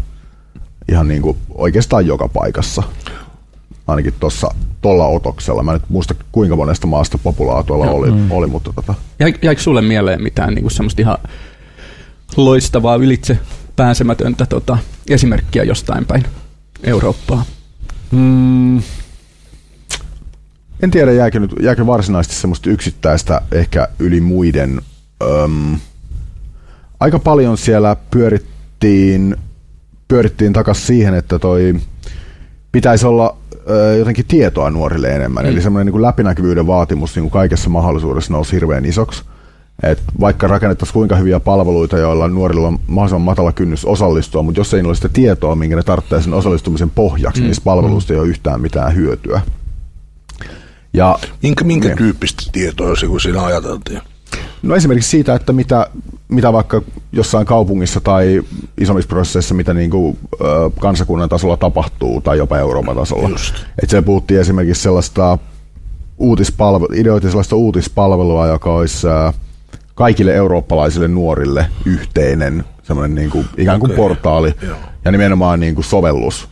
ihan 0.90 1.08
niin 1.08 1.22
kuin, 1.22 1.38
oikeastaan 1.56 2.08
joka 2.08 2.28
paikassa 2.28 2.84
ainakin 3.88 4.14
tuossa 4.20 4.52
tuolla 4.82 5.08
otoksella. 5.08 5.64
Mä 5.64 5.72
en 5.72 5.80
nyt 5.82 5.90
muista 5.90 6.16
kuinka 6.32 6.56
monesta 6.56 6.88
maasta 6.88 7.18
populaa 7.18 7.64
tuolla 7.64 7.92
oli, 7.92 8.12
mm. 8.12 8.32
oli, 8.32 8.48
mutta 8.48 8.74
tota... 8.74 8.94
Jäikö 9.20 9.62
sulle 9.62 9.82
mieleen 9.82 10.24
mitään 10.24 10.54
niin 10.54 10.72
semmoista 10.72 11.02
ihan 11.02 11.18
loistavaa 12.38 12.96
ylitse 12.96 13.40
pääsemätöntä 13.76 14.46
tota, 14.46 14.78
esimerkkiä 15.10 15.64
jostain 15.64 16.06
päin 16.06 16.26
Eurooppaa? 16.84 17.46
Mm. 18.12 18.82
En 20.84 20.92
tiedä, 20.92 21.12
jääkö, 21.12 21.40
nyt, 21.40 21.52
jääkö 21.62 21.86
varsinaisesti 21.86 22.36
semmoista 22.36 22.70
yksittäistä 22.70 23.42
ehkä 23.52 23.88
yli 24.00 24.22
muiden. 24.22 24.82
Öm, 25.24 25.78
aika 27.00 27.20
paljon 27.20 27.58
siellä 27.58 27.96
pyörittiin, 28.12 29.36
pyörittiin 30.08 30.54
takaisin 30.54 30.86
siihen, 30.86 31.14
että 31.14 31.40
toi 31.40 31.76
pitäisi 32.72 33.06
olla 33.06 33.38
jotenkin 34.00 34.26
tietoa 34.28 34.70
nuorille 34.70 35.16
enemmän. 35.16 35.46
Mm. 35.46 35.52
Eli 35.52 35.62
semmoinen 35.62 35.94
niin 35.94 36.02
läpinäkyvyyden 36.02 36.68
vaatimus 36.68 37.16
niin 37.16 37.24
kuin 37.24 37.32
kaikessa 37.32 37.70
mahdollisuudessa 37.70 38.34
nousi 38.34 38.52
hirveän 38.52 38.86
isoksi. 38.86 39.24
Et 39.84 40.02
vaikka 40.20 40.48
rakennettaisiin 40.48 40.94
kuinka 40.94 41.16
hyviä 41.16 41.40
palveluita, 41.40 41.98
joilla 41.98 42.28
nuorilla 42.28 42.68
on 42.68 42.80
mahdollisimman 42.88 43.22
matala 43.22 43.52
kynnys 43.52 43.86
osallistua, 43.86 44.44
mutta 44.44 44.60
jos 44.60 44.74
ei 44.74 44.82
ole 44.82 44.96
sitä 44.96 45.10
tietoa, 45.10 45.56
minkä 45.56 45.76
ne 45.76 45.84
tarvitsee 45.84 46.22
sen 46.22 46.34
osallistumisen 46.34 46.90
pohjaksi, 46.90 47.42
mm. 47.42 47.44
niin 47.44 47.50
niistä 47.50 47.64
palveluista 47.64 48.14
mm. 48.14 48.16
ei 48.16 48.22
ole 48.22 48.30
yhtään 48.30 48.62
mitään 48.62 48.96
hyötyä. 48.96 49.42
Ja, 50.94 51.20
minkä 51.44 51.64
minkä 51.64 51.88
niin. 51.88 51.98
tyyppistä 51.98 52.44
tietoa, 52.52 52.90
jos 52.90 53.00
siinä 53.24 53.46
ajateltiin? 53.46 54.02
No 54.66 54.76
esimerkiksi 54.76 55.10
siitä, 55.10 55.36
että 55.36 55.54
mitä, 55.54 55.88
mitä 56.28 56.54
vaikka 56.54 56.82
jossain 57.12 57.46
kaupungissa 57.46 58.02
tai 58.02 58.42
isommissa 58.78 59.08
prosesseissa, 59.08 59.56
mitä 59.56 59.74
niin 59.74 59.90
kuin, 59.90 60.18
ö, 60.42 60.46
kansakunnan 60.80 61.30
tasolla 61.30 61.58
tapahtuu 61.58 62.22
tai 62.22 62.38
jopa 62.38 62.58
Euroopan 62.58 62.96
tasolla. 62.96 63.30
Että 63.84 63.92
se 63.92 64.02
puhuttiin 64.02 64.40
esimerkiksi 64.40 64.84
sellaista 64.84 65.38
uutispalvelu, 66.18 66.94
ideoitiin 66.94 67.32
sellaista 67.32 67.56
uutispalvelua, 67.56 68.48
joka 68.48 68.74
olisi 68.74 69.08
ö, 69.08 69.34
kaikille 69.96 70.34
eurooppalaisille 70.34 71.08
nuorille 71.08 71.66
yhteinen 71.86 72.64
semmoinen 72.84 73.16
niin 73.16 73.30
kuin, 73.30 73.46
ikään 73.58 73.80
kuin 73.80 73.92
okay. 73.92 74.04
portaali 74.04 74.54
Joo. 74.62 74.78
ja 75.06 75.12
nimenomaan 75.12 75.60
niin 75.60 75.76
kuin 75.76 75.86
sovellus, 75.86 76.48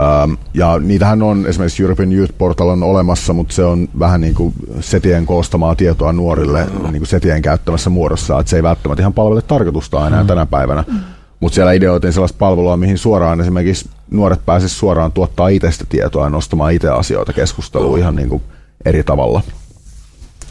Ähm, 0.00 0.32
ja 0.54 0.78
niitähän 0.78 1.22
on 1.22 1.46
esimerkiksi 1.46 1.82
European 1.82 2.12
Youth 2.12 2.34
Portal 2.38 2.68
on 2.68 2.82
olemassa, 2.82 3.32
mutta 3.32 3.54
se 3.54 3.64
on 3.64 3.88
vähän 3.98 4.20
niin 4.20 4.34
kuin 4.34 4.54
setien 4.80 5.26
koostamaa 5.26 5.74
tietoa 5.74 6.12
nuorille 6.12 6.66
niin 6.82 6.98
kuin 6.98 7.06
setien 7.06 7.42
käyttämässä 7.42 7.90
muodossa, 7.90 8.40
että 8.40 8.50
se 8.50 8.56
ei 8.56 8.62
välttämättä 8.62 9.02
ihan 9.02 9.12
palvele 9.12 9.42
tarkoitusta 9.42 10.06
enää 10.06 10.22
mm. 10.22 10.26
tänä 10.26 10.46
päivänä. 10.46 10.84
Mm. 10.86 11.00
Mutta 11.40 11.54
siellä 11.54 11.72
ideoitiin 11.72 12.12
sellaista 12.12 12.38
palvelua, 12.38 12.76
mihin 12.76 12.98
suoraan 12.98 13.40
esimerkiksi 13.40 13.90
nuoret 14.10 14.46
pääsisivät 14.46 14.78
suoraan 14.78 15.12
tuottaa 15.12 15.48
itsestä 15.48 15.84
tietoa 15.88 16.24
ja 16.24 16.30
nostamaan 16.30 16.72
itse 16.72 16.88
asioita 16.88 17.32
keskusteluun 17.32 17.98
ihan 17.98 18.16
niin 18.16 18.28
kuin 18.28 18.42
eri 18.84 19.02
tavalla. 19.02 19.42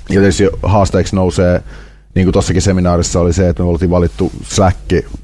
Ja 0.10 0.20
tietysti 0.20 0.50
haasteeksi 0.64 1.16
nousee 1.16 1.64
niin 2.16 2.26
kuin 2.26 2.34
tuossakin 2.34 2.62
seminaarissa 2.62 3.20
oli 3.20 3.34
se, 3.34 3.50
että 3.50 3.64
me 3.64 3.70
oltiin 3.70 3.92
valittu 3.92 4.32
Slack, 4.44 4.78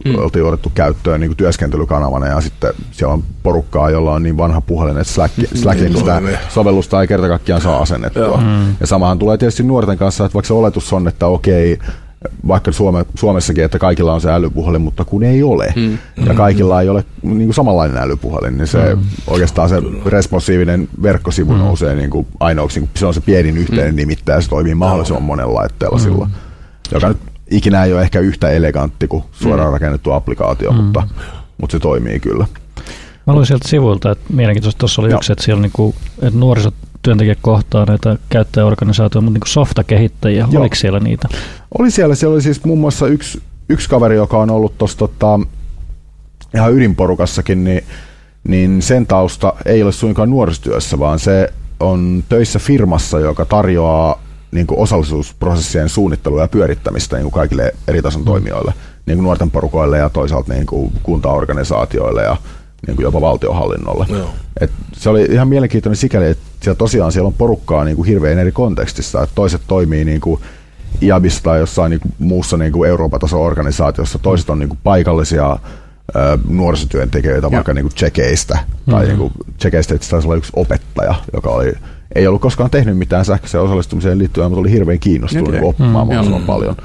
mm. 0.06 0.15
oltiin 0.15 0.45
otettu 0.45 0.71
käyttöön 0.75 1.19
niin 1.19 1.30
kuin 1.30 1.38
työskentelykanavana 1.38 2.28
ja 2.28 2.41
sitten 2.41 2.73
siellä 2.91 3.13
on 3.13 3.23
porukkaa, 3.43 3.89
jolla 3.89 4.13
on 4.13 4.23
niin 4.23 4.38
vanha 4.38 4.62
puhelin, 4.62 4.97
että 4.97 5.13
Slack, 5.13 5.38
mm. 5.38 5.45
Slackin 5.56 5.97
sitä 5.97 6.21
sovellusta 6.49 7.02
ei 7.02 7.08
kerta 7.08 7.28
kaikkiaan 7.28 7.62
saa 7.62 7.82
asennettua. 7.82 8.38
Mm. 8.38 8.75
Ja 8.80 8.88
samahan 8.88 9.19
tulee 9.19 9.38
tietysti 9.38 9.63
nuorten 9.63 9.97
kanssa, 9.97 10.25
että 10.25 10.34
vaikka 10.34 10.47
se 10.47 10.54
oletus 10.54 10.93
on, 10.93 11.08
että 11.08 11.28
okei, 11.28 11.80
vaikka 12.47 12.71
Suome, 12.71 13.06
Suomessakin, 13.15 13.63
että 13.63 13.80
kaikilla 13.80 14.13
on 14.13 14.21
se 14.21 14.32
älypuhelin, 14.32 14.82
mutta 14.82 15.06
kun 15.06 15.23
ei 15.23 15.43
ole, 15.43 15.73
mm. 15.75 15.97
ja 16.25 16.34
kaikilla 16.34 16.82
ei 16.82 16.89
ole 16.89 17.06
niin 17.21 17.38
kuin 17.38 17.54
samanlainen 17.54 17.97
älypuhelin, 17.97 18.58
niin 18.58 18.67
se 18.67 18.95
mm. 18.95 19.02
oikeastaan 19.28 19.69
se 19.69 19.75
responsiivinen 20.06 20.89
verkkosivu 21.04 21.54
mm. 21.54 21.60
nousee 21.60 21.95
niin 21.95 22.10
kuin 22.10 22.28
ainoaksi, 22.39 22.80
niin 22.80 22.89
se 22.95 23.06
on 23.06 23.13
se 23.13 23.21
pienin 23.21 23.58
yhteinen 23.58 23.93
mm. 23.93 23.95
nimittäjä, 23.95 24.38
ja 24.38 24.41
se 24.41 24.49
toimii 24.49 24.75
mahdollisimman 24.75 25.23
monella 25.23 25.54
laitteella 25.54 25.97
mm. 25.97 26.04
silloin 26.04 26.30
joka 26.91 27.08
nyt 27.08 27.17
ikinä 27.52 27.84
ei 27.84 27.93
ole 27.93 28.02
ehkä 28.02 28.19
yhtä 28.19 28.49
elegantti 28.49 29.08
kuin 29.08 29.23
suoraan 29.32 29.69
mm. 29.69 29.73
rakennettu 29.73 30.12
applikaatio, 30.12 30.71
mm. 30.71 30.78
mutta, 30.78 31.08
mutta 31.58 31.71
se 31.71 31.80
toimii 31.80 32.19
kyllä. 32.19 32.45
Mä 33.28 33.34
luin 33.34 33.45
sieltä 33.45 33.67
sivuilta, 33.67 34.12
että 34.12 34.34
mielenkiintoista 34.34 34.80
tuossa 34.80 35.02
oli 35.02 35.10
Joo. 35.10 35.17
yksi, 35.17 35.32
että 35.32 35.45
siellä 35.45 35.62
niinku, 35.62 35.95
että 36.21 36.39
nuorisotyöntekijät 36.39 37.38
kohtaa 37.41 37.86
näitä 37.86 38.17
käyttäjäorganisaatioita, 38.30 39.21
mutta 39.21 39.34
niinku 39.34 39.47
softakehittäjiä, 39.47 40.47
Joo. 40.52 40.62
oliko 40.62 40.75
siellä 40.75 40.99
niitä? 40.99 41.28
Oli 41.80 41.91
siellä, 41.91 42.15
siellä 42.15 42.34
oli 42.34 42.41
siis 42.41 42.65
muun 42.65 42.80
muassa 42.80 43.08
yksi, 43.08 43.41
yksi 43.69 43.89
kaveri, 43.89 44.15
joka 44.15 44.38
on 44.38 44.49
ollut 44.49 44.78
tuossa 44.78 44.97
tota, 44.97 45.39
ihan 46.55 46.74
ydinporukassakin, 46.74 47.63
niin, 47.63 47.84
niin 48.43 48.82
sen 48.82 49.07
tausta 49.07 49.53
ei 49.66 49.84
ole 49.84 49.91
suinkaan 49.91 50.30
nuorisotyössä, 50.30 50.99
vaan 50.99 51.20
se 51.20 51.53
on 51.80 52.24
töissä 52.30 52.59
firmassa, 52.59 53.20
joka 53.20 53.45
tarjoaa 53.45 54.22
niin 54.52 54.68
kuin 54.68 54.80
osallisuusprosessien 54.80 55.89
suunnittelua 55.89 56.41
ja 56.41 56.47
pyörittämistä 56.47 57.16
niin 57.16 57.24
kuin 57.24 57.34
kaikille 57.34 57.74
eri 57.88 58.02
tason 58.02 58.26
toimijoille, 58.26 58.74
niin 59.06 59.18
kuin 59.18 59.24
nuorten 59.24 59.52
porukoille 59.52 59.97
ja 59.97 60.10
toisaalta 60.10 60.54
niin 60.54 60.66
kuin 60.66 60.91
kuntaorganisaatioille 61.04 62.24
ja 62.24 62.38
niin 62.88 62.95
kuin 62.95 63.04
jopa 63.04 63.22
valtiohallinnolle. 63.22 64.06
Joo. 64.10 64.30
Et 64.62 64.72
se 64.93 65.10
oli 65.10 65.28
ihan 65.32 65.47
mielenkiintoinen 65.47 65.97
sikäli, 65.97 66.26
että 66.26 66.43
siellä 66.62 66.78
tosiaan 66.78 67.12
siellä 67.12 67.28
on 67.28 67.34
porukkaa 67.34 67.84
niin 67.84 67.95
kuin 67.95 68.08
hirveän 68.08 68.39
eri 68.39 68.52
kontekstissa. 68.52 69.24
Et 69.24 69.30
toiset 69.36 69.62
toimii 69.68 70.06
niin 70.06 70.22
kuin 70.22 70.41
IABissa 71.02 71.43
tai 71.43 71.60
jossain 71.60 71.89
niin 71.89 72.00
kuin 72.00 72.14
muussa 72.20 72.58
niin 72.58 72.72
kuin 72.72 72.89
Euroopan 72.89 73.20
tason 73.20 73.41
organisaatiossa, 73.41 74.20
toiset 74.20 74.50
on 74.50 74.60
niin 74.60 74.70
kuin 74.70 74.80
paikallisia 74.84 75.60
nuorisotyöntekijöitä 76.50 77.52
vaikka 77.52 77.74
niin 77.74 77.84
kuin 77.84 77.93
Tsekeistä, 77.93 78.60
tai 78.91 79.06
niin 79.06 79.18
kuin 79.18 79.34
Tsekeistä 79.58 79.95
itse 79.95 80.08
asiassa 80.08 80.30
oli 80.30 80.38
yksi 80.38 80.52
opettaja, 80.56 81.16
joka 81.34 81.50
oli, 81.50 81.74
ei 82.16 82.28
ollut 82.28 82.41
koskaan 82.41 82.70
tehnyt 82.70 82.97
mitään 82.97 83.26
sähköiseen 83.26 83.64
osallistumiseen 83.64 84.18
liittyen, 84.18 84.49
mutta 84.49 84.60
oli 84.60 84.72
hirveän 84.72 84.99
kiinnostunut 84.99 85.51
niin 85.51 85.64
oppimaan 85.64 86.07
Mm, 86.07 86.07
mahdollisimman 86.07 86.41
paljon. 86.43 86.76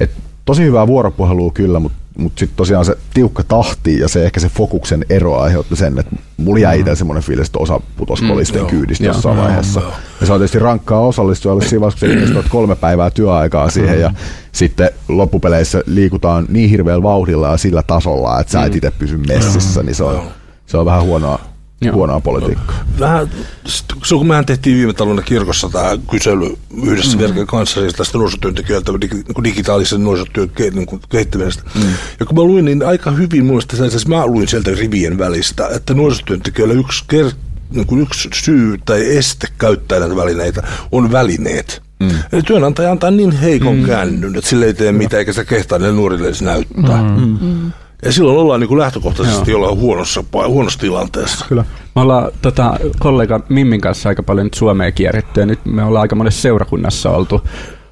Et 0.00 0.10
tosi 0.44 0.62
hyvää 0.62 0.86
vuoropuhelua 0.86 1.50
kyllä, 1.54 1.80
mutta 1.80 1.98
mutta 2.18 2.38
sitten 2.40 2.56
tosiaan 2.56 2.84
se 2.84 2.96
tiukka 3.14 3.42
tahti 3.42 3.98
ja 3.98 4.08
se 4.08 4.24
ehkä 4.24 4.40
se 4.40 4.48
fokuksen 4.48 5.04
ero 5.10 5.38
aiheutti 5.40 5.76
sen, 5.76 5.98
että 5.98 6.16
mulla 6.36 6.58
jäi 6.58 6.80
itse 6.80 6.94
semmoinen 6.94 7.22
fiilis, 7.22 7.46
että 7.48 7.58
osa 7.58 7.80
putosi 7.96 8.24
kolisten 8.28 8.58
joo. 8.58 8.68
kyydistä 8.68 9.04
Joo. 9.04 9.14
jossain 9.14 9.36
vaiheessa. 9.36 9.80
joo. 9.80 9.92
Ja 10.20 10.26
se 10.26 10.32
on 10.32 10.38
tietysti 10.40 10.58
rankkaa 10.58 11.00
osallistujalle 11.00 11.64
siinä 11.64 11.80
vaiheessa, 11.80 12.06
kun 12.06 12.14
investoit 12.14 12.46
kolme 12.48 12.76
päivää 12.76 13.10
työaikaa 13.10 13.70
siihen 13.70 14.00
ja 14.00 14.12
sitten 14.52 14.90
loppupeleissä 15.08 15.82
liikutaan 15.86 16.46
niin 16.48 16.70
hirveällä 16.70 17.02
vauhdilla 17.02 17.48
ja 17.50 17.56
sillä 17.56 17.82
tasolla, 17.82 18.40
että 18.40 18.52
sä 18.52 18.64
et 18.64 18.76
itse 18.76 18.90
pysy 18.90 19.16
messissä, 19.18 19.82
niin 19.82 19.94
se 19.94 20.04
on, 20.04 20.22
se 20.66 20.76
on 20.76 20.86
vähän 20.86 21.02
huonoa, 21.02 21.40
Joo. 21.84 21.94
huonoa 21.94 22.20
politiikkaa. 22.20 22.84
Vähän, 23.00 23.30
sit, 23.66 23.84
se 24.04 24.14
kun 24.14 24.26
mehän 24.26 24.46
tehtiin 24.46 24.76
viime 24.76 24.92
talvena 24.92 25.22
kirkossa 25.22 25.68
tämä 25.68 25.90
kysely 26.10 26.56
yhdessä 26.82 27.16
mm. 27.16 27.22
Verken 27.22 27.46
kanssa 27.46 27.80
siis 27.80 27.92
tästä 27.92 28.18
nuorisotyöntekijöiltä 28.18 28.92
niin 28.92 29.44
digitaalisen 29.44 30.04
nuorisotyön 30.04 30.48
ke, 30.48 30.70
niin 30.70 30.86
kuin 30.86 31.02
kehittämisestä. 31.08 31.62
Mm. 31.74 31.82
Ja 32.20 32.26
kun 32.26 32.36
mä 32.36 32.42
luin, 32.42 32.64
niin 32.64 32.82
aika 32.82 33.10
hyvin 33.10 33.44
mielestä, 33.44 33.90
siis 33.90 34.06
mä 34.06 34.26
luin 34.26 34.48
sieltä 34.48 34.70
rivien 34.70 35.18
välistä, 35.18 35.68
että 35.68 35.94
nuorisotyöntekijöillä 35.94 36.74
yksi, 36.74 37.04
ker, 37.08 37.30
niin 37.70 37.86
kuin 37.86 38.00
yksi 38.00 38.28
syy 38.34 38.78
tai 38.84 39.16
este 39.16 39.46
käyttää 39.58 39.98
näitä 39.98 40.16
välineitä 40.16 40.62
on 40.92 41.12
välineet. 41.12 41.82
Mm. 42.00 42.10
Eli 42.32 42.42
työnantaja 42.42 42.90
antaa 42.90 43.10
niin 43.10 43.32
heikon 43.32 43.76
mm. 43.76 43.86
käännyn, 43.86 44.36
että 44.36 44.50
sille 44.50 44.66
ei 44.66 44.74
tee 44.74 44.92
mitään, 44.92 45.18
eikä 45.18 45.32
sitä 45.32 45.44
kehtaa 45.44 45.78
niille 45.78 45.94
nuorille 45.94 46.26
edes 46.26 46.42
näyttää. 46.42 47.02
Mm. 47.16 47.72
Ja 48.04 48.12
silloin 48.12 48.38
ollaan 48.38 48.60
niin 48.60 48.68
kuin 48.68 48.78
lähtökohtaisesti 48.78 49.50
jollain 49.50 49.78
huonossa, 49.78 50.24
huonossa 50.46 50.78
tilanteessa. 50.80 51.46
Kyllä. 51.48 51.64
Me 51.94 52.02
ollaan 52.02 52.32
tota, 52.42 52.74
kollega 52.98 53.40
Mimmin 53.48 53.80
kanssa 53.80 54.08
aika 54.08 54.22
paljon 54.22 54.46
nyt 54.46 54.54
Suomea 54.54 54.92
kierretty 54.92 55.40
ja 55.40 55.46
nyt 55.46 55.58
me 55.64 55.84
ollaan 55.84 56.02
aika 56.02 56.16
monessa 56.16 56.42
seurakunnassa 56.42 57.10
oltu, 57.10 57.40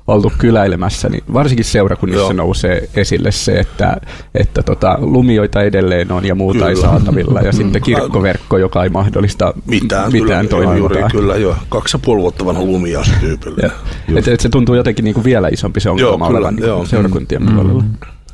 oltu 0.06 0.32
kyläilemässä, 0.38 1.08
niin 1.08 1.24
varsinkin 1.32 1.64
seurakunnissa 1.64 2.22
Joo. 2.22 2.32
nousee 2.32 2.88
esille 2.96 3.32
se, 3.32 3.52
että, 3.52 3.96
että 4.34 4.62
tota, 4.62 4.98
lumioita 5.00 5.62
edelleen 5.62 6.12
on 6.12 6.24
ja 6.24 6.34
muuta 6.34 6.58
Kyllä. 6.58 6.70
ei 6.70 6.76
saatavilla 6.76 7.40
ja 7.40 7.52
sitten 7.52 7.82
kirkkoverkko, 7.82 8.58
joka 8.58 8.82
ei 8.82 8.88
mahdollista 8.88 9.54
Mitään, 9.66 10.12
mitään 10.12 10.48
kyllä, 10.48 10.64
joo, 10.64 10.74
juuri, 10.74 10.94
toimintaa. 10.94 11.20
kyllä, 11.20 11.36
joo. 11.36 11.56
Kaksi 11.68 11.96
ja 11.96 12.00
puoli 12.04 12.20
vuotta 12.20 12.44
vanha 12.44 12.62
lumias 12.62 13.12
tyypillä. 13.20 13.70
Et, 14.16 14.28
et 14.28 14.40
se 14.40 14.48
tuntuu 14.48 14.74
jotenkin 14.74 15.04
niinku 15.04 15.24
vielä 15.24 15.48
isompi 15.48 15.80
se 15.80 15.90
ongelma 15.90 16.26
kyllä, 16.26 16.38
olevan 16.38 16.58
joo. 16.58 16.76
niinku 16.76 16.90
seurakuntien 16.90 17.42
puolella. 17.54 17.84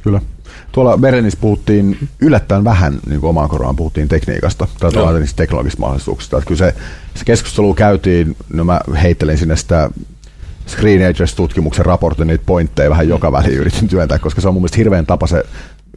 Kyllä. 0.02 0.20
Tuolla 0.72 0.98
Berenissä 0.98 1.38
puhuttiin 1.40 2.08
yllättäen 2.20 2.64
vähän, 2.64 2.98
niin 3.08 3.20
kuin 3.20 3.30
omaan 3.30 3.48
korvaan 3.48 3.76
puhuttiin 3.76 4.08
tekniikasta 4.08 4.68
tai 4.80 4.92
tuolla 4.92 5.18
niistä 5.18 5.36
teknologisista 5.36 5.80
mahdollisuuksista. 5.80 6.38
Että 6.38 6.48
kyllä 6.48 6.58
se, 6.58 6.74
se 7.14 7.24
keskustelu 7.24 7.74
käytiin, 7.74 8.36
no 8.52 8.64
mä 8.64 8.80
heittelin 9.02 9.38
sinne 9.38 9.56
sitä 9.56 9.90
Screenagers-tutkimuksen 10.66 11.86
raportin 11.86 12.26
niitä 12.26 12.44
pointteja 12.46 12.90
vähän 12.90 13.08
joka 13.08 13.32
väliin 13.32 13.58
yritin 13.58 13.88
työntää, 13.88 14.18
koska 14.18 14.40
se 14.40 14.48
on 14.48 14.54
mun 14.54 14.62
mielestä 14.62 14.76
hirveän 14.76 15.06
tapa 15.06 15.26
se, 15.26 15.44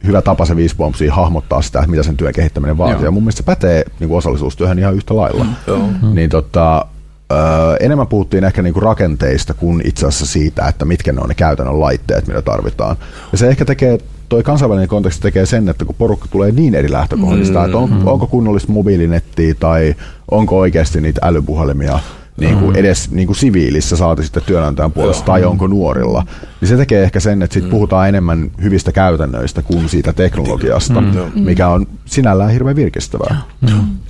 hyvä 0.06 0.22
tapa 0.22 0.44
se 0.44 0.56
viisi 0.56 0.76
bombsia 0.76 1.14
hahmottaa 1.14 1.62
sitä, 1.62 1.78
että 1.78 1.90
mitä 1.90 2.02
sen 2.02 2.16
työn 2.16 2.32
kehittäminen 2.32 2.78
vaatii. 2.78 2.94
Joo. 2.94 3.04
Ja 3.04 3.10
mun 3.10 3.22
mielestä 3.22 3.38
se 3.38 3.46
pätee 3.46 3.84
niin 4.00 4.08
kuin 4.08 4.18
osallisuustyöhön 4.18 4.78
ihan 4.78 4.94
yhtä 4.94 5.16
lailla. 5.16 5.46
Joo. 5.66 5.88
Niin 6.12 6.30
tota, 6.30 6.86
ö, 7.32 7.34
enemmän 7.80 8.06
puhuttiin 8.06 8.44
ehkä 8.44 8.62
niinku 8.62 8.80
rakenteista 8.80 9.54
kuin 9.54 9.82
itse 9.84 10.06
asiassa 10.06 10.26
siitä, 10.26 10.68
että 10.68 10.84
mitkä 10.84 11.12
ne 11.12 11.20
on 11.20 11.28
ne 11.28 11.34
käytännön 11.34 11.80
laitteet, 11.80 12.26
mitä 12.26 12.42
tarvitaan. 12.42 12.96
Ja 13.32 13.38
se 13.38 13.48
ehkä 13.48 13.64
tekee, 13.64 13.98
toi 14.32 14.42
kansainvälinen 14.42 14.88
konteksti 14.88 15.22
tekee 15.22 15.46
sen, 15.46 15.68
että 15.68 15.84
kun 15.84 15.94
porukka 15.98 16.28
tulee 16.30 16.52
niin 16.52 16.74
eri 16.74 16.92
lähtökohdista, 16.92 17.58
mm, 17.58 17.64
että 17.64 17.78
on, 17.78 18.02
onko 18.04 18.26
kunnollista 18.26 18.72
mobiilinettiä 18.72 19.54
tai 19.54 19.94
onko 20.30 20.58
oikeasti 20.58 21.00
niitä 21.00 21.20
älypuhelimia 21.24 21.98
niin 22.36 22.58
kuin 22.58 22.76
edes 22.76 23.10
niin 23.10 23.26
kuin 23.26 23.36
siviilissä 23.36 23.96
saati 23.96 24.22
sitten 24.22 24.42
työnantajan 24.46 24.92
puolesta 24.92 25.24
tai 25.24 25.44
onko 25.44 25.66
nuorilla, 25.66 26.26
niin 26.60 26.68
se 26.68 26.76
tekee 26.76 27.02
ehkä 27.02 27.20
sen, 27.20 27.42
että 27.42 27.54
sit 27.54 27.70
puhutaan 27.70 28.08
enemmän 28.08 28.50
hyvistä 28.62 28.92
käytännöistä 28.92 29.62
kuin 29.62 29.88
siitä 29.88 30.12
teknologiasta, 30.12 31.02
mikä 31.34 31.68
on 31.68 31.86
sinällään 32.04 32.50
hirveän 32.50 32.76
virkistävää. 32.76 33.36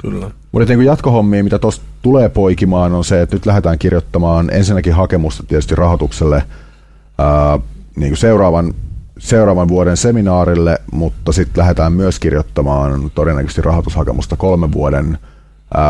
Kyllä. 0.03 0.31
Mutta 0.53 0.69
niin 0.69 0.85
jatkohommia, 0.85 1.45
mitä 1.45 1.59
tuosta 1.59 1.85
tulee 2.03 2.29
poikimaan, 2.29 2.93
on 2.93 3.05
se, 3.05 3.23
että 3.23 3.37
nyt 3.37 3.47
lähdetään 3.47 3.79
kirjoittamaan 3.79 4.51
ensinnäkin 4.53 4.95
hakemusta 4.95 5.43
tietysti 5.49 5.75
rahoitukselle 5.75 6.43
ää, 7.19 7.59
niin 7.97 8.11
kuin 8.11 8.19
seuraavan, 8.19 8.75
seuraavan 9.23 9.69
vuoden 9.69 9.97
seminaarille, 9.97 10.79
mutta 10.93 11.33
sitten 11.33 11.61
lähdetään 11.61 11.93
myös 11.93 12.19
kirjoittamaan 12.19 13.11
todennäköisesti 13.15 13.63
rahoitushakemusta 13.63 14.37
kolmen 14.37 14.73
vuoden 14.73 15.19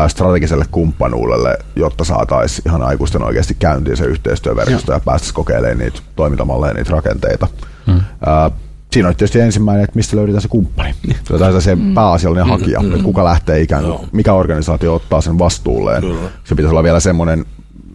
strategiselle 0.07 0.65
kumppanuudelle, 0.71 1.57
jotta 1.75 2.03
saataisiin 2.03 2.63
ihan 2.67 2.83
aikuisten 2.83 3.23
oikeasti 3.23 3.55
käyntiin 3.59 3.97
se 3.97 4.05
yhteistyöverkosto 4.05 4.93
ja 4.93 4.99
päästäisiin 4.99 5.35
kokeilemaan 5.35 5.77
niitä 5.77 5.99
toimintamalleja, 6.15 6.73
niitä 6.73 6.91
rakenteita. 6.91 7.47
Hmm. 7.87 8.01
Ää, 8.25 8.51
siinä 8.91 9.09
on 9.09 9.15
tietysti 9.15 9.39
ensimmäinen, 9.39 9.83
että 9.83 9.95
mistä 9.95 10.17
löydetään 10.17 10.41
se 10.41 10.47
kumppani. 10.47 10.95
Tai 11.39 11.61
se 11.61 11.77
pääasiallinen 11.95 12.47
hakija, 12.47 12.81
että 12.83 13.03
kuka 13.03 13.23
lähtee 13.23 13.61
ikään 13.61 13.83
kuin, 13.83 13.93
Joo. 13.93 14.05
mikä 14.11 14.33
organisaatio 14.33 14.95
ottaa 14.95 15.21
sen 15.21 15.39
vastuulleen. 15.39 16.01
Kyllä. 16.01 16.29
Se 16.43 16.55
pitäisi 16.55 16.71
olla 16.71 16.83
vielä 16.83 16.99
semmoinen, 16.99 17.45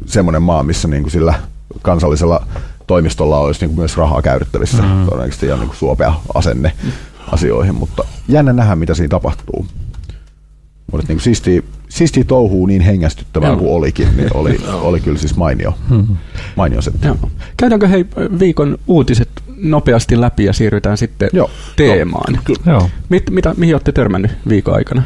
semmoinen 0.07 0.43
maa, 0.43 0.63
missä 0.63 0.89
niin 0.89 1.03
kuin 1.03 1.13
sillä 1.13 1.35
kansallisella 1.83 2.47
toimistolla 2.89 3.39
olisi 3.39 3.61
niin 3.61 3.69
kuin 3.69 3.79
myös 3.79 3.97
rahaa 3.97 4.23
käytettävissä. 4.23 4.83
Mm. 4.83 5.05
Todennäköisesti 5.05 5.47
ihan 5.47 5.59
niin 5.59 5.69
kuin 5.69 5.77
suopea 5.79 6.15
asenne 6.35 6.73
asioihin, 7.33 7.75
mutta 7.75 8.05
jännä 8.29 8.53
nähdä, 8.53 8.77
mitä 8.77 8.95
siinä 8.95 9.09
tapahtuu. 9.09 9.67
Mutta 10.93 11.07
niin 11.09 11.21
siistiä, 11.21 11.63
siistiä 11.89 12.25
touhuu 12.25 12.67
niin 12.67 12.83
hengästyttävää 12.83 13.57
kuin 13.57 13.71
olikin, 13.71 14.17
niin 14.17 14.29
oli, 14.35 14.61
oli 14.89 15.01
kyllä 15.01 15.19
siis 15.19 15.37
mainio, 15.37 15.75
mainio 16.57 16.83
setti. 16.83 17.07
Joo. 17.07 17.17
Käydäänkö 17.57 17.89
hei 17.89 18.07
viikon 18.39 18.79
uutiset 18.87 19.29
nopeasti 19.57 20.21
läpi 20.21 20.45
ja 20.45 20.53
siirrytään 20.53 20.97
sitten 20.97 21.31
Joo. 21.33 21.51
teemaan? 21.77 22.41
Joo. 22.67 22.91
Mit, 23.09 23.31
mitä, 23.31 23.55
mihin 23.57 23.75
olette 23.75 23.93
törmännyt 23.93 24.31
viikon 24.49 24.75
aikana? 24.75 25.03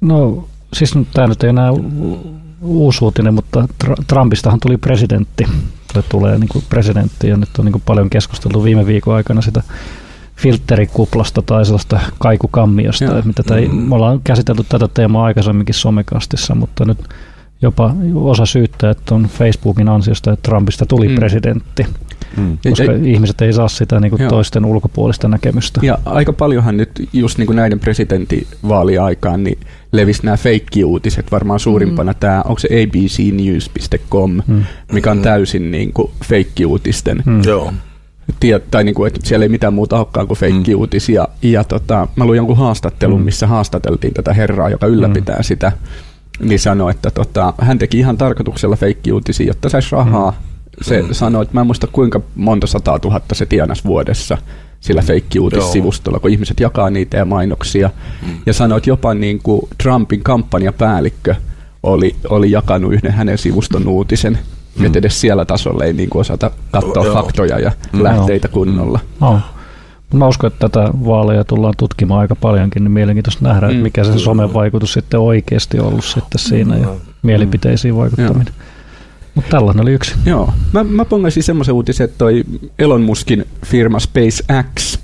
No 0.00 0.48
siis 0.72 0.94
tämä 1.14 1.26
nyt 1.26 1.42
ei 1.44 1.50
enää 1.50 1.72
u- 1.72 2.34
uusi 2.60 3.04
uutinen, 3.04 3.34
mutta 3.34 3.68
Tr- 3.84 4.04
Trumpistahan 4.06 4.60
tuli 4.60 4.76
presidentti. 4.76 5.46
Tai 5.92 6.02
tulee 6.08 6.38
niin 6.38 6.48
kuin 6.48 6.64
presidentti 6.68 7.28
ja 7.28 7.36
nyt 7.36 7.48
on 7.58 7.64
niin 7.64 7.72
kuin 7.72 7.82
paljon 7.86 8.10
keskusteltu 8.10 8.64
viime 8.64 8.86
viikon 8.86 9.14
aikana 9.14 9.42
sitä 9.42 9.62
filterikuplasta 10.36 11.42
tai 11.42 11.64
sellaista 11.64 12.00
kaikukammiosta. 12.18 13.04
Joo. 13.04 13.14
Että 13.14 13.26
mitä 13.26 13.42
tämä, 13.42 13.60
me 13.72 13.94
ollaan 13.94 14.20
käsitelty 14.24 14.64
tätä 14.68 14.88
teemaa 14.94 15.24
aikaisemminkin 15.24 15.74
somekastissa, 15.74 16.54
mutta 16.54 16.84
nyt 16.84 16.98
jopa 17.62 17.94
osa 18.14 18.46
syyttää, 18.46 18.90
että 18.90 19.14
on 19.14 19.24
Facebookin 19.24 19.88
ansiosta, 19.88 20.32
että 20.32 20.48
Trumpista 20.48 20.86
tuli 20.86 21.06
Mm. 21.08 21.12
mm. 21.12 21.16
presidentti, 21.16 21.86
Mm. 22.36 22.58
koska 22.70 22.92
Ei- 22.92 23.12
ihmiset 23.12 23.40
ei 23.40 23.52
saa 23.52 23.68
sitä 23.68 24.00
niin 24.00 24.10
kuin 24.10 24.20
Joo. 24.22 24.30
toisten 24.30 24.64
ulkopuolista 24.64 25.28
näkemystä. 25.28 25.80
Ja 25.82 25.98
aika 26.04 26.32
paljonhan 26.32 26.76
nyt 26.76 27.08
just 27.12 27.38
niin 27.38 27.46
kuin 27.46 27.56
näiden 27.56 27.80
presidentinvaaliaikaan 27.80 29.44
niin 29.44 29.58
levisi 29.92 30.24
nämä 30.24 30.36
feikkiuutiset. 30.36 31.32
Varmaan 31.32 31.60
suurimpana 31.60 32.12
mm. 32.12 32.18
tämä, 32.20 32.42
onko 32.44 32.58
se 32.58 32.68
abcnews.com, 32.82 34.40
Mm. 34.46 34.64
mikä 34.92 35.10
on 35.10 35.20
täysin 35.22 35.70
niin 35.70 35.92
kuin 35.92 36.10
feikkiuutisten 36.24 37.22
Mm. 37.26 37.42
Joo. 37.44 37.72
tie, 38.40 38.58
tai 38.70 38.84
niin 38.84 38.94
kuin, 38.94 39.06
että 39.06 39.20
siellä 39.28 39.44
ei 39.44 39.48
mitään 39.48 39.74
muuta 39.74 39.96
olekaan 39.98 40.26
kuin 40.26 40.38
feikkiuutisia. 40.38 41.28
Ja 41.42 41.64
tota, 41.64 42.08
mä 42.16 42.24
luin 42.24 42.36
jonkun 42.36 42.56
haastattelun, 42.56 43.20
Mm. 43.20 43.24
missä 43.24 43.46
haastateltiin 43.46 44.14
tätä 44.14 44.32
herraa, 44.34 44.68
joka 44.70 44.86
ylläpitää 44.86 45.42
sitä. 45.42 45.72
Niin 46.40 46.60
sanoi, 46.60 46.90
että 46.90 47.10
tota, 47.10 47.54
hän 47.60 47.78
teki 47.78 47.98
ihan 47.98 48.16
tarkoituksella 48.18 48.76
feikkiuutisia, 48.76 49.46
jotta 49.46 49.68
saisi 49.68 49.92
rahaa. 49.92 50.42
Se 50.82 51.02
Mm. 51.02 51.08
sanoi, 51.12 51.42
että 51.42 51.54
mä 51.54 51.60
en 51.60 51.66
muista 51.66 51.86
kuinka 51.86 52.20
monta 52.34 52.66
sataa 52.66 52.98
tuhatta 52.98 53.34
se 53.34 53.46
tienasi 53.46 53.84
vuodessa 53.84 54.38
sillä 54.80 55.02
feikkiuutissivustolla, 55.02 56.18
kun 56.18 56.30
ihmiset 56.30 56.60
jakaa 56.60 56.90
niitä 56.90 57.16
ja 57.16 57.24
mainoksia. 57.24 57.90
Ja 58.46 58.52
sanoi, 58.52 58.78
että 58.78 58.90
jopa 58.90 59.14
niin 59.14 59.40
kuin 59.42 59.60
Trumpin 59.82 60.22
kampanjapäällikkö 60.22 61.34
oli, 61.82 62.16
oli 62.28 62.50
jakanut 62.50 62.92
yhden 62.92 63.12
hänen 63.12 63.38
sivuston 63.38 63.88
uutisen. 63.88 64.38
Mm. 64.78 64.86
Että 64.86 64.98
edes 64.98 65.20
siellä 65.20 65.44
tasolla 65.44 65.84
ei 65.84 65.92
niin 65.92 66.10
kuin 66.10 66.20
osata 66.20 66.50
katsoa 66.70 67.04
Joo. 67.04 67.14
faktoja 67.14 67.58
ja 67.58 67.72
lähteitä 67.92 68.48
kunnolla. 68.48 69.00
No. 69.20 69.40
Mä 70.14 70.26
uskon, 70.28 70.48
että 70.52 70.68
tätä 70.68 70.90
vaaleja 71.04 71.44
tullaan 71.44 71.74
tutkimaan 71.78 72.20
aika 72.20 72.36
paljonkin, 72.36 72.84
niin 72.84 72.92
mielenkiintoista 72.92 73.44
nähdä, 73.44 73.66
Mm. 73.66 73.70
että 73.70 73.82
mikä 73.82 74.04
se 74.04 74.18
somen 74.18 74.54
vaikutus 74.54 74.92
sitten 74.92 75.20
oikeasti 75.20 75.80
ollut 75.80 76.04
sitten 76.04 76.38
siinä 76.38 76.76
ja 76.76 76.88
mielipiteisiin 77.22 77.96
vaikuttaminen. 77.96 78.54
Mutta 79.38 79.50
tällainen 79.50 79.82
oli 79.82 79.92
yksi. 79.92 80.14
Joo. 80.26 80.52
Mä, 80.72 80.84
mä 80.84 81.04
pongasin 81.04 81.42
semmoisen 81.42 81.74
uutisen, 81.74 82.04
että 82.04 82.18
toi 82.18 82.44
Elon 82.78 83.02
Muskin 83.02 83.44
firma 83.66 83.98
SpaceX 84.00 84.98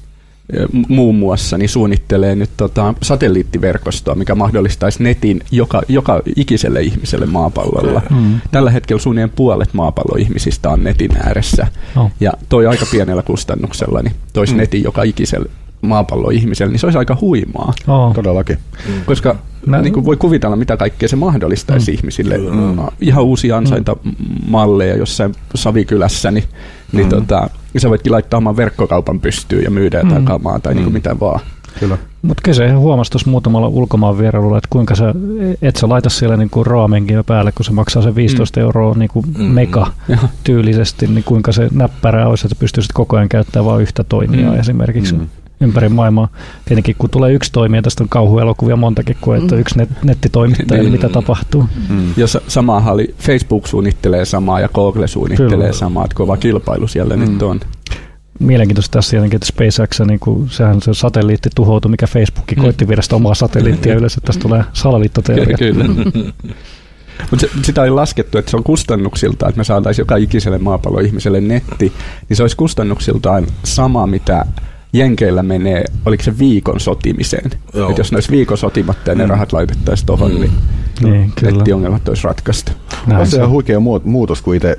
muun 0.89 1.15
muassa 1.15 1.59
niin 1.59 1.69
suunnittelee 1.69 2.35
nyt 2.35 2.51
tota 2.57 2.95
satelliittiverkostoa, 3.03 4.15
mikä 4.15 4.35
mahdollistaisi 4.35 5.03
netin 5.03 5.41
joka, 5.51 5.83
joka 5.89 6.23
ikiselle 6.37 6.81
ihmiselle 6.81 7.27
maapallolla. 7.27 8.03
Mm. 8.11 8.41
Tällä 8.51 8.71
hetkellä 8.71 9.01
suunnilleen 9.01 9.37
puolet 9.37 9.75
maapalloihmisistä 9.75 10.71
on 10.71 10.85
netin 10.85 11.11
ääressä. 11.17 11.67
Oh. 11.97 12.11
Ja 12.21 12.33
toi 12.49 12.67
aika 12.67 12.87
pienellä 12.91 13.23
kustannuksella, 13.23 14.03
niin 14.03 14.15
toisi 14.33 14.53
Mm. 14.53 14.59
netin 14.59 14.83
joka 14.83 15.03
ikiselle 15.03 15.51
maapalloihmiselle, 15.85 16.73
niin 16.73 16.81
se 16.81 16.87
olisi 16.87 16.99
aika 16.99 17.17
huimaa. 17.21 17.73
Oh. 17.89 18.15
Todellakin. 18.15 18.59
Koska 19.07 19.37
Mä- 19.67 19.83
niin 19.83 19.93
kuin 19.93 20.05
voi 20.05 20.17
kuvitella, 20.17 20.57
mitä 20.57 20.77
kaikkea 20.77 21.09
se 21.09 21.17
mahdollistaisi 21.17 21.91
Mm. 21.91 21.95
ihmisille. 21.99 22.35
Kyllä. 22.39 22.51
Mm. 22.55 22.77
Ihan 23.01 23.25
uusia 23.25 23.57
ansaintamalleja 23.57 24.97
jossain 24.97 25.35
Savikylässä, 25.55 26.31
niin, 26.31 26.45
niin 26.93 27.07
Mm. 27.07 27.11
tota, 27.11 27.51
sä 27.79 27.89
voitkin 27.91 28.13
laittaa 28.13 28.39
oman 28.39 28.57
verkkokaupan 28.57 29.21
pystyyn 29.21 29.65
ja 29.65 29.71
myydä 29.71 29.99
jotain 29.99 30.23
Mm. 30.23 30.25
kamaa 30.25 30.59
tai 30.59 30.75
niin 30.75 30.85
kuin 30.85 30.93
mitä 30.93 31.21
vaan. 31.21 31.41
Kyllä. 31.81 31.99
Mutta 32.23 32.43
kyllä 32.45 32.77
huomasi 32.79 33.11
tuossa 33.11 33.31
muutamalla 33.31 33.69
ulkomaan 33.69 34.19
vierailulla, 34.19 34.59
että 34.59 34.69
kuinka 34.71 34.95
sä, 34.95 35.15
et 35.63 35.77
sä 35.77 35.89
laita 35.89 36.11
siellä 36.11 36.37
niinku 36.37 36.65
raamenkin 36.65 37.25
päälle, 37.27 37.53
kun 37.53 37.65
se 37.65 37.73
maksaa 37.73 38.03
se 38.03 38.15
15 38.15 38.61
mm. 38.61 38.65
euroa 38.65 38.95
niinku 38.95 39.23
Mm. 39.39 39.45
mega 39.45 39.87
tyylisesti, 40.45 41.07
niin 41.07 41.25
kuinka 41.25 41.53
se 41.53 41.69
näppärää 41.73 42.29
olisi, 42.29 42.47
että 42.47 42.57
pystyisit 42.59 42.93
koko 42.93 43.17
ajan 43.17 43.29
käyttämään 43.29 43.67
vain 43.67 43.83
yhtä 43.83 44.05
toimijaa 44.05 44.53
Mm. 44.55 44.61
esimerkiksi 44.61 45.15
Mm. 45.15 45.27
Ympäri 45.61 45.89
maailmaa. 45.89 46.29
Tietenkin 46.65 46.95
kun 46.99 47.11
tulee 47.11 47.33
yksi 47.33 47.53
toimija, 47.53 47.83
tästä 47.83 48.05
on 48.05 48.09
kauhuelokuvia 48.09 48.77
montakin, 48.77 49.17
kun 49.21 49.37
että 49.37 49.55
Mm. 49.55 49.61
yksi 49.61 49.79
net, 49.79 49.89
nettitoimittaja, 50.05 50.83
niin 50.83 50.93
Niin. 50.93 50.93
mitä 50.93 51.09
tapahtuu. 51.09 51.65
Mm. 51.89 52.13
Ja 52.17 52.27
sa- 52.27 52.41
samahan 52.49 52.95
oli, 52.95 53.15
Facebook 53.19 53.67
suunnittelee 53.67 54.25
samaa 54.25 54.61
ja 54.61 54.69
Google 54.69 55.09
suunnittelee 55.09 55.51
Kyllä. 55.57 55.73
samaa, 55.73 56.05
että 56.05 56.15
kova 56.15 56.37
kilpailu 56.37 56.89
siellä 56.89 57.17
Mm. 57.17 57.33
nyt 57.33 57.43
on. 57.43 57.61
Mielenkiintoista 58.41 58.93
tässä 58.99 59.11
tietenkin, 59.11 59.37
että 59.37 59.47
SpaceX, 59.47 60.01
niin 60.01 60.21
kuin, 60.21 60.49
sehän 60.51 60.83
se 60.83 60.95
satelliitti 60.95 61.51
tuhoutui, 61.55 61.91
mikä 61.91 62.07
Facebookki 62.07 62.55
Mm. 62.55 62.63
koitti 62.63 62.89
viedä 62.89 63.03
sitä 63.03 63.17
omaa 63.17 63.35
satelliittia 63.35 63.95
ylös, 63.99 64.15
että 64.17 64.27
tästä 64.27 64.43
tulee 64.43 64.65
salaliittoteoria. 64.73 65.57
Kyllä. 65.59 65.85
Mutta 67.31 67.47
sitä 67.63 67.83
oli 67.83 67.91
laskettu, 67.91 68.39
että 68.39 68.51
se 68.51 68.57
on 68.57 68.65
kustannuksiltaan, 68.65 69.49
että 69.51 69.59
me 69.59 69.65
saataisiin 69.65 70.03
joka 70.03 70.17
ikiselle 70.17 70.59
maapallon 70.59 71.07
ihmiselle 71.07 71.41
netti, 71.41 71.93
niin 72.29 72.37
se 72.37 72.43
olisi 72.43 72.57
kustannuksiltaan 72.57 73.47
sama, 73.63 74.07
mitä 74.07 74.45
Jenkeillä 74.95 75.43
menee, 75.43 75.85
oliko 76.07 76.23
se 76.23 76.39
viikon 76.39 76.81
sotimiseen. 76.81 77.51
Joo. 77.75 77.89
Että 77.91 78.01
jos 78.01 78.13
ne 78.13 78.17
olisi 78.17 78.31
viikon 78.31 78.59
sotimatta 78.59 79.11
ja 79.11 79.15
ne 79.15 79.25
Mm. 79.25 79.31
rahat 79.31 79.53
laitettaisiin 79.53 80.07
tuohon, 80.07 80.33
Mm. 80.35 80.41
niin 80.41 80.51
Niin, 81.03 81.33
kyllä. 81.41 81.53
nettiongelmat 81.53 82.09
olisi 82.09 82.25
ratkaistu. 82.25 82.73
Näin 83.07 83.21
On 83.21 83.27
se 83.27 83.37
se 83.37 83.43
huikea 83.45 83.79
muut- 83.79 84.05
muutos, 84.05 84.43
kun 84.43 84.55
itse 84.57 84.79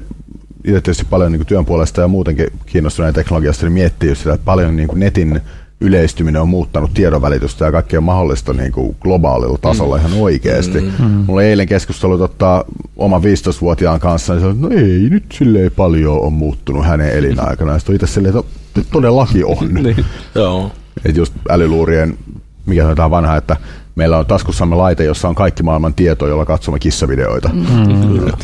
itse 0.57 0.82
tietysti 0.82 1.05
paljon 1.09 1.32
niin 1.32 1.45
työn 1.45 1.66
puolesta 1.66 2.01
ja 2.01 2.07
muutenkin 2.07 2.47
kiinnostuneen 2.66 3.13
teknologiasta, 3.13 3.66
niin 3.66 3.74
miettii 3.74 4.09
just 4.09 4.22
sitä, 4.22 4.34
että 4.34 4.45
paljon 4.45 4.76
niin 4.76 4.88
kuin 4.88 4.99
netin 4.99 5.41
yleistyminen 5.82 6.41
on 6.41 6.49
muuttanut 6.49 6.93
tiedonvälitystä 6.93 7.65
ja 7.65 7.71
kaikkea 7.71 8.01
mahdollista 8.01 8.53
niin 8.53 8.71
kuin 8.71 8.95
globaalilla 9.01 9.57
tasolla 9.57 9.97
ihan 9.97 10.13
oikeasti. 10.13 10.82
Mm. 10.82 10.88
Mm. 10.99 11.05
Mulla 11.05 11.39
oli 11.41 11.45
eilen 11.45 11.67
keskustelu 11.67 12.17
tota, 12.17 12.65
oman 12.97 13.21
15-vuotiaan 13.21 13.99
kanssa, 13.99 14.36
niin 14.36 14.45
oli, 14.45 14.55
no 14.59 14.69
ei 14.69 15.09
nyt 15.09 15.23
silleen 15.34 15.71
paljon 15.71 16.21
on 16.21 16.34
muuttunut 16.34 16.86
hänen 16.86 17.09
elinaikana. 17.11 17.71
Ja 17.73 17.80
sitten 17.80 17.95
itse 17.95 18.07
silleen, 18.07 18.38
että 18.38 18.51
"No, 18.76 18.84
todellakin 18.91 19.45
on. 19.45 19.73
Niin. 19.84 20.05
Joo. 20.36 20.71
Että 21.05 21.19
just 21.19 21.34
älyluurien, 21.49 22.17
mikä 22.65 22.95
tämä 22.95 23.09
vanha, 23.09 23.36
että 23.38 23.57
meillä 23.95 24.17
on 24.17 24.25
taskussamme 24.25 24.75
laite, 24.75 25.03
jossa 25.03 25.27
on 25.27 25.35
kaikki 25.35 25.63
maailman 25.63 25.93
tieto, 25.93 26.27
jolla 26.27 26.45
katsomme 26.45 26.79
kissavideoita. 26.79 27.49
Mm. 27.53 28.07
Kyllä. 28.07 28.37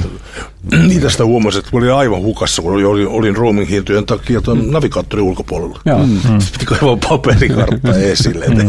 Niin 0.88 1.02
tästä 1.02 1.26
huomasin, 1.26 1.60
että 1.60 1.78
olin 1.78 1.94
aivan 1.94 2.22
hukassa, 2.22 2.62
kun 2.62 2.86
olin, 2.86 3.08
olin 3.08 3.36
roaming 3.36 3.70
hintojen 3.70 4.06
takia 4.06 4.42
tuon 4.42 4.72
navigaattorin 4.72 5.26
ulkopuolella. 5.26 5.80
Mm. 5.86 6.40
Sitten 6.40 6.40
piti 6.52 6.66
kaivaa 6.66 6.98
paperikartta 7.10 7.96
esille, 7.98 8.46
että 8.46 8.64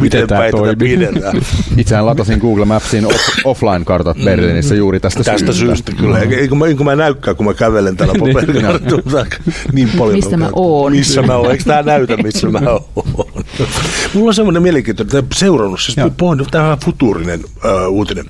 miten 0.00 0.26
tää 0.26 0.38
päin 0.38 0.52
tätä 0.52 0.64
toimii? 0.64 0.96
pidetään. 0.96 1.40
Itsehän 1.76 2.06
latasin 2.06 2.38
Google 2.38 2.64
Mapsin 2.64 3.04
off- 3.04 3.40
offline-kartat 3.44 4.16
Berliinissä 4.24 4.74
juuri 4.74 5.00
tästä, 5.00 5.24
Tästä 5.24 5.52
syystä 5.52 5.92
kyllä. 5.92 6.18
Eikö 6.18 6.54
mä, 6.54 6.66
eikö 6.66 6.84
mä 6.84 6.96
näykään, 6.96 7.36
kun 7.36 7.46
mä 7.46 7.54
kävelen 7.54 7.96
tällä 7.96 8.14
paperikartalla 8.20 9.26
niin 9.72 9.90
paljon. 9.98 10.16
Missä 10.16 10.36
mä 10.36 10.48
oon. 10.52 10.92
Missä 10.92 11.22
mä 11.22 11.36
oon. 11.36 11.50
Eikö 11.50 11.64
tää 11.64 11.82
näytä, 11.82 12.16
missä 12.16 12.48
mä 12.48 12.60
oon? 12.66 13.37
Mulla 14.14 14.28
on 14.28 14.34
semmoinen 14.34 14.62
mielenkiintoinen, 14.62 15.18
että 15.18 15.38
seurannut, 15.38 15.80
siis 15.80 15.96
Joo. 15.96 16.10
pohdin, 16.16 16.46
tämä 16.50 16.72
on 16.72 16.78
futuurinen 16.84 17.44
äh, 17.64 17.88
uutinen. 17.88 18.24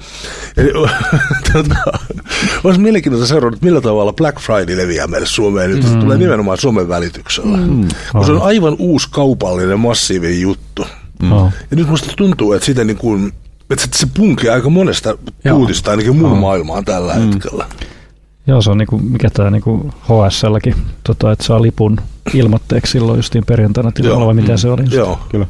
Eli, 0.57 0.73
tota, 1.53 1.99
olisi 2.65 2.81
mielenkiintoista 2.81 3.29
seurata, 3.29 3.55
että 3.55 3.67
millä 3.67 3.81
tavalla 3.81 4.13
Black 4.13 4.41
Friday 4.41 4.77
leviää 4.77 5.07
meille 5.07 5.27
Suomeen. 5.27 5.71
Nyt 5.71 5.83
se 5.83 5.95
tulee 5.95 6.19
nimenomaan 6.19 6.59
somen 6.59 6.89
välityksellä. 6.89 7.57
Mm. 7.57 7.89
Se 8.27 8.33
on 8.33 8.43
aivan 8.43 8.77
uusi 8.79 9.09
kaupallinen, 9.11 9.81
massiivinen 9.81 10.41
juttu. 10.41 10.87
Oh. 11.31 11.53
Ja 11.71 11.77
nyt 11.77 11.89
musta 11.89 12.13
tuntuu, 12.17 12.53
että 12.53 12.67
sitä 12.67 12.85
niin 12.85 12.97
kuin, 12.97 13.33
että 13.71 13.87
se 13.95 14.07
punkee 14.17 14.51
aika 14.51 14.71
monesta 14.71 15.19
Joo. 15.45 15.59
uutista 15.59 15.91
ainakin 15.91 16.17
muun 16.17 16.39
maailmaan 16.39 16.85
tällä 16.85 17.15
mm. 17.15 17.21
hetkellä. 17.21 17.67
Joo, 18.47 18.63
se 18.63 18.71
on 18.71 18.79
niinku, 18.79 18.99
mikä 18.99 19.31
tämä 19.31 19.51
niinku 19.51 19.91
HSLkin, 20.03 20.75
tota, 21.05 21.33
että 21.33 21.45
saa 21.45 21.63
lipun 21.63 22.01
ilmoitteeksi 22.35 22.93
silloin 22.93 23.17
justiin 23.19 23.45
perjantaina 23.47 23.93
tilalla, 23.93 24.27
vai 24.27 24.35
mitä 24.35 24.57
se 24.57 24.69
oli? 24.71 24.83
just? 24.83 24.93
Joo. 24.95 25.19
Kyllä. 25.29 25.47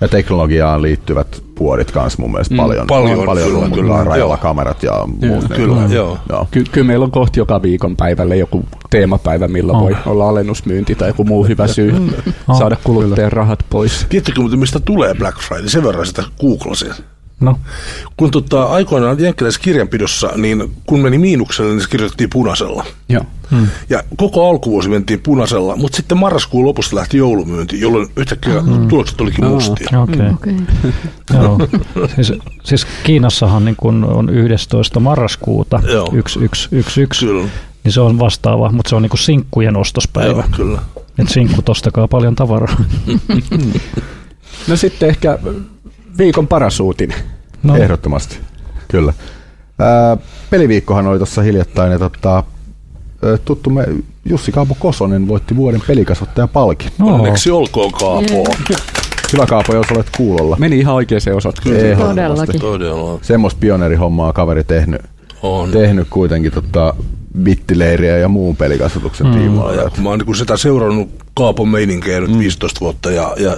Ja 0.00 0.08
teknologiaan 0.08 0.82
liittyvät 0.82 1.42
puodit 1.54 1.90
kanssa 1.90 2.22
mun 2.22 2.30
mielestä 2.30 2.54
Mm, 2.54 2.60
paljon. 2.60 2.86
paljon, 2.86 3.26
paljon 3.26 3.46
kyllä, 3.48 3.68
kyllä, 3.68 3.74
kyllä. 3.82 4.04
rajalla 4.04 4.34
Joo. 4.34 4.42
kamerat 4.42 4.82
ja 4.82 4.92
muut. 5.06 5.20
Niin 5.20 5.48
Kyllä, 5.48 5.74
kuin- 5.74 5.92
joo. 5.92 6.18
joo. 6.28 6.48
Ky- 6.50 6.64
kyllä 6.72 6.86
meillä 6.86 7.04
on 7.04 7.10
kohti 7.10 7.40
joka 7.40 7.62
viikon 7.62 7.96
päivälle 7.96 8.36
joku 8.36 8.64
teemapäivä, 8.90 9.48
milloin 9.48 9.76
Oh. 9.76 9.82
voi 9.82 9.96
olla 10.06 10.28
alennusmyynti 10.28 10.94
tai 10.94 11.08
joku 11.08 11.24
muu 11.24 11.44
hyvä 11.46 11.66
syy 11.66 11.94
Oh, 12.48 12.58
saada 12.58 12.76
kuluttajan 12.84 13.32
rahat 13.32 13.58
pois. 13.70 14.06
Tiedättekö 14.08 14.40
muuten, 14.40 14.58
mistä 14.58 14.80
tulee 14.80 15.14
Black 15.14 15.38
Friday? 15.40 15.68
Sen 15.68 15.84
verran 15.84 16.06
sitä 16.06 16.22
googlasin. 16.40 16.92
No, 17.40 17.58
Kun 18.16 18.30
tota, 18.30 18.64
aikoinaan 18.64 19.20
jenkkiläisessä 19.20 19.62
kirjanpidossa, 19.64 20.32
niin 20.36 20.72
kun 20.86 21.00
meni 21.00 21.18
miinukselle, 21.18 21.70
niin 21.70 21.82
se 21.82 21.88
kirjoitettiin 21.88 22.30
punaisella. 22.30 22.84
Joo. 23.08 23.24
mm. 23.50 23.66
Ja 23.90 24.02
koko 24.16 24.50
alkuvuosi 24.50 24.88
mentiin 24.88 25.20
punaisella, 25.20 25.76
mutta 25.76 25.96
sitten 25.96 26.18
marraskuun 26.18 26.64
lopussa 26.64 26.96
lähti 26.96 27.16
joulumyynti, 27.16 27.80
jolloin 27.80 28.08
yhtäkkiä 28.16 28.60
mm. 28.60 28.88
tulokset 28.88 29.20
olikin 29.20 29.44
Aa. 29.44 29.50
mustia. 29.50 30.00
okei. 30.00 30.30
Okay. 30.30 30.54
Joo. 31.34 31.58
Siis, 32.14 32.32
siis 32.64 32.86
Kiinassahan 33.04 33.64
niin 33.64 33.76
kun 33.76 34.04
on 34.04 34.28
11. 34.28 35.00
marraskuuta 35.00 35.80
Joo. 35.86 36.06
1111, 36.06 37.26
Kyllä, 37.26 37.48
niin 37.84 37.92
se 37.92 38.00
on 38.00 38.18
vastaava, 38.18 38.72
mutta 38.72 38.88
se 38.88 38.96
on 38.96 39.02
niin 39.02 39.10
kuin 39.10 39.20
sinkkujen 39.20 39.76
ostospäivä. 39.76 40.30
joo, 40.30 40.44
kyllä. 40.56 40.82
Että 41.18 41.32
sinkku 41.32 41.62
tostakaa 41.62 42.08
paljon 42.08 42.34
tavaraa. 42.34 42.76
No 44.68 44.76
sitten 44.76 45.08
ehkä 45.08 45.38
viikon 46.18 46.48
paras 46.48 46.80
uutinen. 46.80 47.18
No, 47.62 47.76
Ehdottomasti. 47.76 48.38
Kyllä. 48.88 49.12
Ää, 49.78 50.16
peliviikkohan 50.50 51.06
oli 51.06 51.18
tuossa 51.18 51.42
hiljattain 51.42 51.92
ja 51.92 51.98
tota, 51.98 52.44
ö, 53.24 53.38
tuttu 53.44 53.70
me, 53.70 53.84
Jussi 54.24 54.52
Kaapo 54.52 54.76
Kosonen 54.78 55.28
voitti 55.28 55.56
vuoden 55.56 55.82
pelikasvattajan 55.86 56.48
palkin. 56.48 56.90
no, 56.98 57.14
Onneksi 57.14 57.50
olkoon 57.50 57.92
Kaapo. 57.92 58.44
Hyvä 59.32 59.46
Kaapo, 59.46 59.74
jos 59.74 59.86
olet 59.90 60.06
kuulolla. 60.16 60.56
Meni 60.58 60.78
ihan 60.78 60.94
oikeaan 60.94 61.36
osoitteeseen. 61.36 61.92
Ehdottomasti. 61.92 62.58
Todellakin. 62.58 62.60
Todella 62.60 63.18
Semmoista 63.22 63.60
pioneerihommaa 63.60 64.32
kaveri 64.32 64.64
tehnyt, 64.64 65.00
on. 65.42 65.70
tehnyt 65.70 66.06
kuitenkin 66.10 66.52
tota, 66.52 66.94
bittileiriä 67.42 68.18
ja 68.18 68.28
muun 68.28 68.56
pelikasvatuksen 68.56 69.26
Mm. 69.26 69.32
mm. 69.32 69.38
tiimoilla. 69.38 69.82
Ja 69.82 69.90
kun 69.90 70.02
mä 70.02 70.08
oon 70.08 70.18
niin 70.18 70.34
sitä 70.36 70.56
seurannut 70.56 71.08
Kaapon 71.34 71.68
meininkiä 71.68 72.20
nyt 72.20 72.38
15 72.38 72.80
vuotta 72.80 73.10
ja, 73.10 73.34
ja 73.38 73.56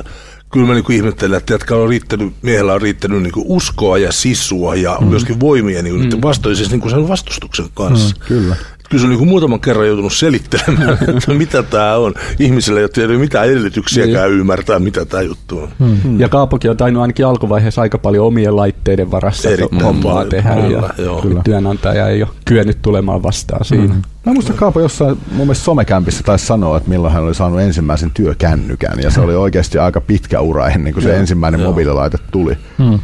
kyllä 0.52 0.66
mä 0.66 0.74
niin 0.74 0.92
ihmettelen, 0.92 1.38
että 1.38 1.52
jätkä 1.52 1.76
on 1.76 1.88
riittänyt, 1.88 2.32
miehellä 2.42 2.72
on 2.72 2.82
riittänyt 2.82 3.22
niin 3.22 3.32
uskoa 3.36 3.98
ja 3.98 4.12
sisua 4.12 4.74
ja 4.74 4.98
mm. 5.00 5.06
myöskin 5.06 5.40
voimia 5.40 5.82
niin 5.82 6.00
mm. 6.00 6.22
vastoin 6.22 6.56
siis 6.56 6.70
niin 6.70 6.90
sen 6.90 7.08
vastustuksen 7.08 7.66
kanssa. 7.74 8.16
Mm. 8.16 8.26
Kyllä. 8.26 8.56
Kyllä 8.92 9.02
se 9.02 9.12
on 9.12 9.18
niin 9.18 9.28
muutaman 9.28 9.60
kerran 9.60 9.86
joutunut 9.86 10.12
selittelemään, 10.12 10.92
että 11.16 11.34
mitä 11.34 11.62
tämä 11.62 11.96
on. 11.96 12.14
Ihmisille 12.38 12.80
ei 12.80 12.84
ole 12.84 12.90
tiedä 12.90 13.12
mitään 13.12 13.46
edellytyksiäkään 13.46 14.30
ymmärtää, 14.30 14.78
mitä 14.78 15.04
tämä 15.04 15.22
juttu 15.22 15.58
on. 15.58 15.68
Mm. 15.78 16.20
Ja 16.20 16.28
Kaapokin 16.28 16.70
on 16.70 16.76
tainnut 16.76 17.00
ainakin 17.00 17.26
alkuvaiheessa 17.26 17.80
aika 17.82 17.98
paljon 17.98 18.26
omien 18.26 18.56
laitteiden 18.56 19.10
varassa 19.10 19.48
Erittäin 19.50 19.82
hommaa 19.82 20.24
tehdä. 20.24 20.54
kyllä, 20.54 20.90
ja 20.96 21.04
joo. 21.04 21.22
kyllä. 21.22 21.40
työnantaja 21.44 22.08
ei 22.08 22.22
ole 22.22 22.30
kyennyt 22.44 22.82
tulemaan 22.82 23.22
vastaan 23.22 23.64
siinä. 23.64 23.94
Mm. 23.94 24.02
Mä 24.26 24.32
muistan 24.32 24.56
Kaapo 24.56 24.80
jossain 24.80 25.18
mun 25.32 25.46
mielestä 25.46 25.64
somekämpissä 25.64 26.22
taisi 26.22 26.46
sanoa, 26.46 26.76
että 26.76 26.88
milloin 26.88 27.12
hän 27.14 27.22
oli 27.22 27.34
saanut 27.34 27.60
ensimmäisen 27.60 28.10
työkännykän. 28.10 28.98
Ja 29.02 29.10
se 29.10 29.20
oli 29.20 29.34
oikeasti 29.34 29.78
aika 29.78 30.00
pitkä 30.00 30.40
ura 30.40 30.68
ennen 30.68 30.92
kuin 30.92 31.02
se 31.02 31.08
Joo, 31.08 31.18
ensimmäinen 31.18 31.60
joo. 31.60 31.70
mobiililaite 31.70 32.18
tuli. 32.30 32.56
Mm. 32.78 32.98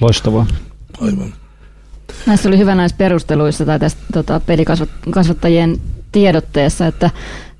Loistavaa. 0.00 0.46
Aivan. 1.00 1.32
Näissä 2.26 2.48
oli 2.48 2.58
hyvä 2.58 2.74
näissä 2.74 2.96
perusteluissa 2.96 3.66
tai 3.66 3.78
tästä 3.78 4.00
tota, 4.12 4.40
pelikasvattajien 4.46 5.76
tiedotteessa, 6.12 6.86
että 6.86 7.10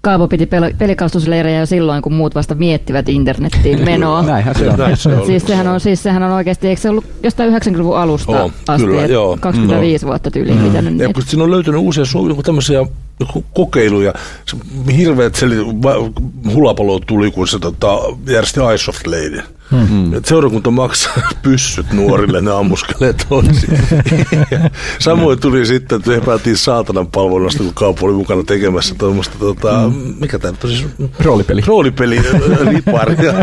Kaavo 0.03 0.29
piti 0.29 0.45
pel- 0.45 0.77
pelikastusleirejä 0.79 1.61
jo 1.61 1.67
silloin, 1.67 2.03
kun 2.03 2.13
muut 2.13 2.35
vasta 2.35 2.55
miettivät 2.55 3.09
internettiin 3.09 3.85
menoa. 3.85 4.23
Näinhän 4.23 4.55
se 4.55 4.69
on. 4.69 4.79
Näin 4.79 4.97
se 4.97 5.09
oli. 5.09 5.27
Siis 5.27 5.43
sehän 5.47 5.69
on, 5.69 5.81
siis 5.81 6.03
sehän 6.03 6.23
on 6.23 6.31
oikeasti, 6.31 6.69
eikö 6.69 6.81
se 6.81 6.91
ollut 6.91 7.05
jostain 7.23 7.53
90-luvun 7.53 7.99
alusta 7.99 8.43
Oo, 8.43 8.51
asti, 8.69 8.87
kyllä, 8.87 9.07
joo. 9.07 9.39
25 9.41 10.07
vuotta 10.07 10.31
tyyliin 10.31 10.59
mm. 10.59 10.65
pitänyt 10.65 10.99
Ja 10.99 11.13
kun 11.15 11.23
siinä 11.23 11.45
on 11.45 11.51
löytynyt 11.51 11.81
uusia 11.81 12.05
tämmöisiä 12.45 12.87
kokeiluja, 13.55 14.15
hirveät 14.97 15.35
va- 15.83 16.23
hulapalo 16.53 17.01
tuli, 17.01 17.31
kun 17.31 17.49
se 17.49 17.59
tota, 17.59 17.99
järjesti 18.27 18.61
Isoft-leidin. 18.75 19.43
Hmm. 19.71 20.15
Et 20.15 20.25
seurakunta 20.25 20.71
maksaa 20.71 21.31
pyssyt 21.43 21.93
nuorille, 21.93 22.41
ne 22.41 22.53
ammuskelee 22.53 23.15
toisiin. 23.29 23.79
Samoin 24.99 25.41
tuli 25.41 25.67
sitten, 25.67 25.99
että 25.99 26.15
epäiltiin 26.15 26.57
saatanan 26.57 27.07
palvelusta, 27.07 27.63
kun 27.63 27.75
kaupo 27.75 28.07
oli 28.07 28.15
mukana 28.15 28.43
tekemässä 28.43 28.95
tuommoista, 28.99 29.39
tota, 29.39 29.89
hmm. 29.89 30.15
mikä 30.21 30.39
tämä 30.39 30.55
on 30.65 30.71
siis, 30.71 30.87
Roolipeli. 31.21 31.61
roolipeli 31.67 32.19
äh, 32.29 32.69
liparia. 32.73 33.35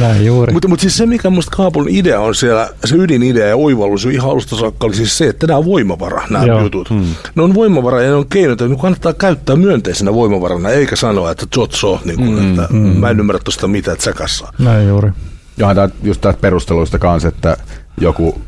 Näin 0.00 0.26
juuri. 0.26 0.52
Mutta, 0.52 0.68
mutta 0.68 0.80
siis 0.80 0.96
se, 0.96 1.06
mikä 1.06 1.30
minusta 1.30 1.56
Kaapun 1.56 1.88
idea 1.88 2.20
on 2.20 2.34
siellä, 2.34 2.68
se 2.84 2.96
ydinidea 2.96 3.46
ja 3.46 3.56
oivallus 3.56 4.04
ihan 4.04 4.30
alusta 4.30 4.56
saakka 4.56 4.86
oli 4.86 4.94
siis 4.94 5.18
se, 5.18 5.28
että 5.28 5.46
nämä 5.46 5.58
on 5.58 5.64
voimavara, 5.64 6.26
nämä 6.30 6.62
jutut. 6.62 6.90
Hmm. 6.90 7.06
Ne 7.34 7.42
on 7.42 7.54
voimavara 7.54 8.02
ja 8.02 8.08
ne 8.08 8.14
on 8.14 8.21
on 8.22 8.28
keino, 8.28 8.52
että 8.52 8.64
kannattaa 8.80 9.12
käyttää 9.12 9.56
myönteisenä 9.56 10.14
voimavarana, 10.14 10.70
eikä 10.70 10.96
sanoa, 10.96 11.30
että 11.30 11.46
tsotso, 11.50 12.00
niin 12.04 12.16
kuin, 12.16 12.30
mm, 12.30 12.50
että 12.50 12.66
mm. 12.70 12.78
mä 12.78 13.10
en 13.10 13.20
ymmärrä 13.20 13.40
tuosta 13.44 13.68
mitään, 13.68 13.92
että 13.92 14.04
säkassa. 14.04 14.52
Näin 14.58 14.88
juuri. 14.88 15.10
Johan 15.56 15.76
tämä, 15.76 15.88
just 16.02 16.20
tästä 16.20 16.40
perusteluista 16.40 16.98
kanssa, 16.98 17.28
että 17.28 17.56
joku 18.00 18.40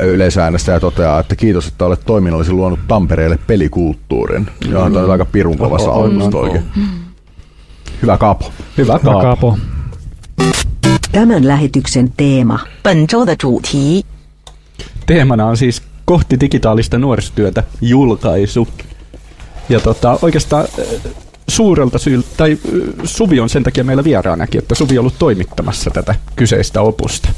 yleisäänestäjä 0.00 0.80
toteaa, 0.80 1.20
että 1.20 1.36
kiitos, 1.36 1.66
että 1.66 1.84
olet 1.84 2.00
toiminnallisesti 2.06 2.56
luonut 2.56 2.80
Tampereelle 2.88 3.38
pelikulttuurin. 3.46 4.46
Johan 4.68 4.92
mm. 4.92 4.98
on 4.98 5.10
aika 5.10 5.24
pirun 5.24 5.58
kova 5.58 5.78
saavutus 5.78 6.34
oikein. 6.34 6.64
Hyvä 8.02 8.18
kaapo. 8.18 8.52
Hyvä, 8.78 8.98
Hyvä 9.02 9.12
kaapo. 9.12 9.58
Tämän 11.12 11.48
lähetyksen 11.48 12.12
teema. 12.16 12.58
Teemana 15.06 15.46
on 15.46 15.56
siis 15.56 15.82
kohti 16.04 16.40
digitaalista 16.40 16.98
nuorisotyötä 16.98 17.62
julkaisu. 17.80 18.68
Ja 19.68 19.80
tota, 19.80 20.18
oikeastaan 20.22 20.68
suurelta 21.48 21.98
syyltä, 21.98 22.28
tai 22.36 22.58
Suvi 23.04 23.40
on 23.40 23.48
sen 23.48 23.62
takia 23.62 23.84
meillä 23.84 24.04
vieraanakin, 24.04 24.58
että 24.58 24.74
Suvi 24.74 24.98
on 24.98 25.02
ollut 25.02 25.18
toimittamassa 25.18 25.90
tätä 25.90 26.14
kyseistä 26.36 26.80
opusta. 26.80 27.28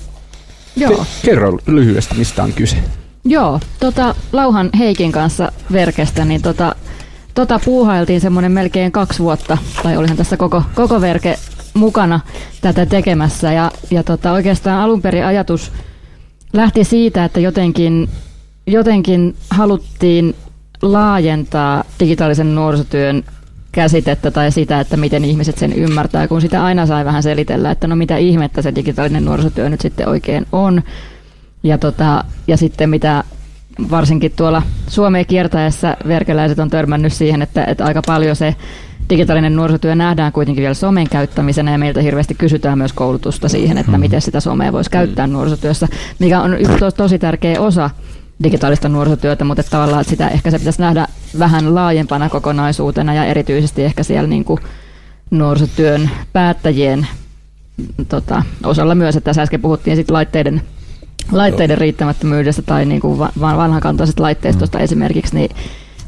Joo. 0.77 0.93
Ke- 0.93 1.07
kerro 1.25 1.59
lyhyesti, 1.67 2.15
mistä 2.15 2.43
on 2.43 2.53
kyse. 2.53 2.77
Joo, 3.25 3.61
tota, 3.81 4.15
Lauhan 4.33 4.71
Heikin 4.79 5.13
kanssa 5.13 5.53
Verkestä, 5.73 6.25
niin 6.25 6.43
tota, 6.43 6.75
tota 7.35 7.61
puuhailtiin 7.65 8.21
semmoinen 8.21 8.53
melkein 8.53 8.93
kaksi 8.93 9.19
vuotta, 9.19 9.59
tai 9.83 9.97
olihan 9.97 10.17
tässä 10.17 10.37
koko, 10.37 10.63
koko 10.75 11.01
Verke 11.01 11.39
mukana 11.75 12.21
tätä 12.61 12.87
tekemässä. 12.87 13.53
Ja, 13.53 13.71
ja 13.91 14.03
tota, 14.03 14.33
oikeastaan 14.33 14.81
alun 14.81 15.03
perin 15.03 15.25
ajatus 15.25 15.73
lähti 16.53 16.85
siitä, 16.85 17.25
että 17.25 17.41
jotenkin, 17.41 18.09
jotenkin 18.67 19.35
haluttiin 19.51 20.35
laajentaa 20.93 21.85
digitaalisen 22.01 22.55
nuorisotyön 22.55 23.25
käsitettä 23.73 24.31
tai 24.31 24.53
sitä, 24.53 24.81
että 24.81 24.97
miten 24.97 25.25
ihmiset 25.25 25.59
sen 25.59 25.73
ymmärtää, 25.73 26.29
kun 26.29 26.41
sitä 26.41 26.65
aina 26.65 26.87
sai 26.87 27.05
vähän 27.05 27.23
selitellä, 27.23 27.71
että 27.71 27.87
no 27.87 27.97
mitä 27.97 28.17
ihmettä 28.17 28.63
se 28.63 28.75
digitaalinen 28.75 29.25
nuorisotyö 29.25 29.69
nyt 29.69 29.81
sitten 29.81 30.09
oikein 30.09 30.47
on. 30.53 30.83
Ja, 31.63 31.79
tota, 31.79 32.25
ja 32.47 32.57
sitten 32.57 32.91
mitä 32.91 33.25
varsinkin 33.91 34.33
tuolla 34.37 34.63
Suomeen 34.89 35.27
kiertäessä 35.27 35.97
verkeläiset 36.09 36.59
on 36.59 36.71
törmännyt 36.71 37.13
siihen, 37.13 37.43
että, 37.43 37.65
että 37.65 37.85
aika 37.85 38.03
paljon 38.07 38.37
se 38.37 38.55
digitaalinen 39.11 39.57
nuorisotyö 39.57 39.95
nähdään 39.95 40.33
kuitenkin 40.33 40.63
vielä 40.63 40.75
somen 40.75 41.09
käyttämisenä 41.09 41.73
ja 41.73 41.79
meiltä 41.79 42.01
hirveästi 42.01 42.35
kysytään 42.35 42.79
myös 42.79 42.93
koulutusta 42.93 43.49
siihen, 43.49 43.79
että 43.79 43.99
miten 43.99 44.23
sitä 44.23 44.41
somea 44.41 44.73
voisi 44.73 44.91
käyttää 44.91 45.27
nuorisotyössä, 45.27 45.89
mikä 46.19 46.41
on 46.41 46.61
yksi 46.61 46.79
tos, 46.79 46.95
tosi 46.95 47.19
tärkeä 47.19 47.61
osa 47.61 47.91
digitaalista 48.43 48.89
nuorisotyötä, 48.89 49.45
mutta 49.45 49.61
että 49.61 49.71
tavallaan 49.71 50.01
että 50.01 50.11
sitä 50.11 50.29
ehkä 50.29 50.51
se 50.51 50.59
pitäisi 50.59 50.83
nähdä 50.83 51.07
vähän 51.39 51.75
laajempana 51.75 52.29
kokonaisuutena 52.29 53.15
ja 53.15 53.25
erityisesti 53.25 53.85
ehkä 53.85 54.03
siellä 54.03 54.29
niin 54.29 54.45
kuin 54.45 54.61
nuorisotyön 55.31 56.11
päättäjien 56.33 57.07
tota, 58.09 58.43
osalla 58.65 58.95
myös, 58.95 59.17
että 59.17 59.25
tässä 59.25 59.43
äsken 59.43 59.61
puhuttiin 59.63 59.97
sit 59.97 60.11
laitteiden, 60.11 60.63
laitteiden 61.33 61.79
riittämättömyydestä 61.79 62.63
tai 62.63 62.85
niin 62.85 63.01
kuin 63.01 63.19
va- 63.19 63.33
va- 63.41 63.57
vanhakantaisesta 63.57 64.23
laitteistosta 64.23 64.79
mm. 64.79 64.85
esimerkiksi, 64.85 65.35
niin, 65.35 65.51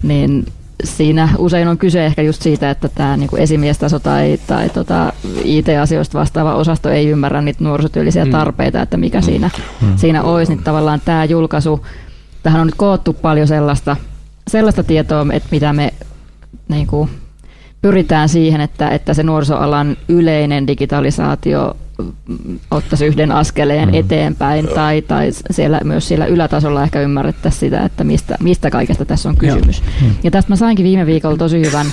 niin 0.03 0.47
siinä 0.85 1.29
usein 1.39 1.68
on 1.68 1.79
kyse 1.79 2.07
ehkä 2.07 2.22
just 2.22 2.43
siitä, 2.43 2.70
että 2.70 2.89
tämä 2.89 3.16
niin 3.16 3.29
kuin 3.29 3.43
esimiestaso 3.43 3.99
tai, 3.99 4.39
tai 4.47 4.68
tota 4.68 5.12
IT-asioista 5.45 6.18
vastaava 6.18 6.55
osasto 6.55 6.91
ei 6.91 7.09
ymmärrä 7.09 7.43
niitä 7.43 7.64
nuorisotyöllisiä 7.64 8.24
Mm. 8.24 8.31
tarpeita, 8.31 8.83
että 8.83 8.97
mikä 8.97 9.20
siinä, 9.20 9.51
siinä 9.97 10.22
olisi, 10.22 10.55
niin 10.55 10.64
tavallaan 10.64 11.01
tämä 11.05 11.24
julkaisu, 11.24 11.87
tähän 12.43 12.61
on 12.61 12.66
nyt 12.66 12.74
koottu 12.74 13.12
paljon 13.12 13.49
sellaista, 13.49 13.97
sellaista 14.49 14.82
tietoa, 14.82 15.26
että 15.32 15.49
mitä 15.51 15.72
me 15.72 15.95
niin 16.68 16.86
kuin, 16.86 17.11
pyritään 17.82 18.28
siihen, 18.28 18.61
että, 18.61 18.89
että 18.89 19.14
se 19.14 19.22
nuorisoalan 19.22 19.97
yleinen 20.09 20.66
digitalisaatio 20.66 21.76
mm, 21.99 22.59
ottaisi 22.70 23.07
yhden 23.07 23.32
askeleen 23.32 23.95
eteenpäin 23.95 24.68
tai, 24.74 25.03
tai 25.03 25.28
siellä, 25.51 25.80
myös 25.84 26.09
siellä 26.09 26.26
ylätasolla 26.26 26.82
ehkä 26.82 27.01
ymmärrettäisiin 27.01 27.61
sitä, 27.61 27.84
että 27.84 28.05
mistä, 28.05 28.36
mistä 28.43 28.70
kaikesta 28.70 29.05
tässä 29.05 29.28
on 29.28 29.36
kysymys. 29.36 29.82
Ja 30.22 30.30
tästä 30.30 30.53
mä 30.53 30.57
sainkin 30.57 30.84
viime 30.84 31.07
viikolla 31.07 31.36
tosi 31.36 31.61
hyvän 31.66 31.86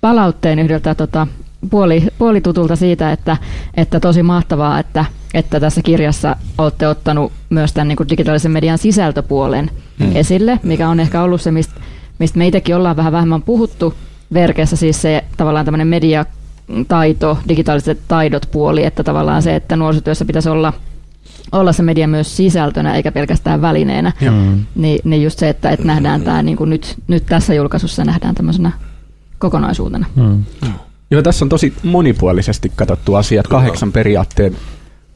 palautteen 0.00 0.58
yhdeltä 0.58 0.94
tota, 0.94 1.26
puoli, 1.70 2.06
puolitutulta 2.18 2.76
siitä, 2.76 3.12
että, 3.12 3.36
että 3.74 4.00
tosi 4.00 4.22
mahtavaa, 4.22 4.78
että, 4.78 5.04
että 5.34 5.60
tässä 5.60 5.82
kirjassa 5.82 6.36
olette 6.58 6.88
ottanut 6.88 7.32
myös 7.50 7.72
tämän 7.72 7.88
niin 7.88 7.96
kuin 7.96 8.08
digitaalisen 8.08 8.52
median 8.52 8.78
sisältöpuolen 8.78 9.70
mm. 9.98 10.16
esille, 10.16 10.60
mikä 10.62 10.88
on 10.88 11.00
ehkä 11.00 11.22
ollut 11.22 11.40
se, 11.40 11.50
mistä, 11.50 11.80
mistä 12.18 12.38
me 12.38 12.46
itsekin 12.46 12.76
ollaan 12.76 12.96
vähän 12.96 13.12
vähemmän 13.12 13.42
puhuttu 13.42 13.94
verkeessä, 14.32 14.76
siis 14.76 15.02
se 15.02 15.24
tavallaan 15.36 15.64
tämmöinen 15.64 15.88
mediataito, 15.88 17.38
digitaaliset 17.48 17.98
taidot 18.08 18.48
puoli, 18.52 18.84
että 18.84 19.04
tavallaan 19.04 19.42
se, 19.42 19.56
että 19.56 19.76
nuorisotyössä 19.76 20.24
pitäisi 20.24 20.48
olla 20.48 20.72
olla 21.52 21.72
se 21.72 21.82
media 21.82 22.08
myös 22.08 22.36
sisältönä 22.36 22.94
eikä 22.94 23.12
pelkästään 23.12 23.60
välineenä, 23.62 24.12
Mm. 24.20 24.64
niin, 24.74 25.00
niin 25.04 25.22
just 25.22 25.38
se, 25.38 25.48
että, 25.48 25.70
että 25.70 25.86
nähdään 25.86 26.22
tämä 26.22 26.42
niin 26.42 26.56
kuin 26.56 26.70
nyt, 26.70 26.94
nyt 27.08 27.26
tässä 27.26 27.54
julkaisussa 27.54 28.04
nähdään 28.04 28.34
tämmöisenä 28.34 28.72
kokonaisuutena. 29.38 30.06
Mm. 30.16 30.44
Joo, 31.10 31.22
tässä 31.22 31.44
on 31.44 31.48
tosi 31.48 31.72
monipuolisesti 31.82 32.72
katsottu 32.76 33.14
asiat, 33.14 33.46
kahdeksan 33.48 33.92
periaatteen 33.92 34.56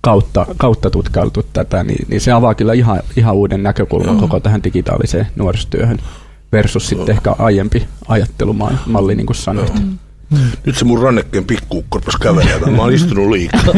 kautta, 0.00 0.46
kautta 0.56 0.90
tutkailtu 0.90 1.42
tätä, 1.52 1.84
niin, 1.84 2.06
niin 2.08 2.20
se 2.20 2.32
avaa 2.32 2.54
kyllä 2.54 2.72
ihan, 2.72 3.00
ihan 3.16 3.34
uuden 3.34 3.62
näkökulman 3.62 4.16
koko 4.16 4.40
tähän 4.40 4.62
digitaaliseen 4.64 5.26
nuorisotyöhön 5.36 5.98
versus 6.52 6.86
sitten 6.88 7.14
ehkä 7.14 7.34
aiempi 7.38 7.86
ajattelumalli, 8.08 9.14
niin 9.14 9.26
kuin 9.26 9.36
sanoit. 9.36 9.72
Nyt 10.66 10.76
se 10.76 10.84
mun 10.84 11.02
rannekkeen 11.02 11.44
pikkuukko 11.44 11.98
rupesi 11.98 12.18
kävelemään. 12.18 12.72
Mä 12.72 12.82
oon 12.82 12.92
istunut 12.92 13.30
liikaa. 13.30 13.60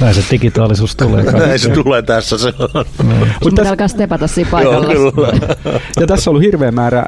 Näin 0.00 0.14
se 0.14 0.24
digitaalisuus 0.30 0.96
tulee. 0.96 1.24
Näin 1.32 1.58
se 1.58 1.70
tulee 1.70 2.02
tässä. 2.02 2.38
Se 2.38 2.52
on. 2.74 2.84
Mutta 3.44 3.56
tässä- 3.56 3.70
alkaa 3.70 3.88
stepata 3.88 4.26
siinä 4.26 4.50
Joo, 4.50 4.72
paikalla. 4.72 4.86
kyllä. 4.94 5.28
Ja 6.00 6.06
tässä 6.06 6.30
on 6.30 6.32
ollut 6.32 6.44
hirveä 6.46 6.72
määrä 6.72 7.04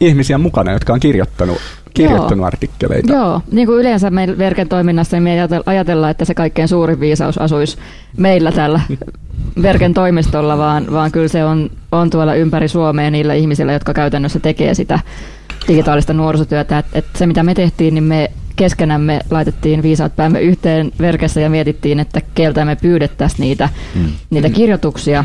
ihmisiä 0.00 0.38
mukana, 0.38 0.72
jotka 0.72 0.92
on 0.92 1.00
kirjoittanut, 1.00 1.58
kirjoittanut 1.94 2.46
artikkeleita. 2.46 3.12
Joo, 3.12 3.40
niin 3.52 3.66
kuin 3.66 3.80
yleensä 3.80 4.10
meillä 4.10 4.38
Verken 4.38 4.68
toiminnassa, 4.68 5.16
niin 5.16 5.22
me 5.22 5.34
ei 5.34 5.46
ajatel- 5.46 5.62
ajatella, 5.66 6.10
että 6.10 6.24
se 6.24 6.34
kaikkein 6.34 6.68
suurin 6.68 7.00
viisaus 7.00 7.38
asuisi 7.38 7.78
meillä 8.16 8.52
täällä 8.52 8.80
Verken 9.62 9.94
toimistolla, 9.94 10.58
vaan, 10.58 10.86
vaan 10.92 11.12
kyllä 11.12 11.28
se 11.28 11.44
on, 11.44 11.70
on 11.92 12.10
tuolla 12.10 12.34
ympäri 12.34 12.68
Suomea 12.68 13.10
niillä 13.10 13.34
ihmisillä, 13.34 13.72
jotka 13.72 13.94
käytännössä 13.94 14.40
tekee 14.40 14.74
sitä 14.74 14.98
digitaalista 15.68 16.12
nuorisotyötä. 16.12 16.78
Et, 16.78 16.86
et 16.92 17.06
se, 17.16 17.26
mitä 17.26 17.42
me 17.42 17.54
tehtiin, 17.54 17.94
niin 17.94 18.04
me 18.04 18.30
keskenämme 18.56 19.20
laitettiin 19.30 19.82
viisaat 19.82 20.16
päämme 20.16 20.40
yhteen 20.40 20.92
Verkessä 21.00 21.40
ja 21.40 21.50
mietittiin, 21.50 22.00
että 22.00 22.20
keltä 22.34 22.64
me 22.64 22.76
pyydettäisiin 22.76 23.40
niitä, 23.40 23.68
mm. 23.94 24.12
niitä 24.30 24.50
kirjoituksia, 24.50 25.24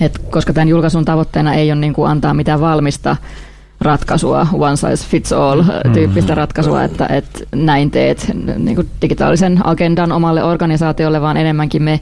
et 0.00 0.18
koska 0.18 0.52
tämän 0.52 0.68
julkaisun 0.68 1.04
tavoitteena 1.04 1.54
ei 1.54 1.72
ole 1.72 1.80
niin 1.80 1.92
kuin 1.92 2.10
antaa 2.10 2.34
mitään 2.34 2.60
valmista 2.60 3.16
ratkaisua, 3.84 4.46
one 4.52 4.76
size 4.76 5.08
fits 5.08 5.32
all 5.32 5.62
tyyppistä 5.92 6.34
ratkaisua, 6.34 6.84
että, 6.84 7.06
että 7.06 7.38
näin 7.54 7.90
teet 7.90 8.32
niin 8.56 8.76
kuin 8.76 8.90
digitaalisen 9.02 9.60
agendan 9.64 10.12
omalle 10.12 10.44
organisaatiolle, 10.44 11.20
vaan 11.20 11.36
enemmänkin 11.36 11.82
me 11.82 12.00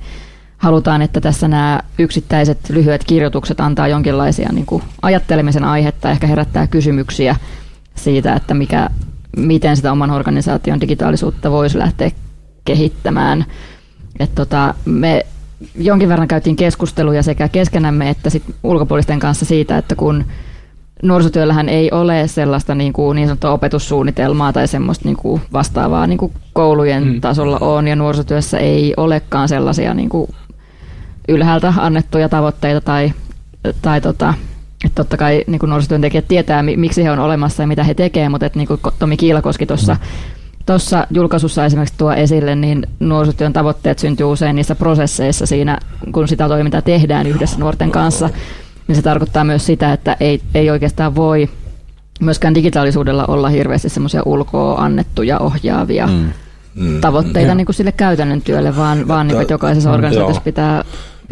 halutaan, 0.58 1.02
että 1.02 1.20
tässä 1.20 1.48
nämä 1.48 1.80
yksittäiset 1.98 2.70
lyhyet 2.70 3.04
kirjoitukset 3.04 3.60
antaa 3.60 3.88
jonkinlaisia 3.88 4.48
niin 4.52 4.66
kuin 4.66 4.82
ajattelemisen 5.02 5.64
aihetta, 5.64 6.10
ehkä 6.10 6.26
herättää 6.26 6.66
kysymyksiä 6.66 7.36
siitä, 7.94 8.34
että 8.34 8.54
mikä, 8.54 8.88
miten 9.36 9.76
sitä 9.76 9.92
oman 9.92 10.10
organisaation 10.10 10.80
digitaalisuutta 10.80 11.50
voisi 11.50 11.78
lähteä 11.78 12.10
kehittämään. 12.64 13.44
Et 14.20 14.34
tota, 14.34 14.74
me 14.84 15.26
jonkin 15.78 16.08
verran 16.08 16.28
käytiin 16.28 16.56
keskusteluja 16.56 17.22
sekä 17.22 17.48
keskenämme 17.48 18.10
että 18.10 18.30
sit 18.30 18.42
ulkopuolisten 18.62 19.18
kanssa 19.18 19.44
siitä, 19.44 19.78
että 19.78 19.94
kun 19.94 20.24
nuorisotyöllähän 21.02 21.68
ei 21.68 21.90
ole 21.90 22.28
sellaista 22.28 22.74
niin, 22.74 22.92
kuin 22.92 23.16
niin 23.16 23.28
sanottua 23.28 23.50
opetussuunnitelmaa 23.50 24.52
tai 24.52 24.68
semmoista 24.68 25.08
niin 25.08 25.16
kuin 25.16 25.42
vastaavaa 25.52 26.06
niin 26.06 26.18
kuin 26.18 26.32
koulujen 26.52 27.04
mm. 27.04 27.20
tasolla 27.20 27.58
on, 27.60 27.88
ja 27.88 27.96
nuorisotyössä 27.96 28.58
ei 28.58 28.94
olekaan 28.96 29.48
sellaisia 29.48 29.94
niin 29.94 30.08
kuin 30.08 30.30
ylhäältä 31.28 31.74
annettuja 31.76 32.28
tavoitteita 32.28 32.80
tai, 32.80 33.12
tai 33.82 34.00
tota, 34.00 34.34
että 34.84 34.94
totta 34.94 35.16
kai 35.16 35.44
niin 35.46 35.58
kuin 35.58 35.70
nuorisotyöntekijät 35.70 36.28
tietää, 36.28 36.62
miksi 36.62 37.04
he 37.04 37.10
on 37.10 37.18
olemassa 37.18 37.62
ja 37.62 37.66
mitä 37.66 37.84
he 37.84 37.94
tekevät, 37.94 38.30
mutta 38.30 38.46
että 38.46 38.58
niin 38.58 38.68
kuin 38.68 38.80
Tomi 38.98 39.16
Kiilakoski 39.16 39.66
tuossa 39.66 39.96
Tuossa 40.66 41.06
julkaisussa 41.10 41.64
esimerkiksi 41.64 41.94
tuo 41.98 42.12
esille, 42.12 42.54
niin 42.54 42.86
nuorisotyön 43.00 43.52
tavoitteet 43.52 43.98
syntyy 43.98 44.26
usein 44.26 44.56
niissä 44.56 44.74
prosesseissa 44.74 45.46
siinä, 45.46 45.78
kun 46.12 46.28
sitä 46.28 46.48
toimintaa 46.48 46.82
tehdään 46.82 47.26
yhdessä 47.26 47.58
nuorten 47.58 47.90
kanssa. 47.90 48.30
Niin 48.88 48.96
se 48.96 49.02
tarkoittaa 49.02 49.44
myös 49.44 49.66
sitä, 49.66 49.92
että 49.92 50.16
ei, 50.20 50.40
ei 50.54 50.70
oikeastaan 50.70 51.14
voi 51.14 51.48
myöskään 52.20 52.54
digitaalisuudella 52.54 53.24
olla 53.28 53.48
hirveästi 53.48 53.88
semmoisia 53.88 54.22
ulkoa 54.24 54.74
annettuja 54.74 55.38
ohjaavia 55.38 56.06
mm. 56.06 56.32
Mm. 56.74 57.00
tavoitteita 57.00 57.50
mm. 57.52 57.56
Niin 57.56 57.66
kuin 57.66 57.76
sille 57.76 57.92
käytännön 57.92 58.42
työlle, 58.42 58.76
vaan, 58.76 59.08
vaan 59.08 59.26
niin 59.26 59.34
kuin, 59.34 59.42
että 59.42 59.54
jokaisessa 59.54 59.88
mm. 59.88 59.94
organisaatiossa 59.94 60.42
pitää 60.42 60.84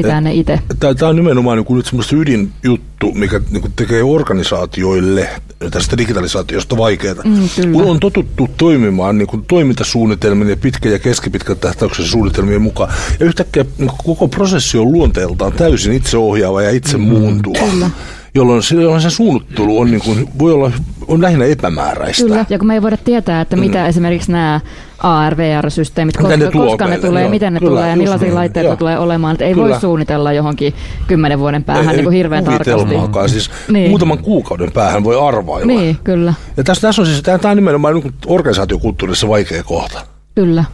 pitää 0.02 0.20
ne 0.20 0.34
itse. 0.34 0.58
Tämä 0.78 1.08
on 1.10 1.16
nimenomaan 1.16 1.56
niin 1.56 1.64
kuin 1.64 1.76
nyt 1.76 1.86
semmoista 1.86 2.16
ydinjuttu, 2.16 3.12
mikä 3.14 3.40
niin 3.50 3.60
kuin 3.60 3.72
tekee 3.76 4.02
organisaatioille 4.02 5.28
tästä 5.70 5.98
digitalisaatiosta 5.98 6.76
vaikeaa. 6.76 7.14
Mm, 7.24 7.72
kun 7.72 7.84
on 7.84 8.00
totuttu 8.00 8.48
toimimaan 8.56 9.18
niin 9.18 9.28
kuin 9.28 9.44
toimintasuunnitelmien 9.48 10.50
ja 10.50 10.56
pitkä- 10.56 10.88
ja 10.88 10.98
keskipitkän 10.98 11.58
tähtäyksen 11.58 12.04
suunnitelmien 12.04 12.62
mukaan, 12.62 12.92
ja 13.20 13.26
yhtäkkiä 13.26 13.64
niin 13.78 13.90
koko 14.04 14.28
prosessi 14.28 14.78
on 14.78 14.92
luonteeltaan 14.92 15.52
täysin 15.52 15.92
itseohjaava 15.92 16.62
ja 16.62 16.70
itse 16.70 16.96
mm, 16.96 17.02
muuntuva. 17.02 17.58
Kyllä 17.70 17.90
jolloin, 18.34 18.62
jolloin 18.72 19.00
se 19.00 19.10
suunnittelu 19.10 19.78
on, 19.78 19.90
niin 19.90 20.00
kuin, 20.00 20.28
voi 20.38 20.52
olla, 20.52 20.72
on 21.08 21.22
lähinnä 21.22 21.44
epämääräistä. 21.44 22.22
Kyllä, 22.22 22.44
ja 22.48 22.58
kun 22.58 22.66
me 22.66 22.74
ei 22.74 22.82
voida 22.82 22.96
tietää, 22.96 23.40
että 23.40 23.56
mitä 23.56 23.78
mm. 23.78 23.86
esimerkiksi 23.86 24.32
nämä 24.32 24.60
ARVR-systeemit, 24.98 26.16
koska, 26.16 26.36
ne, 26.36 26.50
koska 26.52 26.86
ne 26.86 26.98
tulee, 26.98 27.22
joo, 27.22 27.30
miten 27.30 27.54
ne 27.54 27.60
kyllä, 27.60 27.70
tulee 27.70 27.90
ja 27.90 27.96
millaisia 27.96 28.26
niin, 28.26 28.34
laitteita 28.34 28.68
joo. 28.68 28.76
tulee 28.76 28.98
olemaan. 28.98 29.32
Että 29.32 29.44
ei 29.44 29.54
kyllä. 29.54 29.68
voi 29.68 29.80
suunnitella 29.80 30.32
johonkin 30.32 30.74
kymmenen 31.06 31.38
vuoden 31.38 31.64
päähän 31.64 31.88
ei, 31.88 31.96
niin 31.96 32.04
kuin 32.04 32.16
hirveän 32.16 32.44
tarkasti. 32.44 33.28
Siis 33.28 33.50
niin. 33.68 33.88
muutaman 33.88 34.18
kuukauden 34.18 34.72
päähän 34.72 35.04
voi 35.04 35.20
arvailla. 35.28 35.66
Niin, 35.66 35.98
kyllä. 36.04 36.34
Ja 36.56 36.64
tässä, 36.64 36.80
tässä 36.88 37.02
on 37.02 37.06
siis, 37.06 37.22
tämä 37.22 37.50
on 37.50 37.56
nimenomaan 37.56 37.94
niin 37.94 38.14
organisaatiokulttuurissa 38.26 39.28
vaikea 39.28 39.62
kohta. 39.62 40.06
Kyllä 40.34 40.64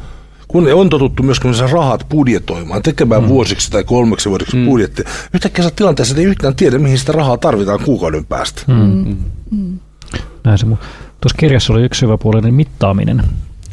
kun 0.49 0.72
on 0.72 0.88
totuttu 0.88 1.22
myöskin 1.22 1.55
rahat 1.72 2.07
budjetoimaan, 2.09 2.82
tekemään 2.82 3.22
mm. 3.22 3.28
vuosiksi 3.28 3.70
tai 3.70 3.84
kolmeksi 3.84 4.28
vuodeksi 4.28 4.57
mm. 4.57 4.64
budjetti, 4.64 5.05
yhtäkkiä 5.34 5.64
sä 5.64 5.70
tilanteessa 5.76 6.16
ei 6.16 6.24
yhtään 6.24 6.57
tiedä, 6.57 6.78
mihin 6.78 6.99
sitä 6.99 7.12
rahaa 7.12 7.38
tarvitaan 7.38 7.80
kuukauden 7.84 8.24
päästä. 8.24 8.62
Mm. 8.66 8.74
Mm. 8.74 9.16
Mm. 9.51 9.78
Näin 10.44 10.59
se, 10.59 10.66
tuossa 10.66 11.36
kirjassa 11.38 11.72
oli 11.72 11.82
yksi 11.82 12.03
hyvä 12.03 12.18
puolinen 12.18 12.55
mittaaminen. 12.55 13.22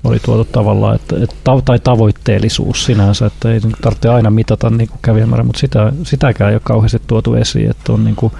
Oli 0.03 0.19
tuotu 0.19 0.45
tavallaan, 0.45 0.95
että, 0.95 1.15
että, 1.23 1.35
tai 1.65 1.79
tavoitteellisuus 1.79 2.85
sinänsä, 2.85 3.25
että 3.25 3.51
ei 3.51 3.59
tarvitse 3.81 4.09
aina 4.09 4.29
mitata 4.29 4.69
niin 4.69 4.89
kävijämäärä, 5.01 5.43
mutta 5.43 5.59
sitä, 5.59 5.93
sitäkään 6.03 6.49
ei 6.49 6.55
ole 6.55 6.61
kauheasti 6.63 7.01
tuotu 7.07 7.33
esiin, 7.33 7.69
että 7.69 7.93
on 7.93 8.03
niin 8.03 8.15
kuin, 8.15 8.33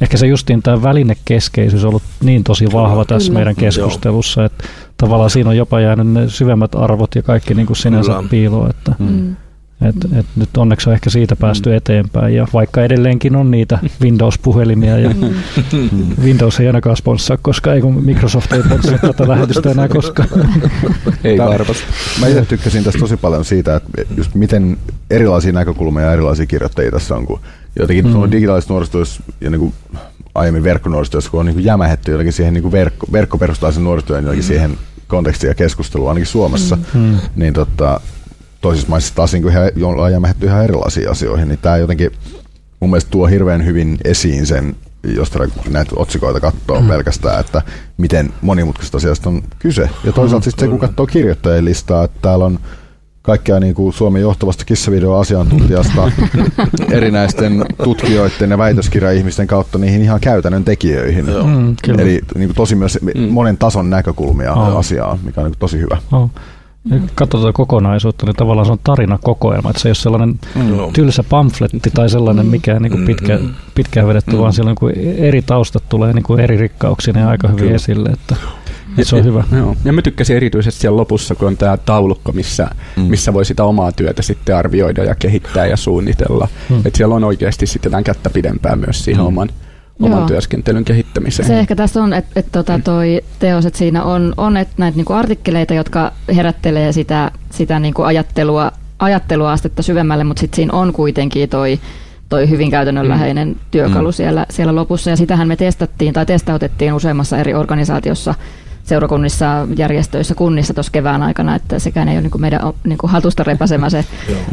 ehkä 0.00 0.16
se 0.16 0.26
justiin 0.26 0.62
tämä 0.62 0.82
välinekeskeisyys 0.82 1.84
on 1.84 1.88
ollut 1.88 2.02
niin 2.22 2.44
tosi 2.44 2.72
vahva 2.72 3.04
tässä 3.04 3.28
Kyllä. 3.28 3.38
meidän 3.38 3.56
keskustelussa, 3.56 4.44
että 4.44 4.64
tavallaan 4.96 5.30
siinä 5.30 5.50
on 5.50 5.56
jopa 5.56 5.80
jäänyt 5.80 6.06
ne 6.06 6.28
syvemmät 6.28 6.74
arvot 6.74 7.14
ja 7.14 7.22
kaikki 7.22 7.54
niin 7.54 7.66
kuin 7.66 7.76
sinänsä 7.76 8.12
Kyllä. 8.12 8.28
piiloon. 8.28 8.70
Että, 8.70 8.94
mm. 8.98 9.36
Et, 9.88 10.18
et 10.18 10.26
nyt 10.36 10.56
onneksi 10.56 10.90
on 10.90 10.94
ehkä 10.94 11.10
siitä 11.10 11.36
päästy 11.36 11.70
mm. 11.70 11.76
eteenpäin 11.76 12.34
ja 12.34 12.46
vaikka 12.52 12.82
edelleenkin 12.84 13.36
on 13.36 13.50
niitä 13.50 13.78
Windows-puhelimia 14.02 14.98
ja 14.98 15.10
mm. 15.10 15.34
Windows 16.24 16.60
ei 16.60 16.66
ainakaan 16.66 16.96
sponssaa, 16.96 17.36
koska 17.42 17.74
ei 17.74 17.80
kun 17.80 18.04
Microsoft 18.04 18.52
ei 18.52 18.62
sponssaa 18.62 18.98
tätä 18.98 19.28
lähetystä 19.32 19.70
enää 19.70 19.88
koskaan. 19.88 20.28
ei 21.24 21.38
varmasti. 21.38 21.84
Mä 22.20 22.26
itse 22.26 22.44
tykkäsin 22.44 22.84
tästä 22.84 23.00
tosi 23.00 23.16
paljon 23.16 23.44
siitä, 23.44 23.76
että 23.76 24.14
just 24.16 24.34
miten 24.34 24.76
erilaisia 25.10 25.52
näkökulmia 25.52 26.04
ja 26.04 26.12
erilaisia 26.12 26.46
kirjoittajia 26.46 26.90
tässä 26.90 27.16
on, 27.16 27.26
kun 27.26 27.40
jotenkin 27.78 28.06
mm. 28.06 28.30
digitaalisessa 28.30 28.72
nuorisotyössä 28.72 29.22
ja 29.40 29.50
niin 29.50 29.60
kuin 29.60 29.74
aiemmin 30.34 30.64
verkkonuorisotyössä, 30.64 31.30
kun 31.30 31.40
on 31.40 31.46
niin 31.46 31.54
kuin 31.54 31.64
jämähetty 31.64 32.10
jotenkin 32.10 32.32
siihen 32.32 32.54
niin 32.54 32.62
kuin 32.62 32.72
verkko, 32.72 33.06
verkkoperustaisen 33.12 33.84
nuorisotyön 33.84 34.24
jotenkin 34.24 34.44
mm. 34.44 34.48
siihen 34.48 34.78
kontekstiin 35.06 35.48
ja 35.48 35.54
keskusteluun, 35.54 36.08
ainakin 36.08 36.26
Suomessa, 36.26 36.78
mm. 36.94 37.18
niin 37.36 37.54
tota, 37.54 38.00
toisissa 38.60 38.88
maissa 38.88 39.14
taas 39.14 39.32
niin 39.32 39.48
ihan, 39.48 39.70
ollaan 39.82 40.12
jämähetty 40.12 40.46
ihan 40.46 40.64
erilaisiin 40.64 41.10
asioihin, 41.10 41.48
niin 41.48 41.58
tämä 41.62 41.76
jotenkin 41.76 42.10
mun 42.80 42.90
mielestä 42.90 43.10
tuo 43.10 43.26
hirveän 43.26 43.64
hyvin 43.64 43.98
esiin 44.04 44.46
sen, 44.46 44.76
jos 45.04 45.32
näitä 45.70 45.90
otsikoita 45.96 46.40
katsoo 46.40 46.80
mm. 46.80 46.88
pelkästään, 46.88 47.40
että 47.40 47.62
miten 47.96 48.32
monimutkaisesta 48.40 48.96
asiasta 48.96 49.28
on 49.28 49.42
kyse. 49.58 49.90
Ja 50.04 50.12
toisaalta 50.12 50.46
mm. 50.46 50.50
sitten 50.50 50.66
se, 50.66 50.70
kun 50.70 50.78
katsoo 50.78 51.06
kirjoittajien 51.06 51.64
listaa, 51.64 52.04
että 52.04 52.18
täällä 52.22 52.44
on 52.44 52.58
kaikkea 53.22 53.60
niin 53.60 53.74
kuin 53.74 53.92
Suomen 53.92 54.22
johtavasta 54.22 54.64
kissavideo-asiantuntijasta 54.64 56.12
erinäisten 56.90 57.64
tutkijoiden 57.84 58.50
ja 58.50 58.58
väitöskirja-ihmisten 58.58 59.46
kautta 59.46 59.78
niihin 59.78 60.02
ihan 60.02 60.20
käytännön 60.20 60.64
tekijöihin. 60.64 61.26
Mm, 61.26 61.76
Eli 61.98 62.20
niin 62.34 62.48
kuin 62.48 62.56
tosi 62.56 62.74
myös 62.74 62.98
mm. 63.02 63.20
monen 63.20 63.58
tason 63.58 63.90
näkökulmia 63.90 64.52
oh. 64.52 64.78
asiaan, 64.78 65.18
mikä 65.22 65.40
on 65.40 65.44
niin 65.44 65.52
kuin 65.52 65.58
tosi 65.58 65.78
hyvä. 65.78 65.98
Oh. 66.12 66.30
Katsotaan 67.14 67.52
kokonaisuutta, 67.52 68.26
niin 68.26 68.36
tavallaan 68.36 68.66
se 68.66 68.72
on 68.72 68.78
tarinakokoelma, 68.84 69.70
että 69.70 69.82
se 69.82 69.88
ei 69.88 69.90
ole 69.90 69.94
sellainen 69.94 70.40
mm. 70.54 70.92
tylsä 70.92 71.22
pamfletti 71.22 71.90
tai 71.94 72.10
sellainen 72.10 72.46
mm. 72.46 72.50
mikä 72.50 72.80
niin 72.80 72.92
kuin 72.92 73.06
pitkä, 73.06 73.38
mm. 73.38 73.54
pitkään 73.74 74.06
vedetty, 74.06 74.32
mm. 74.32 74.38
vaan 74.38 74.52
siellä 74.52 74.70
niin 74.70 74.76
kuin 74.76 74.94
eri 75.18 75.42
taustat 75.42 75.82
tulee 75.88 76.12
niin 76.12 76.22
kuin 76.22 76.40
eri 76.40 76.56
rikkauksia 76.56 77.14
ja 77.18 77.28
aika 77.28 77.48
hyvin 77.48 77.62
Kyllä. 77.62 77.74
esille. 77.74 78.08
Että 78.08 78.36
ja 78.96 79.04
se 79.04 79.16
on 79.16 79.24
hyvä. 79.24 79.44
Joo. 79.56 79.76
Ja 79.84 79.92
mä 79.92 80.02
tykkäsin 80.02 80.36
erityisesti 80.36 80.80
siellä 80.80 80.96
lopussa, 80.96 81.34
kun 81.34 81.48
on 81.48 81.56
tämä 81.56 81.76
taulukko, 81.76 82.32
missä, 82.32 82.70
mm. 82.96 83.02
missä 83.02 83.34
voi 83.34 83.44
sitä 83.44 83.64
omaa 83.64 83.92
työtä 83.92 84.22
sitten 84.22 84.56
arvioida 84.56 85.04
ja 85.04 85.14
kehittää 85.14 85.66
ja 85.66 85.76
suunnitella. 85.76 86.48
Mm. 86.68 86.76
Että 86.84 86.96
siellä 86.96 87.14
on 87.14 87.24
oikeasti 87.24 87.66
sitten 87.66 87.90
tämän 87.90 88.04
kättä 88.04 88.30
pidempään 88.30 88.78
myös 88.78 89.04
siihen 89.04 89.20
mm. 89.20 89.26
oman, 89.26 89.48
oman 90.00 90.18
Joo. 90.18 90.28
työskentelyn 90.28 90.84
kehittämiseen. 90.84 91.48
Se 91.48 91.58
ehkä 91.58 91.76
tässä 91.76 92.02
on, 92.02 92.12
että 92.12 92.40
et, 92.40 92.46
tota 92.52 92.80
toi 92.84 93.20
teos, 93.38 93.66
että 93.66 93.78
siinä 93.78 94.02
on, 94.02 94.34
on 94.36 94.56
et 94.56 94.68
näitä 94.76 94.96
niinku 94.96 95.12
artikkeleita, 95.12 95.74
jotka 95.74 96.12
herättelee 96.36 96.92
sitä, 96.92 97.30
sitä 97.50 97.80
niinku 97.80 98.02
ajattelua, 98.02 98.72
ajatteluastetta 98.98 99.82
syvemmälle, 99.82 100.24
mutta 100.24 100.40
sitten 100.40 100.56
siinä 100.56 100.72
on 100.72 100.92
kuitenkin 100.92 101.48
toi 101.48 101.80
toi 102.28 102.50
hyvin 102.50 102.70
käytännönläheinen 102.70 103.48
mm. 103.48 103.54
työkalu 103.70 104.08
mm. 104.08 104.12
Siellä, 104.12 104.46
siellä 104.50 104.74
lopussa. 104.74 105.10
Ja 105.10 105.16
sitähän 105.16 105.48
me 105.48 105.56
testattiin 105.56 106.14
tai 106.14 106.26
testautettiin 106.26 106.92
useammassa 106.92 107.38
eri 107.38 107.54
organisaatiossa 107.54 108.34
seurakunnissa, 108.84 109.66
järjestöissä, 109.76 110.34
kunnissa 110.34 110.74
tuossa 110.74 110.92
kevään 110.92 111.22
aikana, 111.22 111.54
että 111.54 111.78
sekään 111.78 112.08
ei 112.08 112.14
ole 112.14 112.22
niin 112.22 112.30
kuin 112.30 112.42
meidän 112.42 112.60
niin 112.84 112.98
kuin 112.98 113.10
hatusta 113.10 113.44
repäsemä 113.44 113.90
se, 113.90 114.04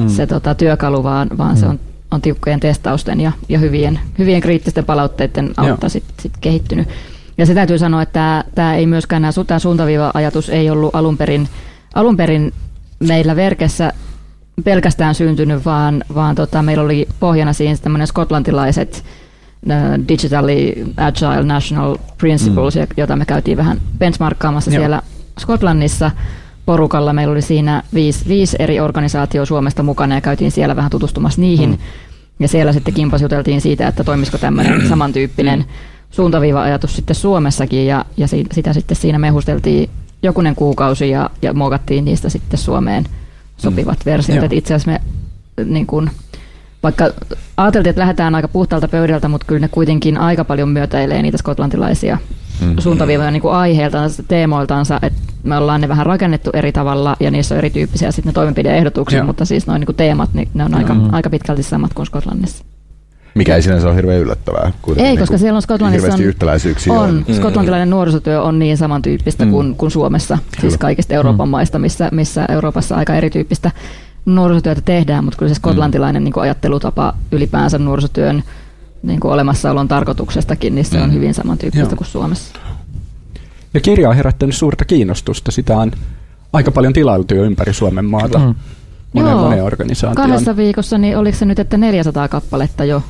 se 0.08 0.28
tota, 0.28 0.56
työkalu, 0.56 1.04
vaan, 1.04 1.30
vaan 1.38 1.56
mm. 1.56 1.60
se 1.60 1.66
on, 1.66 1.80
on 2.12 2.22
tiukkojen 2.22 2.60
testausten 2.60 3.22
ja, 3.22 3.32
ja 3.50 3.60
hyvien, 3.60 4.00
hyvien 4.18 4.42
kriittisten 4.42 4.86
palautteiden 4.86 5.54
autta 5.58 5.90
sit, 5.90 6.04
sit 6.20 6.34
kehittynyt. 6.42 6.88
Ja 7.38 7.46
se 7.46 7.54
täytyy 7.54 7.78
sanoa, 7.78 8.02
että 8.02 8.44
tämä 8.56 8.76
ei 8.76 8.86
myöskään, 8.86 9.24
tämä 9.48 9.60
suuntaviiva-ajatus 9.60 10.50
ei 10.50 10.70
ollut 10.70 10.96
alun 10.96 11.18
perin, 11.18 11.50
alun 11.96 12.18
perin 12.18 12.54
meillä 13.00 13.36
verkessä 13.36 13.94
pelkästään 14.64 15.16
syntynyt, 15.16 15.66
vaan, 15.66 16.04
vaan 16.16 16.36
tota, 16.36 16.62
meillä 16.62 16.84
oli 16.84 17.08
pohjana 17.20 17.54
siinä 17.54 17.78
tämmöinen 17.78 18.08
skotlantilaiset 18.08 19.04
Digitally 20.08 20.94
Agile 20.98 21.44
National 21.44 21.98
Principles, 22.18 22.76
mm. 22.76 22.82
jota 22.98 23.16
me 23.16 23.26
käytiin 23.26 23.58
vähän 23.58 23.82
benchmarkkaamassa 23.98 24.72
Joo. 24.72 24.80
siellä 24.82 25.02
Skotlannissa 25.40 26.12
porukalla. 26.68 27.14
Meillä 27.14 27.32
oli 27.32 27.42
siinä 27.42 27.84
viisi, 27.94 28.28
viisi 28.28 28.56
eri 28.60 28.80
organisaatioa 28.80 29.46
Suomesta 29.46 29.84
mukana 29.84 30.16
ja 30.16 30.22
käytiin 30.22 30.52
siellä 30.52 30.76
vähän 30.76 30.92
tutustumassa 30.92 31.42
niihin. 31.42 31.70
Mm. 31.70 31.78
Ja 32.40 32.48
siellä 32.48 32.74
sitten 32.74 32.94
kimpas 32.94 33.22
juteltiin 33.22 33.62
siitä, 33.62 33.88
että 33.88 34.04
toimisiko 34.04 34.38
tämmöinen 34.38 34.88
samantyyppinen 34.90 35.66
suuntaviiva-ajatus 36.12 36.96
sitten 36.96 37.16
Suomessakin 37.16 37.86
ja, 37.88 38.06
ja 38.18 38.28
siitä, 38.28 38.56
sitä 38.56 38.74
sitten 38.74 38.98
siinä 38.98 39.20
mehusteltiin 39.20 39.90
jokunen 40.24 40.56
kuukausi 40.56 41.10
ja, 41.10 41.30
ja 41.42 41.54
muokattiin 41.54 42.06
niistä 42.06 42.30
sitten 42.30 42.60
Suomeen 42.60 43.06
sopivat 43.58 44.00
mm. 44.06 44.12
versiot. 44.12 44.54
Itse 44.54 44.74
asiassa 44.74 44.92
me 44.92 45.02
niin 45.66 45.88
kun, 45.88 46.10
vaikka 46.84 47.10
ajateltiin, 47.58 47.90
että 47.90 48.00
lähdetään 48.00 48.36
aika 48.36 48.48
puhtaalta 48.48 48.88
pöydältä, 48.88 49.28
mutta 49.28 49.48
kyllä 49.48 49.60
ne 49.60 49.68
kuitenkin 49.68 50.18
aika 50.18 50.44
paljon 50.44 50.70
myötäilee 50.70 51.22
niitä 51.22 51.38
skotlantilaisia 51.38 52.18
mm. 52.62 52.76
suuntaviivoja 52.80 53.32
niin 53.32 53.42
kuin 53.42 53.54
aiheiltansa, 53.54 54.24
teemoiltansa, 54.24 55.00
että 55.02 55.22
me 55.44 55.58
ollaan 55.58 55.82
ne 55.82 55.88
vähän 55.88 56.06
rakennettu 56.06 56.50
eri 56.54 56.72
tavalla 56.72 57.16
ja 57.20 57.32
niissä 57.32 57.56
on 57.56 57.60
erityyppisiä 57.60 58.12
sitten 58.12 58.30
ne 58.30 58.34
toimenpideehdotuksia, 58.34 59.24
mutta 59.24 59.46
siis 59.46 59.68
noin 59.68 59.84
niin 59.88 59.96
teemat, 59.96 60.34
niin 60.34 60.50
ne 60.54 60.64
on 60.64 60.76
aika, 60.76 60.94
mm. 60.94 61.14
aika 61.14 61.30
pitkälti 61.30 61.64
samat 61.64 61.94
kuin 61.94 62.06
Skotlannissa. 62.06 62.66
Mikä 63.36 63.56
ei 63.56 63.62
sinänsä 63.62 63.88
ole 63.88 63.96
hirveän 63.96 64.20
yllättävää. 64.20 64.72
Ei, 64.98 65.04
niin 65.04 65.20
koska 65.20 65.38
siellä 65.38 65.56
on 65.56 65.62
Skotlannissa 65.62 66.14
on, 66.14 66.22
yhtäläisyyksiä 66.22 66.94
on, 66.94 67.00
on. 67.00 67.26
Mm. 67.28 67.34
Skotlantilainen 67.34 67.90
nuorisotyö 67.90 68.42
on 68.42 68.60
niin 68.60 68.78
samantyyppistä 68.78 69.46
mm. 69.46 69.52
kuin, 69.52 69.76
kuin 69.76 69.92
Suomessa, 69.92 70.36
siis 70.36 70.52
Kyllä. 70.52 70.62
siis 70.62 70.78
kaikista 70.78 71.14
Euroopan 71.14 71.48
mm. 71.48 71.52
maista, 71.52 71.80
missä, 71.80 72.10
missä 72.12 72.46
Euroopassa 72.50 72.96
aika 72.96 73.16
erityyppistä 73.16 73.72
nuorisotyötä 74.36 74.82
tehdään, 74.82 75.24
mutta 75.24 75.38
kyllä 75.38 75.50
se 75.50 75.56
skotlantilainen 75.56 76.22
mm. 76.22 76.24
niin 76.24 76.40
ajattelutapa 76.40 77.14
ylipäänsä 77.32 77.78
nuorisotyön 77.78 78.44
niin 79.04 79.20
kuin 79.20 79.32
olemassaolon 79.32 79.88
tarkoituksestakin, 79.88 80.76
niin 80.76 80.86
se 80.86 81.02
on 81.02 81.10
Mm. 81.10 81.14
hyvin 81.16 81.34
samantyyppistä 81.34 81.90
Joo. 81.90 81.96
kuin 81.98 82.08
Suomessa. 82.08 82.60
Ja 83.74 83.80
kirja 83.80 84.10
on 84.10 84.16
herättänyt 84.16 84.56
suurta 84.56 84.86
kiinnostusta. 84.86 85.52
Sitä 85.52 85.78
on 85.78 85.92
aika 86.54 86.72
paljon 86.72 86.94
tilailtu 86.94 87.36
jo 87.36 87.44
ympäri 87.44 87.74
Suomen 87.74 88.06
maata. 88.06 88.40
Mm. 88.40 88.56
Monen, 89.14 89.58
Joo. 89.58 89.66
organisaation. 89.66 90.16
Kahdessa 90.16 90.58
viikossa, 90.58 90.98
niin 90.98 91.18
oliko 91.18 91.38
se 91.38 91.46
nyt, 91.46 91.60
että 91.60 91.78
400 91.78 92.28
kappaletta 92.28 92.86
jo 92.86 93.04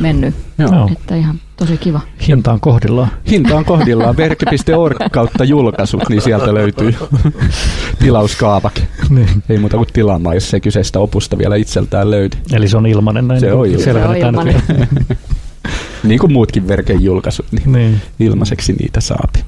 mennyt? 0.00 0.34
Joo. 0.58 0.88
Että 0.92 1.16
ihan 1.16 1.40
tosi 1.56 1.76
kiva. 1.76 2.00
Hinta 2.28 2.52
on 2.52 2.60
kohdillaan. 2.60 3.08
Hinta 3.30 3.56
on 3.56 3.64
kohdillaan 3.64 4.16
verkki.org 4.16 4.96
kautta 5.12 5.44
julkaisut, 5.44 6.08
niin 6.08 6.22
sieltä 6.22 6.54
löytyy 6.54 6.94
tilauskaavake. 7.98 8.88
Niin. 9.10 9.28
Ei 9.48 9.58
muuta 9.58 9.76
kuin 9.76 9.88
tilaamaan, 9.92 10.36
jos 10.36 10.50
se 10.50 10.60
kyseistä 10.60 11.00
opusta 11.00 11.38
vielä 11.38 11.56
itseltään 11.56 12.10
löydy. 12.10 12.36
Eli 12.52 12.68
se 12.68 12.76
on 12.76 12.86
ilmanen 12.86 13.28
näin. 13.28 13.40
Se 13.40 13.52
on 13.52 13.66
ilmanen. 13.66 13.84
Se 13.84 14.04
on 14.04 14.16
ilmanen. 14.16 14.62
Niin 16.02 16.20
kuin 16.20 16.32
muutkin 16.32 16.68
verken 16.68 17.04
julkaisut, 17.04 17.46
niin 17.52 17.72
niin. 17.72 18.02
ilmaiseksi 18.20 18.72
niitä 18.72 19.00
saapi. 19.00 19.44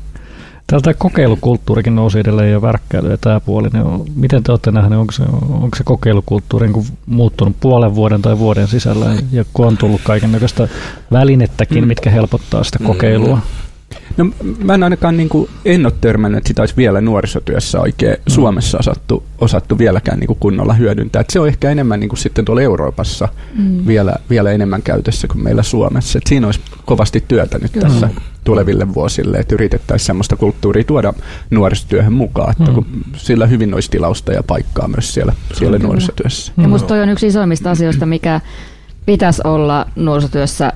Täältä 0.67 0.95
kokeilukulttuurikin 0.95 1.95
nousi 1.95 2.19
edelleen 2.19 2.53
jo 2.53 2.63
värkkäily 2.63 3.11
ja 3.11 3.17
tämä 3.21 3.41
puoli. 3.41 3.69
Niin 3.73 3.83
on, 3.85 4.05
miten 4.17 4.43
te 4.43 4.53
olette 4.53 4.71
nähneet, 4.71 5.01
onko 5.01 5.13
se, 5.13 5.23
onko 5.51 5.77
se 5.77 5.85
kokeilukulttuuri 5.85 6.69
niin 6.69 6.87
muuttunut 7.07 7.57
puolen 7.61 7.95
vuoden 7.95 8.23
tai 8.23 8.39
vuoden 8.39 8.69
sisällä? 8.69 9.07
Ja 9.33 9.45
kun 9.53 9.67
on 9.67 9.77
tullut 9.77 10.01
kaiken 10.05 10.33
näköistä 10.33 10.69
välinettäkin, 11.13 11.85
Mm. 11.85 11.89
mitkä 11.89 12.11
helpottaa 12.11 12.65
sitä 12.65 12.79
kokeilua. 12.85 13.39
No 14.17 14.27
mä 14.65 14.75
en 14.75 14.83
ainakaan 14.83 15.17
niin 15.17 15.29
kuin, 15.29 15.51
en 15.65 15.87
ole 15.87 15.93
törmännyt, 16.01 16.39
että 16.39 16.49
sitä 16.49 16.63
olisi 16.63 16.77
vielä 16.77 17.01
nuorisotyössä 17.01 17.81
oikein 17.81 18.17
Mm. 18.17 18.33
Suomessa 18.33 18.79
osattu, 18.79 19.23
osattu 19.39 19.79
vieläkään 19.79 20.19
niin 20.21 20.27
kuin 20.27 20.39
kunnolla 20.41 20.73
hyödyntää. 20.75 21.21
Et 21.21 21.31
se 21.31 21.41
on 21.41 21.49
ehkä 21.49 21.71
enemmän 21.71 22.01
niin 22.01 22.09
kuin 22.09 22.19
sitten 22.19 22.45
tuolla 22.45 22.63
Euroopassa 22.63 23.29
Mm. 23.55 23.87
vielä, 23.87 24.15
vielä 24.31 24.51
enemmän 24.53 24.83
käytössä 24.83 25.29
kuin 25.29 25.45
meillä 25.45 25.63
Suomessa. 25.63 26.19
Et 26.19 26.27
siinä 26.27 26.47
olisi 26.47 26.61
kovasti 26.85 27.25
työtä 27.29 27.59
nyt 27.59 27.73
Kyllä. 27.73 27.89
tässä 27.89 28.09
tuleville 28.45 28.95
vuosille, 28.95 29.37
että 29.39 29.55
yritettäisiin 29.55 30.07
sellaista 30.07 30.37
kulttuuria 30.37 30.85
tuoda 30.85 31.13
nuorisotyöhön 31.51 32.13
mukaan, 32.13 32.51
että 32.51 32.65
Mm. 32.71 32.75
kun 32.75 32.87
sillä 33.17 33.47
hyvin 33.47 33.75
olisi 33.75 33.91
tilausta 33.91 34.33
ja 34.33 34.43
paikkaa 34.43 34.89
myös 34.89 35.15
siellä, 35.15 35.33
siellä 35.55 35.77
Kyllä. 35.77 35.89
nuorisotyössä. 35.89 36.53
Ja 36.63 36.69
musta 36.69 36.89
toi 36.89 37.01
on 37.01 37.09
yksi 37.09 37.27
isoimmista 37.27 37.71
asioista, 37.71 38.07
mikä 38.07 38.41
pitäisi 39.07 39.43
olla 39.45 39.87
nuorisotyössä 39.97 40.73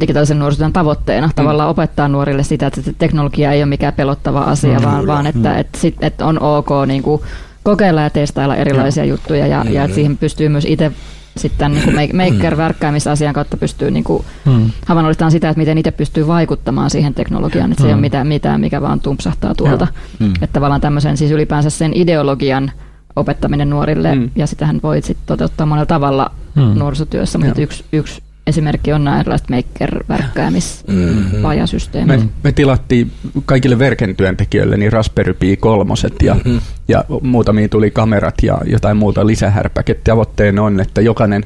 digitaalisen 0.00 0.38
nuorisotyön 0.38 0.72
tavoitteena. 0.72 1.30
Tavallaan 1.36 1.68
opettaa 1.68 2.08
nuorille 2.08 2.42
sitä, 2.42 2.66
että 2.66 2.82
se 2.82 2.94
teknologia 2.98 3.52
ei 3.52 3.60
ole 3.62 3.66
mikään 3.68 3.92
pelottava 3.92 4.40
asia, 4.40 4.78
Mm, 4.78 4.84
vaan, 4.84 5.00
kyllä. 5.00 5.12
vaan 5.12 5.26
että, 5.26 5.58
että, 5.58 5.78
sit, 5.78 5.96
että 6.00 6.26
on 6.26 6.42
ok 6.42 6.68
niin 6.86 7.02
kuin 7.02 7.22
kokeilla 7.62 8.00
ja 8.02 8.10
testailla 8.10 8.56
erilaisia 8.56 9.04
juttuja 9.04 9.46
ja, 9.46 9.64
ja 9.70 9.84
että 9.84 9.94
siihen 9.94 10.16
pystyy 10.18 10.48
myös 10.48 10.64
itse 10.64 10.92
sitten 11.36 11.72
niin 11.72 11.84
kuin 11.84 11.96
maker-värkkäämisasian 12.16 13.34
kautta 13.34 13.56
pystyy 13.56 13.90
niin 13.90 14.04
kuin 14.04 14.24
Mm. 14.44 14.70
havainnollistamaan 14.86 15.32
sitä, 15.32 15.48
että 15.48 15.58
miten 15.60 15.78
itse 15.78 15.90
pystyy 15.90 16.26
vaikuttamaan 16.26 16.90
siihen 16.90 17.14
teknologiaan, 17.14 17.70
että 17.72 17.82
se 17.82 17.88
ei 17.88 17.92
Mm. 17.94 17.96
ole 17.98 18.00
mitään, 18.00 18.26
mitään 18.26 18.60
mikä 18.60 18.80
vaan 18.82 19.00
tumpsahtaa 19.00 19.54
tuolta. 19.54 19.86
Mm. 20.18 20.26
Että 20.34 20.52
tavallaan 20.52 20.80
tämmöisen 20.80 21.16
siis 21.16 21.30
ylipäänsä 21.30 21.70
sen 21.70 21.92
ideologian 21.94 22.72
opettaminen 23.16 23.70
nuorille, 23.70 24.14
Mm. 24.14 24.20
mm. 24.20 24.30
ja 24.36 24.46
sitähän 24.46 24.80
voi 24.82 25.02
sitten 25.02 25.26
toteuttaa 25.26 25.66
monella 25.66 25.86
tavalla 25.86 26.30
Mm. 26.54 26.62
mm. 26.62 26.78
nuorisotyössä, 26.78 27.38
mutta 27.38 27.60
yksi, 27.62 27.84
yksi 27.92 28.22
esimerkki 28.50 28.92
on 28.92 29.04
nämä 29.04 29.20
erilaiset 29.20 29.48
maker-värkkäämispajasysteemit. 29.50 32.20
Me, 32.20 32.28
me 32.44 32.52
tilattiin 32.52 33.12
kaikille 33.44 33.78
Verken 33.78 34.16
työntekijöille 34.16 34.76
niin 34.76 34.92
Raspberry 34.92 35.34
Pi 35.34 35.56
3 35.56 35.94
ja, 36.22 36.34
Mhm. 36.34 36.56
ja 36.88 37.04
muutamiin 37.22 37.70
tuli 37.70 37.90
kamerat 37.90 38.34
ja 38.42 38.58
jotain 38.64 38.96
muuta 38.96 39.26
lisähärpäket. 39.26 40.04
Tavoitteena 40.04 40.62
on, 40.62 40.80
että 40.80 41.00
jokainen 41.00 41.44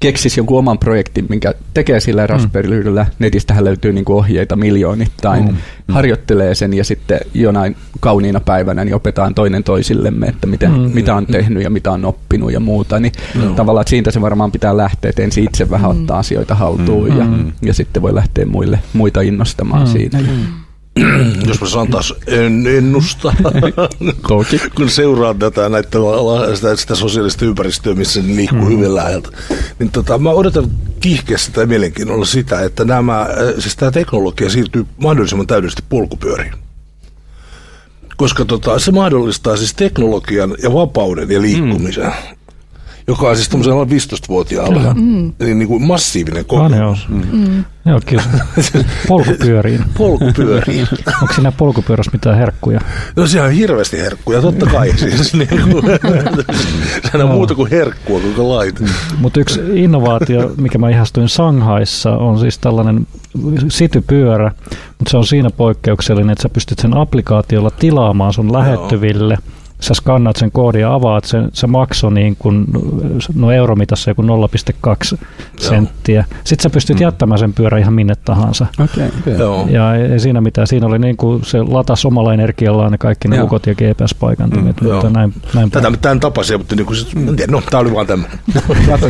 keksisi 0.00 0.40
jonkun 0.40 0.58
oman 0.58 0.78
projektin, 0.78 1.26
minkä 1.28 1.54
tekee 1.74 2.00
sillä 2.00 2.26
Raspberryllä. 2.26 3.06
Netistähän 3.18 3.64
löytyy 3.64 3.92
niin 3.92 4.04
ohjeita 4.08 4.56
miljoonittain. 4.56 5.44
Mm. 5.44 5.56
Harjoittelee 5.88 6.54
sen 6.54 6.74
ja 6.74 6.84
sitten 6.84 7.20
jonain 7.34 7.76
kauniina 8.00 8.40
päivänä 8.40 8.84
niin 8.84 8.94
opetaan 8.94 9.34
toinen 9.34 9.64
toisillemme, 9.64 10.26
että 10.26 10.46
miten, 10.46 10.70
Mm. 10.72 10.90
mitä 10.94 11.14
on 11.14 11.26
tehnyt 11.26 11.62
ja 11.62 11.70
mitä 11.70 11.92
on 11.92 12.04
oppinut 12.04 12.52
ja 12.52 12.60
muuta. 12.60 13.00
Niin 13.00 13.12
Joo. 13.42 13.54
tavallaan 13.54 13.82
että 13.82 13.90
siitä 13.90 14.10
se 14.10 14.20
varmaan 14.20 14.52
pitää 14.52 14.76
lähteä, 14.76 15.08
että 15.08 15.22
ensin 15.22 15.44
itse 15.44 15.70
vähän 15.70 15.90
Mm. 15.96 16.00
ottaa 16.00 16.18
asioita 16.18 16.54
haltuun 16.54 17.10
Mm. 17.10 17.18
ja, 17.18 17.24
Mm. 17.24 17.52
ja 17.62 17.74
sitten 17.74 18.02
voi 18.02 18.14
lähteä 18.14 18.46
muille, 18.46 18.78
muita 18.92 19.20
innostamaan 19.20 19.82
Mm. 19.86 19.92
siinä. 19.92 20.18
Ja 20.20 20.26
Jos 21.48 21.60
mä 21.60 21.68
saan 21.68 21.88
taas 21.88 22.14
en, 22.26 22.66
ennustaa, 22.66 23.32
Toki. 24.28 24.60
kun 24.74 24.90
seuraan 24.90 25.38
tätä 25.38 25.68
näitä, 25.68 25.98
sitä, 26.54 26.76
sitä 26.76 26.94
sosiaalista 26.94 27.44
ympäristöä, 27.44 27.94
missä 27.94 28.22
ne 28.22 28.36
liikkuu 28.36 28.60
mm. 28.60 28.68
hyvin 28.68 28.94
läheltä, 28.94 29.28
niin 29.78 29.90
tota, 29.90 30.18
mä 30.18 30.30
odotan 30.30 30.70
kiihkeästi 31.00 31.52
tai 31.52 31.66
mielenkiinnolla 31.66 32.24
sitä, 32.24 32.62
että 32.62 32.84
nämä, 32.84 33.20
äh, 33.20 33.28
siis 33.58 33.76
tämä 33.76 33.90
teknologia 33.90 34.50
siirtyy 34.50 34.86
mahdollisimman 34.96 35.46
täydellisesti 35.46 35.82
polkupyöriin. 35.88 36.52
Koska 38.16 38.44
tota, 38.44 38.78
se 38.78 38.92
mahdollistaa 38.92 39.56
siis 39.56 39.74
teknologian 39.74 40.54
ja 40.62 40.72
vapauden 40.72 41.30
ja 41.30 41.40
liikkumisen, 41.40 42.04
mm. 42.04 42.36
Joka 43.10 43.28
on 43.28 43.36
siis 43.36 43.50
alle 43.68 43.84
15-vuotiaalla 43.86 44.94
Mm. 44.94 45.32
niin, 45.40 45.58
niin 45.58 45.68
kuin 45.68 45.82
massiivinen 45.82 46.44
Ah, 46.48 46.70
joo. 46.76 46.94
kokemus. 46.94 47.08
Mm. 47.32 47.64
Joo, 47.86 48.00
kyllä. 48.06 48.22
Polkupyöriin. 49.08 49.84
Polkupyöriin. 49.98 50.88
Onko 51.22 51.34
siinä 51.34 51.52
polkupyörässä 51.52 52.10
mitään 52.12 52.36
herkkuja? 52.36 52.80
No 53.16 53.26
siellä 53.26 53.46
on 53.46 53.52
hirveästi 53.52 53.98
herkkuja, 53.98 54.40
totta 54.42 54.66
kai. 54.66 54.92
Siis, 54.98 55.34
niin 55.34 55.48
kuin, 55.48 55.84
sehän 57.02 57.14
on 57.14 57.20
Joo. 57.20 57.32
muuta 57.32 57.54
kuin 57.54 57.70
herkkua, 57.70 58.20
kuinka 58.20 58.48
laite. 58.48 58.84
Mutta 59.18 59.40
yksi 59.40 59.60
innovaatio, 59.74 60.52
mikä 60.56 60.78
mä 60.78 60.90
ihastuin 60.90 61.28
Shanghaissa, 61.28 62.10
on 62.10 62.38
siis 62.40 62.58
tällainen 62.58 63.06
sitypyörä, 63.68 64.52
mutta 64.98 65.10
se 65.10 65.16
on 65.16 65.26
siinä 65.26 65.50
poikkeuksellinen, 65.50 66.30
että 66.30 66.42
sä 66.42 66.48
pystyt 66.48 66.78
sen 66.78 66.96
applikaatiolla 66.96 67.70
tilaamaan 67.70 68.32
sun 68.32 68.52
lähettyville. 68.52 69.38
Sä 69.80 69.94
skannaat 69.94 70.36
sen 70.36 70.50
koodin 70.52 70.80
ja 70.80 70.94
avaat 70.94 71.24
sen, 71.24 71.48
se 71.52 71.66
maksoi 71.66 72.12
niin 72.12 72.36
kuin, 72.38 72.64
no 73.34 73.50
euromitassa 73.52 74.10
joku 74.10 74.22
0,2 74.22 75.18
senttiä. 75.58 76.24
Sitten 76.44 76.62
sä 76.62 76.70
pystyt 76.70 77.00
jättämään 77.00 77.38
sen 77.38 77.52
pyörän 77.52 77.80
ihan 77.80 77.92
minne 77.94 78.14
tahansa. 78.24 78.66
Okay. 78.80 79.36
Joo. 79.38 79.66
Ja 79.70 79.94
ei, 79.94 80.02
ei 80.12 80.20
siinä 80.20 80.40
mitään. 80.40 80.66
Siinä 80.66 80.86
oli 80.86 80.98
niin 80.98 81.16
kuin 81.16 81.44
se 81.44 81.62
latas 81.62 82.04
omalla 82.06 82.34
energiallaan 82.34 82.92
ne 82.92 82.98
kaikki 82.98 83.28
ne 83.28 83.36
Joo. 83.36 83.44
ukot 83.44 83.66
ja 83.66 83.74
GPS-paikantimet. 83.74 84.80
Mm, 84.80 84.92
mutta 84.92 85.10
näin, 85.10 85.34
näin 85.54 85.70
Tätä 85.70 85.92
tämän 86.00 86.20
tapasia, 86.20 86.58
mutta 86.58 86.76
niin 86.76 86.86
kuin, 86.86 86.98
tiedä, 87.36 87.52
no, 87.52 87.62
tämä 87.70 87.80
oli 87.80 87.94
vaan 87.94 88.06
tämmöinen. 88.06 88.38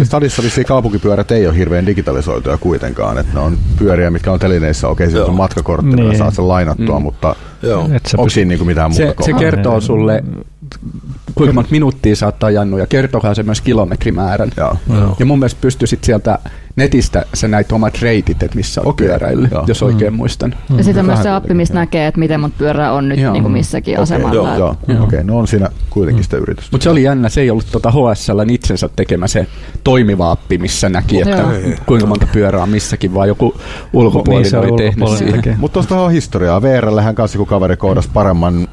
Stadissa 0.04 0.42
vissiin 0.42 0.66
kaupunkipyörät 0.66 1.30
ei 1.30 1.46
ole 1.46 1.56
hirveän 1.56 1.86
digitalisoituja 1.86 2.58
kuitenkaan, 2.58 3.18
että 3.18 3.34
ne 3.34 3.40
on 3.40 3.58
pyöriä, 3.78 4.10
mitkä 4.10 4.32
on 4.32 4.38
telineissä, 4.38 4.88
okei, 4.88 5.06
okay, 5.06 5.18
se 5.18 5.22
on 5.24 5.34
matkakortti, 5.34 5.96
Niin. 5.96 6.18
saat 6.18 6.34
sen 6.34 6.48
lainattua, 6.48 6.98
Mm. 6.98 7.02
mutta 7.02 7.36
Joo. 7.62 7.80
Onko 7.82 7.98
pystyt- 8.02 8.30
siinä 8.32 8.48
niinku 8.48 8.64
mitään 8.64 8.90
muuta 8.90 9.22
Se, 9.22 9.24
se 9.24 9.32
kertoo 9.32 9.80
sulle, 9.80 10.24
kuinka 11.34 11.52
monta 11.54 11.70
minuuttia 11.70 12.16
sä 12.16 12.26
oot 12.26 12.44
ajanut 12.44 12.80
ja 12.80 12.86
kertokaa 12.86 13.34
se 13.34 13.42
myös 13.42 13.60
kilometrimäärän. 13.60 14.50
Joo. 14.56 14.76
Joo. 14.94 15.16
Ja 15.18 15.26
mun 15.26 15.38
mielestä 15.38 15.58
pystyisit 15.60 16.04
sieltä 16.04 16.38
netistä 16.80 17.24
sä 17.34 17.48
näit 17.48 17.72
omat 17.72 18.02
reitit, 18.02 18.42
että 18.42 18.56
missä 18.56 18.80
on 18.84 18.94
pyöräillyt, 18.94 19.50
joo. 19.50 19.64
jos 19.66 19.82
oikein 19.82 20.12
muistan. 20.12 20.54
Ja 20.76 20.84
sitten 20.84 21.06
myös 21.06 21.22
se 21.22 21.28
mistä 21.28 21.40
kuitenkin, 21.40 21.74
näkee, 21.74 22.06
että 22.06 22.20
miten 22.20 22.40
monta 22.40 22.56
pyörää 22.58 22.92
on 22.92 23.08
nyt 23.08 23.20
Joo. 23.20 23.32
niin 23.32 23.42
kuin 23.42 23.52
missäkin 23.52 23.94
Okei, 23.94 24.02
asemalla. 24.02 24.34
Joo, 24.34 24.56
joo, 24.56 24.76
Joo. 24.88 25.04
okei, 25.04 25.24
no 25.24 25.38
on 25.38 25.48
siinä 25.48 25.68
kuitenkin 25.90 26.24
sitä 26.24 26.36
yritystä. 26.36 26.68
Mutta 26.72 26.84
se 26.84 26.90
oli 26.90 27.02
jännä, 27.02 27.28
se 27.28 27.40
ei 27.40 27.50
ollut 27.50 27.66
tuota 27.72 27.90
HSL 27.90 28.40
itsensä 28.48 28.88
tekemä 28.96 29.26
se 29.26 29.46
toimiva 29.84 30.30
appi, 30.30 30.58
missä 30.58 30.88
näki, 30.88 31.20
että 31.20 31.36
Joo. 31.36 31.76
kuinka 31.86 32.06
monta 32.06 32.26
pyörää 32.32 32.62
on 32.62 32.68
missäkin, 32.68 33.14
vaan 33.14 33.28
joku 33.28 33.54
ulkopuolinen 33.92 34.52
Niin, 34.52 34.72
oli 34.72 34.82
tehnyt 34.82 35.08
siihen. 35.08 35.56
Mutta 35.58 35.72
tuosta 35.72 36.00
on 36.00 36.12
historiaa. 36.12 36.62
VRllähän 36.62 37.14
kanssa 37.14 37.38
kun 37.38 37.46
kaveri 37.46 37.76
koodasi 37.76 38.08
paremman 38.12 38.68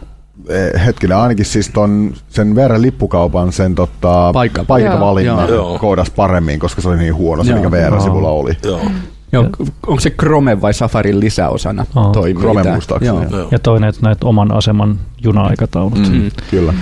hetkinen, 0.85 1.17
ainakin 1.17 1.45
siis 1.45 1.69
ton, 1.69 2.13
sen 2.29 2.55
VR 2.55 2.81
lippukaupan 2.81 3.51
sen 3.51 3.75
tota, 3.75 4.31
Paikka- 4.33 4.65
paikkavalinnan 4.65 5.49
Joo. 5.49 5.79
koodas 5.79 6.09
paremmin, 6.09 6.59
koska 6.59 6.81
se 6.81 6.89
oli 6.89 6.97
niin 6.97 7.15
huono 7.15 7.43
se, 7.43 7.49
Joo. 7.51 7.57
mikä 7.59 7.71
VR-sivulla 7.71 8.29
oli. 8.29 8.57
Joo. 8.63 8.81
Joo, 9.31 9.43
onko 9.87 9.99
se 9.99 10.09
Chrome 10.09 10.61
vai 10.61 10.73
Safarin 10.73 11.19
lisäosana 11.19 11.85
toimii 12.13 12.33
Chrome 12.33 12.63
muistaakseni. 12.63 13.17
Joo. 13.17 13.39
Joo. 13.39 13.47
Ja 13.51 13.59
toinen, 13.59 13.89
että 13.89 14.01
näet 14.03 14.23
oman 14.23 14.51
aseman 14.51 14.99
juna-aikataulut. 15.23 16.09
Mm. 16.11 16.31
Kyllä. 16.51 16.73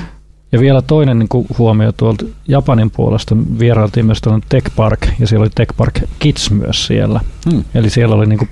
Ja 0.52 0.60
vielä 0.60 0.82
toinen 0.82 1.20
niin 1.20 1.30
kuin 1.30 1.48
huomio 1.58 1.92
tuolta 1.92 2.26
Japanin 2.48 2.92
puolesta. 2.92 3.36
Vierailtiin 3.60 4.06
myös 4.06 4.22
tuollainen 4.22 4.50
Tech 4.50 4.76
Park, 4.76 5.00
ja 5.20 5.28
siellä 5.28 5.44
oli 5.44 5.52
Tech 5.56 5.78
Park 5.78 6.00
Kids 6.20 6.52
myös 6.52 6.88
siellä. 6.88 7.20
Hmm. 7.52 7.64
Eli 7.76 7.90
siellä 7.90 8.16
oli 8.16 8.26
niin 8.26 8.40
kuin 8.40 8.50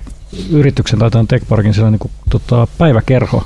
yrityksen 0.50 0.98
tai 0.98 1.10
tämän 1.10 1.26
Tech 1.26 1.48
Parkin 1.48 1.74
siellä 1.74 1.90
niin 1.90 1.98
kuin, 1.98 2.12
tota, 2.30 2.66
päiväkerho, 2.78 3.42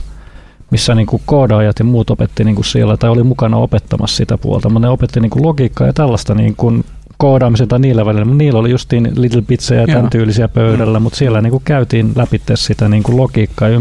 missä 0.71 0.95
niin 0.95 1.07
kuin 1.07 1.23
koodaajat 1.27 1.79
ja 1.79 1.85
muut 1.85 2.11
opetti 2.11 2.45
niin 2.45 2.55
kuin 2.55 2.65
siellä, 2.65 2.97
tai 2.97 3.11
oli 3.11 3.23
mukana 3.23 3.57
opettamassa 3.57 4.17
sitä 4.17 4.39
puolta, 4.39 4.69
mutta 4.69 4.87
ne 4.87 4.93
opetti 4.93 5.21
niin 5.21 5.31
kuin 5.31 5.47
logiikkaa 5.47 5.87
ja 5.87 5.93
tällaista 5.93 6.35
niin 6.35 6.57
kuin 6.57 6.85
koodaamisen 7.17 7.69
tai 7.69 7.79
niillä 7.79 8.07
välillä, 8.07 8.25
mutta 8.25 8.39
niillä 8.39 8.59
oli 8.59 8.71
justiin 8.71 9.11
Little 9.17 9.43
Bitsejä 9.43 9.81
ja 9.81 9.87
tämän 9.87 10.11
tyylisiä 10.11 10.49
pöydällä, 10.49 11.01
mutta 11.01 11.19
siellä 11.19 11.41
niin 11.43 11.51
kuin 11.51 11.63
käytiin 11.65 12.13
läpi 12.17 12.41
sitä 12.55 12.89
niin 12.89 13.03
kuin 13.03 13.17
logiikkaa 13.17 13.69
ja 13.69 13.81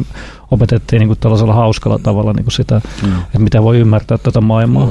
opetettiin 0.52 1.00
niin 1.00 1.08
kuin 1.08 1.20
tällaisella 1.20 1.54
hauskalla 1.54 2.00
tavalla 2.04 2.34
niin 2.34 2.44
kuin 2.46 2.54
sitä, 2.54 2.82
Mm. 3.04 3.10
että 3.20 3.40
miten 3.40 3.64
voi 3.64 3.80
ymmärtää 3.80 4.18
tätä 4.18 4.42
maailmaa. 4.42 4.88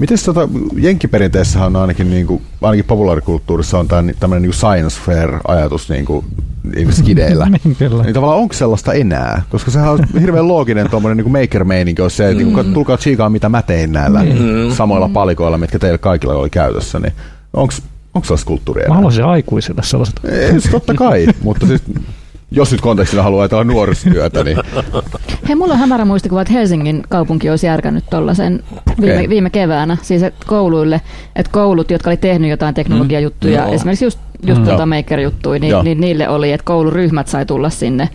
Miten 0.00 0.18
tota, 0.24 0.48
jenkkiperinteessähän 0.76 1.76
on 1.76 1.82
ainakin, 1.82 2.10
niin 2.10 2.26
kuin, 2.26 2.42
ainakin 2.62 2.84
populaarikulttuurissa 2.84 3.78
on 3.78 3.88
tämä 3.88 4.12
tämmöinen 4.20 4.42
niin 4.42 4.52
science 4.52 5.00
fair-ajatus 5.00 5.88
niin 5.88 6.04
kuin, 6.04 6.24
skideillä. 6.90 7.46
Niin, 7.64 7.76
kyllä. 7.76 8.02
Niin 8.02 8.14
tavallaan 8.14 8.40
onko 8.40 8.54
sellaista 8.54 8.92
enää? 8.92 9.42
Koska 9.50 9.70
sehän 9.70 9.90
on 9.90 9.98
hirveän 10.20 10.48
looginen 10.48 10.90
tuommoinen 10.90 11.24
niin 11.24 11.32
maker-meininki, 11.32 12.02
on 12.02 12.10
se, 12.10 12.30
että 12.30 12.44
mm. 12.44 12.54
niin 12.54 12.74
tulkaa 12.74 12.96
tsiikaa 12.96 13.30
mitä 13.30 13.48
mä 13.48 13.62
tein 13.62 13.92
näillä 13.92 14.22
mm. 14.22 14.74
samoilla 14.76 15.08
palikoilla, 15.08 15.58
mitkä 15.58 15.78
teillä 15.78 15.98
kaikilla 15.98 16.34
oli 16.34 16.50
käytössä. 16.50 16.98
Niin 16.98 17.12
onko 17.52 17.74
onko 18.14 18.24
sellaista 18.24 18.46
kulttuuria 18.46 18.88
Mä 18.88 18.94
haluaisin 18.94 19.24
aikuisille 19.24 19.82
sellaiset. 19.84 20.20
Ei, 20.24 20.50
siis 20.50 20.68
totta 20.70 20.94
kai, 20.94 21.26
mutta 21.42 21.66
siis 21.66 21.82
jos 22.50 22.72
nyt 22.72 22.80
kontekstina 22.80 23.22
haluaa 23.22 23.42
ajatella 23.42 23.64
nuorisotyötä, 23.64 24.44
niin 24.44 24.58
Hei, 25.48 25.56
mulla 25.56 25.72
on 25.74 25.80
hämärä 25.80 26.04
muistikuva, 26.04 26.42
että 26.42 26.52
Helsingin 26.52 27.02
kaupunki 27.08 27.50
olisi 27.50 27.66
järkännyt 27.66 28.04
tuollaisen 28.10 28.62
viime, 29.00 29.14
Okei. 29.14 29.28
viime 29.28 29.50
keväänä. 29.50 29.96
Siis 30.02 30.22
että 30.22 30.44
kouluille, 30.48 31.00
että 31.36 31.52
koulut, 31.52 31.90
jotka 31.90 32.10
oli 32.10 32.16
tehnyt 32.16 32.50
jotain 32.50 32.74
teknologiajuttuja, 32.74 33.62
Joo. 33.62 33.72
esimerkiksi 33.72 34.04
just, 34.04 34.18
just 34.46 34.60
Mm. 34.60 34.64
tuota 34.66 34.82
Joo. 34.82 34.86
maker-juttuja, 34.86 35.66
Joo. 35.66 35.82
niin, 35.82 35.84
niin, 35.84 36.00
niille 36.00 36.28
oli, 36.28 36.52
että 36.52 36.64
kouluryhmät 36.64 37.28
sai 37.28 37.46
tulla 37.46 37.70
sinne, 37.70 38.08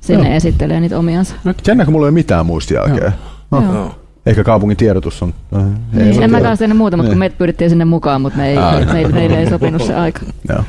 sinne 0.00 0.28
Joo. 0.28 0.36
esittelemään 0.36 0.82
niitä 0.82 0.98
omiansa. 0.98 1.34
jännä, 1.66 1.84
kun 1.84 1.92
mulla 1.92 2.06
ei 2.06 2.08
ole 2.08 2.14
mitään 2.14 2.46
muistijälkeä. 2.46 3.12
No, 3.50 3.62
Joo. 3.72 3.94
ehkä 4.26 4.44
kaupungin 4.44 4.76
tiedotus 4.76 5.22
on... 5.22 5.34
äh, 5.56 5.62
ei 5.98 6.04
Niin, 6.04 6.22
en 6.22 6.30
mä 6.30 6.40
kanssa 6.40 6.62
tehnyt 6.62 6.76
muuta, 6.78 6.96
mutta 6.96 7.06
kun 7.08 7.12
Niin. 7.14 7.18
meitä 7.18 7.36
pyydettiin 7.38 7.70
sinne 7.70 7.84
mukaan, 7.84 8.20
mutta 8.20 8.38
me 8.38 8.48
ei, 8.48 8.56
me, 8.56 9.02
me, 9.02 9.08
meille 9.08 9.38
ei 9.38 9.50
sopinut 9.50 9.82
se 9.82 9.94
aika. 9.94 10.20
Joo. 10.48 10.64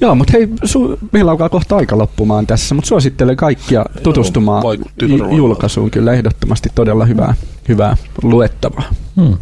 Joo, 0.00 0.14
mutta 0.14 0.32
hei, 0.32 0.46
su- 0.46 0.98
meillä 1.12 1.30
alkaa 1.30 1.48
kohta 1.48 1.76
aika 1.76 1.98
loppumaan 1.98 2.46
tässä, 2.46 2.74
mutta 2.74 2.88
suosittelen 2.88 3.36
kaikkia 3.36 3.84
tutustumaan 4.02 4.62
todella 4.98 5.32
julkaisuun. 5.36 5.90
Kyllä 5.90 6.12
ehdottomasti 6.12 6.68
todella 6.74 7.04
hyvää, 7.04 7.34
hyvää 7.68 7.96
luettavaa. 8.22 8.84
Hmm. 9.16 9.36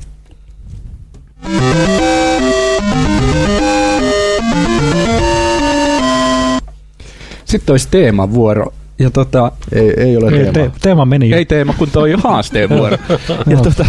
Sitten 7.44 7.72
olisi 7.72 7.88
teemavuoro. 7.90 8.72
Ja 8.98 9.10
tota, 9.10 9.52
Ei, 9.72 9.92
ei 9.96 10.16
ole 10.16 10.26
Ei, 10.26 10.38
teema. 10.38 10.52
te, 10.52 10.70
teema 10.82 11.04
meni 11.04 11.30
jo. 11.30 11.36
ei 11.36 11.44
teema, 11.44 11.74
kun 11.78 11.90
toi 11.90 12.12
haasteen 12.22 12.68
vuoro. 12.68 12.96
ja 13.50 13.56
tota, 13.56 13.86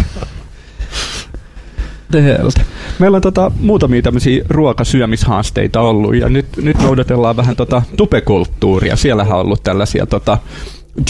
teeltä. 2.10 2.60
Meillä 2.98 3.16
on 3.16 3.22
tota, 3.22 3.52
muutamia 3.60 4.02
tämmöisiä 4.02 4.44
ruokasyömishaasteita 4.48 5.80
ollut 5.80 6.16
ja 6.16 6.28
nyt, 6.28 6.46
nyt 6.56 6.78
noudatellaan 6.78 7.36
vähän 7.36 7.56
tota 7.56 7.82
tupekulttuuria. 7.96 8.96
Siellähän 8.96 9.34
on 9.34 9.40
ollut 9.40 9.62
tällaisia 9.62 10.06
tota, 10.06 10.38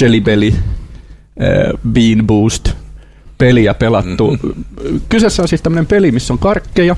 Jelly 0.00 0.20
Belly, 0.20 0.48
äh, 0.48 1.80
Bean 1.92 2.26
Boost 2.26 2.70
peliä 3.38 3.74
pelattu. 3.74 4.30
Mm-hmm. 4.30 5.00
Kyseessä 5.08 5.42
on 5.42 5.48
siis 5.48 5.62
tämmöinen 5.62 5.86
peli, 5.86 6.12
missä 6.12 6.32
on 6.32 6.38
karkkeja 6.38 6.96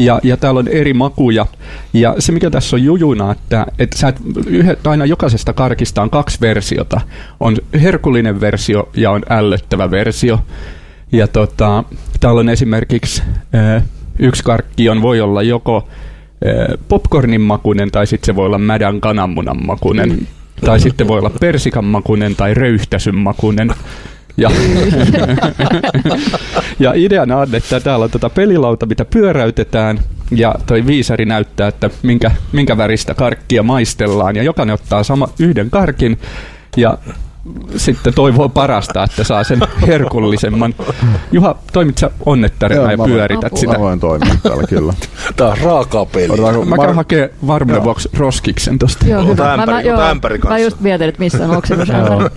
ja, 0.00 0.20
ja 0.22 0.36
täällä 0.36 0.58
on 0.58 0.68
eri 0.68 0.94
makuja. 0.94 1.46
Ja 1.92 2.14
se 2.18 2.32
mikä 2.32 2.50
tässä 2.50 2.76
on 2.76 2.84
jujuna, 2.84 3.32
että, 3.32 3.66
että 3.78 3.98
sä 3.98 4.08
et, 4.08 4.16
yhdet, 4.46 4.86
aina 4.86 5.06
jokaisesta 5.06 5.52
karkista 5.52 6.02
on 6.02 6.10
kaksi 6.10 6.40
versiota. 6.40 7.00
On 7.40 7.56
herkullinen 7.82 8.40
versio 8.40 8.88
ja 8.94 9.10
on 9.10 9.22
ällöttävä 9.28 9.90
versio. 9.90 10.40
Ja 11.12 11.28
tota, 11.28 11.84
täällä 12.20 12.40
on 12.40 12.48
esimerkiksi 12.48 13.22
äh, 13.54 13.82
yksi 14.18 14.44
karkki 14.44 14.88
on, 14.88 15.02
voi 15.02 15.20
olla 15.20 15.42
joko 15.42 15.88
äh, 16.46 16.78
popcornin 16.88 17.40
makunen 17.40 17.90
tai 17.90 18.06
sitten 18.06 18.26
se 18.26 18.36
voi 18.36 18.46
olla 18.46 18.58
mädän 18.58 19.00
kananmunan 19.00 19.66
makunen. 19.66 20.08
Mm. 20.08 20.26
Tai 20.64 20.80
sitten 20.80 21.08
voi 21.08 21.18
olla 21.18 21.30
persikan 21.40 21.84
makunen 21.84 22.36
tai 22.36 22.54
röyhtäsyn 22.54 23.16
makunen. 23.16 23.74
Ja, 24.36 24.50
ja 26.78 26.92
ideana 26.94 27.36
on, 27.36 27.54
että 27.54 27.80
täällä 27.80 28.04
on 28.04 28.10
tota 28.10 28.30
pelilauta, 28.30 28.86
mitä 28.86 29.04
pyöräytetään, 29.04 30.00
ja 30.30 30.54
toi 30.66 30.86
viisari 30.86 31.24
näyttää, 31.24 31.68
että 31.68 31.90
minkä, 32.02 32.30
minkä 32.52 32.76
väristä 32.76 33.14
karkkia 33.14 33.62
maistellaan, 33.62 34.36
ja 34.36 34.42
jokainen 34.42 34.74
ottaa 34.74 35.02
sama 35.02 35.28
yhden 35.38 35.70
karkin, 35.70 36.18
ja 36.76 36.98
sitten 37.76 38.14
toivoo 38.14 38.48
parasta, 38.48 39.02
että 39.04 39.24
saa 39.24 39.44
sen 39.44 39.60
herkullisemman. 39.86 40.74
Juha, 41.32 41.54
toimit 41.72 41.98
sä 41.98 42.10
onnettarina 42.26 42.80
Joo, 42.80 42.90
ja 42.90 42.96
mä 42.96 43.00
voin- 43.02 43.10
pyörität 43.12 43.56
sitä? 43.56 43.72
Mä 43.72 43.78
voin 43.78 44.00
toimia 44.00 44.34
täällä 44.42 44.62
kyllä. 44.66 44.92
Tää 45.36 45.48
on 45.48 45.58
raakaa 45.58 46.06
peliä. 46.06 46.32
Otetaanko 46.32 46.64
Mä 46.64 46.76
käyn 46.76 46.90
Mar- 46.90 46.94
hakee 46.94 47.34
varmuuden 47.46 47.84
vuoksi 47.84 48.08
roskiksen 48.16 48.78
tosta. 48.78 49.06
Joo, 49.06 49.24
hyvä. 49.26 49.56
ämpäri- 49.56 49.92
ota 49.94 50.10
ämpäri 50.10 50.38
mä 50.38 50.42
kanssa. 50.42 50.58
just 50.58 50.80
mietin, 50.80 51.08
että 51.08 51.18
missä 51.18 51.44
on. 51.48 51.62
Joo. 52.08 52.30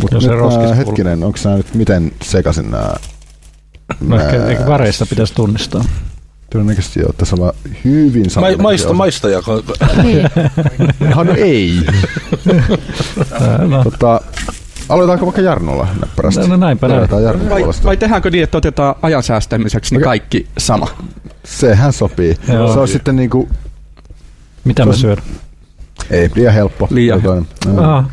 Mutta 0.00 0.16
Jos 0.16 0.24
se 0.24 0.30
nyt, 0.30 0.38
roskis 0.38 0.76
hetkinen, 0.76 1.22
onko 1.24 1.38
nämä 1.44 1.56
nyt 1.56 1.74
miten 1.74 2.12
sekaisin 2.22 2.70
nämä? 2.70 2.94
No 4.00 4.20
ehkä, 4.20 4.46
ehkä 4.46 4.66
väreistä 4.66 5.06
pitäisi 5.06 5.34
tunnistaa. 5.34 5.84
Todennäköisesti 6.52 7.00
joo, 7.00 7.12
tässä 7.12 7.36
on 7.38 7.52
hyvin 7.84 8.22
Ma, 8.22 8.30
samanlaisia 8.30 8.62
maista, 8.62 8.92
maista 8.92 9.28
ja 9.28 9.40
niin. 10.02 10.30
Ihan 11.10 11.26
no 11.30 11.34
ei. 11.36 11.80
No, 13.68 13.84
Tota, 13.84 14.20
aloitetaanko 14.88 15.26
vaikka 15.26 15.40
Jarnolla 15.40 15.88
näppärästi? 16.00 16.40
No, 16.40 16.46
no 16.46 16.56
näinpä 16.56 16.88
näin. 16.88 17.08
Jarnon 17.24 17.50
Vai, 17.50 17.62
vai 17.84 17.96
tehdäänkö 17.96 18.30
niin, 18.30 18.44
että 18.44 18.58
otetaan 18.58 18.94
ajan 19.02 19.22
säästämiseksi 19.22 19.94
niin 19.94 20.04
kaikki 20.04 20.46
sama? 20.58 20.88
Sehän 21.44 21.92
sopii. 21.92 22.36
Joo. 22.48 22.72
Se 22.72 22.78
on 22.78 22.88
sitten 22.88 23.16
niinku, 23.16 23.48
mitä 24.64 24.86
mä 24.86 24.92
syön? 24.92 25.16
ei, 26.10 26.30
liian 26.34 26.54
helppo. 26.54 26.88
Liian 26.90 27.22
Toi 27.22 27.30
toinen. 27.30 27.48
Joo. 27.76 28.04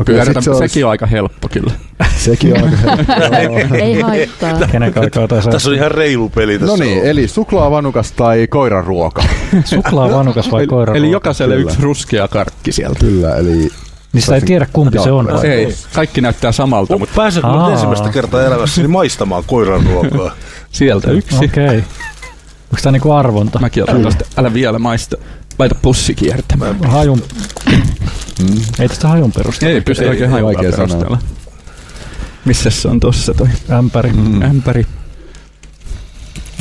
Okei, 0.00 0.14
Pyörätä, 0.14 0.40
se 0.40 0.50
olisi- 0.50 0.68
sekin 0.68 0.84
on 0.84 0.90
aika 0.90 1.06
helppo 1.06 1.48
kyllä. 1.48 1.72
Sekin 2.16 2.56
on 2.56 2.64
aika 2.64 2.76
helppo. 2.76 3.74
Ei 3.82 4.00
haittaa. 4.00 4.58
Kenen 4.72 4.92
aikaa 5.00 5.28
tai 5.28 5.42
tässä 5.50 5.68
on 5.70 5.74
ihan 5.76 5.90
reilu 5.90 6.28
peli 6.28 6.58
tässä. 6.58 6.76
No 6.76 6.84
niin, 6.84 7.00
on. 7.00 7.06
eli 7.06 7.28
suklaavanukas 7.28 8.12
tai 8.12 8.46
koiraruoka. 8.46 9.22
Suklaa 9.64 10.10
vanukas 10.10 10.50
vai 10.50 10.60
Eli, 10.60 10.66
koira? 10.66 10.94
eli 10.94 11.10
jokaiselle 11.10 11.54
Kyllä. 11.54 11.70
yksi 11.70 11.82
ruskea 11.82 12.28
karkki 12.28 12.72
sieltä. 12.72 12.98
Kyllä, 13.00 13.36
eli 13.36 13.68
Niin 14.12 14.22
sitä 14.22 14.34
ei 14.34 14.40
tiedä 14.40 14.66
kumpi 14.72 14.98
se 14.98 15.10
on. 15.10 15.26
vai? 15.26 15.46
Ei, 15.46 15.74
kaikki 15.94 16.20
näyttää 16.20 16.52
samalta, 16.52 16.98
mutta 16.98 17.14
Pääseekö 17.16 17.48
nyt 17.48 17.56
Aa. 17.56 17.72
ensimmäistä 17.72 18.08
kertaa 18.08 18.42
elämässäni 18.46 18.88
maistamaan 18.88 19.44
koiran 19.46 19.86
ruokaa? 19.86 20.30
sieltä 20.70 21.10
yksi. 21.10 21.36
Okei. 21.44 21.64
Okay. 21.64 21.76
Onko 21.76 22.82
tämä 22.82 22.92
niinku 22.92 23.12
arvonta? 23.12 23.58
Mäkin 23.58 23.82
otan 23.82 24.02
tosta, 24.02 24.24
älä 24.36 24.54
vielä 24.54 24.78
maista. 24.78 25.16
Laita 25.58 25.74
pussi 25.82 26.14
kiertämään. 26.14 26.84
Hajun... 26.84 27.22
Ei 28.78 28.88
tästä 28.88 29.08
hajun 29.08 29.32
perusteella. 29.32 29.74
Ei 29.74 29.80
pysty 29.80 30.04
Ei, 30.04 30.10
oikein 30.10 30.30
sanoa. 30.30 30.86
perustella. 30.88 31.18
Missä 32.44 32.70
se 32.70 32.88
on 32.88 33.00
tossa 33.00 33.34
toi 33.34 33.48
Ämpäri. 33.70 34.12
mm. 34.12 34.42
ämpäri? 34.42 34.86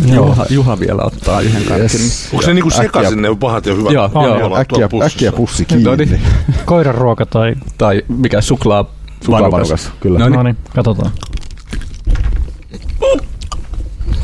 Joo. 0.06 0.26
Juha, 0.28 0.46
Juha 0.50 0.80
vielä 0.80 1.02
ottaa 1.04 1.42
yhden 1.42 1.64
karkin. 1.66 1.82
yes. 2.02 2.30
Onko 2.34 2.46
se 2.46 2.54
niinku 2.54 2.70
Äkkiä- 2.70 2.82
sekaisin 2.82 3.22
ne 3.22 3.36
pahat 3.40 3.66
ja 3.66 3.76
hyvät? 3.76 3.92
Joo, 3.92 4.10
joo. 4.14 4.40
joo. 4.40 4.58
Äkkiä, 4.58 4.90
äkkiä 5.06 5.32
pussi 5.32 5.66
kiinni. 5.66 5.84
No 5.84 5.96
niin. 5.96 6.22
Koiran 6.66 6.96
ruoka 6.96 7.26
tai... 7.26 7.56
Tai 7.78 8.02
mikä 8.08 8.42
suklaa 8.42 8.86
Suklaavanukas, 9.26 9.90
kyllä. 10.00 10.20
No 10.20 10.30
No 10.30 10.44
niin. 10.44 10.56
niin, 10.64 10.74
katsotaan. 10.76 11.12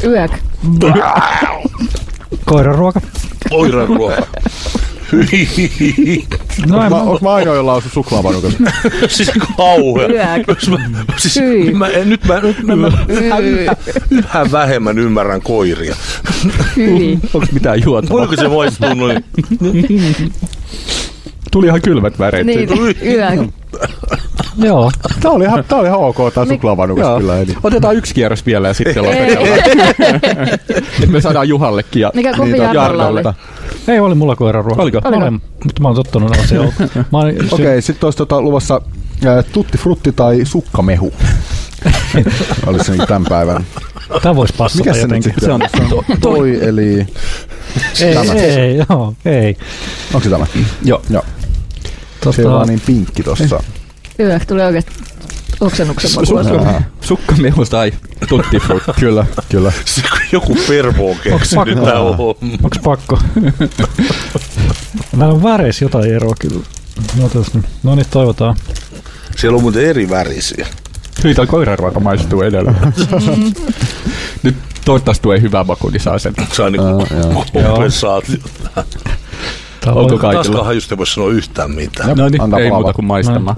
Yök. 0.03 0.31
Koiran 2.45 2.75
ruoka. 2.75 3.01
Koiran 3.49 3.87
ruoka. 3.87 4.27
No 6.67 6.83
en 6.83 6.89
Mä, 6.91 7.01
onko 7.01 7.19
mä 7.21 7.33
ainoa, 7.33 7.55
jolla 7.55 7.73
on 7.73 7.81
suklaavanukas? 7.93 8.53
siis 9.09 9.31
kauhea. 9.57 10.07
Jos 10.47 10.69
mä, 10.69 10.77
siis, 11.17 11.39
mä, 11.73 11.87
en- 11.87 12.09
nyt 12.09 12.25
mä, 12.25 12.39
nyt 12.39 12.63
mä, 12.63 12.75
mä 12.75 12.87
yhä, 13.07 13.37
yhä, 13.37 13.75
yhä 14.09 14.51
vähemmän 14.51 14.99
ymmärrän 14.99 15.41
koiria. 15.41 15.95
Onko 17.33 17.47
mitään 17.51 17.83
juotavaa? 17.83 18.17
Voiko 18.17 18.35
se 18.35 18.47
maistuu 18.47 18.93
noin? 19.07 19.23
Tuli 21.57 21.67
ihan 21.67 21.81
kylmät 21.81 22.19
väreet. 22.19 22.45
Niin, 22.45 22.69
yök. 22.79 22.97
Joo. 24.67 24.91
Tää 25.21 25.31
oli 25.31 25.43
ihan, 25.43 25.63
tää 25.67 25.77
oli 25.77 25.87
ihan 25.87 25.99
ok, 25.99 26.17
tää 26.33 26.45
suklaavanukas 26.45 27.01
Joo. 27.01 27.19
kyllä. 27.19 27.37
Eli. 27.37 27.55
Otetaan 27.63 27.95
yksi 27.95 28.13
kierros 28.13 28.45
vielä 28.45 28.67
ja 28.67 28.73
sitten 28.73 29.03
lopetellaan. 29.03 29.59
Me 31.11 31.21
saadaan 31.21 31.49
Juhallekin. 31.49 32.01
Ja 32.01 32.11
Mikä 32.13 32.33
kumpi 32.33 32.61
oli? 32.61 32.75
Jarnolta. 32.75 33.33
Ei, 33.87 33.99
oli 33.99 34.15
mulla 34.15 34.35
koiran 34.35 34.65
ruoka. 34.65 34.81
Oliko? 34.81 35.01
Oliko? 35.05 35.17
Olen, 35.17 35.33
mutta 35.63 35.81
mä 35.81 35.87
oon 35.87 35.95
tottunut 35.95 36.31
asiaan. 36.39 36.67
Okei, 37.11 37.37
okay, 37.51 37.81
sitten 37.81 38.07
olisi 38.07 38.17
tota, 38.17 38.41
luvassa 38.41 38.81
tutti 39.53 39.77
frutti 39.77 40.11
tai 40.11 40.45
sukkamehu. 40.45 41.13
Olisi 42.65 42.85
se 42.85 42.91
niin 42.91 43.07
tämän 43.07 43.25
päivän. 43.29 43.65
Tää 44.21 44.35
vois 44.35 44.53
passata 44.53 44.83
Mikä 44.83 44.93
se 44.93 45.01
jotenkin. 45.01 45.31
sitten 45.31 45.51
on? 45.51 45.61
To, 45.89 46.03
toi, 46.21 46.65
eli... 46.65 47.07
Ei, 48.01 48.13
Tämä. 48.13 48.33
ei, 48.33 48.81
joo, 48.89 49.13
ei. 49.25 49.57
Onko 50.13 50.23
se 50.23 50.29
tämä? 50.29 50.45
Joo. 50.83 51.01
Joo. 51.09 51.23
Tota, 52.23 52.35
Se 52.35 52.45
on 52.47 52.53
vaan 52.53 52.67
niin 52.67 52.81
pinkki 52.85 53.23
tossa. 53.23 53.63
Yök 54.19 54.45
tuli 54.45 54.61
oikeesti 54.61 54.91
oksennuksen 55.59 56.11
makua. 56.15 56.43
Sukka, 56.43 56.81
sukkamehu 57.01 57.65
tai 57.65 57.91
tutti. 58.29 58.61
Kyllä, 58.99 59.25
kyllä. 59.49 59.71
Joku 60.31 60.57
pervo 60.67 61.11
on 61.11 61.17
keksinyt 61.23 61.83
tää. 61.83 61.99
Onks 62.63 62.79
pakko? 62.83 63.19
Näillä 65.15 65.33
on 65.35 65.43
väreissä 65.43 65.85
jotain 65.85 66.13
eroa 66.13 66.35
kyllä. 66.39 66.63
No, 67.19 67.29
no 67.83 67.95
niin, 67.95 68.05
toivotaan. 68.11 68.55
Siellä 69.37 69.55
on 69.55 69.61
muuten 69.61 69.85
eri 69.85 70.09
värisiä. 70.09 70.67
Kyllä 71.21 71.35
toi 71.35 71.47
koiranruoka 71.47 71.99
maistuu 71.99 72.41
edelleen. 72.41 72.75
Nyt 74.43 74.55
toivottavasti 74.85 75.23
tulee 75.23 75.41
hyvä 75.41 75.63
maku, 75.63 75.89
niin 75.89 76.01
saa 76.01 76.19
sen. 76.19 76.33
Saa 76.53 76.69
niinku 76.69 77.07
kompensaatio. 77.53 78.37
Tää 79.87 79.93
on- 79.95 80.01
Onko 80.01 80.17
kaikilla? 80.17 80.33
Taaskaan 80.43 80.65
hajusta 80.65 80.93
ei 80.93 80.97
voi 80.97 81.07
sanoa 81.07 81.29
yhtään 81.31 81.71
mitään. 81.71 82.17
No 82.17 82.29
niin, 82.29 82.41
Antaa 82.41 82.59
ei 82.59 82.69
palaa. 82.69 82.81
muuta 82.81 82.93
kuin 82.93 83.05
maistamaan. 83.05 83.55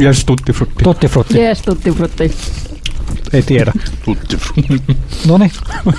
Yes, 0.00 0.24
tutti 0.24 0.52
frutti. 0.52 0.84
Tutti 0.84 1.08
frutti. 1.08 1.38
Jees, 1.38 1.62
tutti 1.62 1.90
frutti. 1.90 2.34
Ei 3.32 3.42
tiedä. 3.42 3.72
Tutti. 4.04 4.38
No 5.28 5.38
niin. 5.38 5.50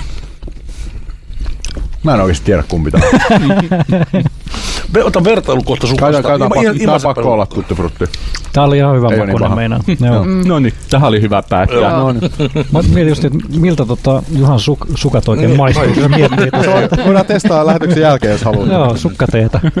Mä 2.06 2.14
en 2.14 2.20
oikeasti 2.20 2.44
tiedä 2.44 2.64
kumpi 2.68 2.90
tää 2.90 3.00
on. 3.30 3.40
Me 4.94 5.04
otan 5.04 5.24
vertailu 5.24 5.62
kohta 5.62 5.86
sukasta. 5.86 6.22
Käytä, 6.22 6.48
käytä, 6.48 6.70
Ilma- 6.84 7.00
pakko, 7.02 7.32
olla 7.32 7.46
tutti 7.46 7.74
frutti. 7.74 8.04
Tää 8.52 8.64
oli 8.64 8.78
ihan 8.78 8.96
hyvä 8.96 9.08
niin 9.08 9.18
makuinen 9.18 9.42
paha. 9.42 9.56
meinaa. 9.56 9.80
Joo. 10.06 10.24
No 10.46 10.58
niin, 10.58 10.74
tähän 10.90 11.08
oli 11.08 11.20
hyvä 11.20 11.42
päättää. 11.50 11.90
No 11.96 12.12
niin. 12.12 12.30
Mä 12.72 12.82
mietin 12.82 13.08
just, 13.08 13.24
että 13.24 13.38
miltä 13.58 13.86
tota 13.86 14.22
Juhan 14.38 14.60
suk, 14.60 14.86
sukat 14.94 15.28
oikein 15.28 15.56
maistuu, 15.56 15.84
kun 15.86 16.02
se 16.02 16.08
miettii 16.08 16.50
tuossa. 16.50 17.04
Voidaan 17.06 17.26
testaa 17.26 17.66
lähetyksen 17.66 18.02
jälkeen, 18.02 18.32
jos 18.32 18.42
haluaa. 18.44 18.66
Joo, 18.66 18.96
sukkateetä. 18.96 19.60
Eikö 19.64 19.80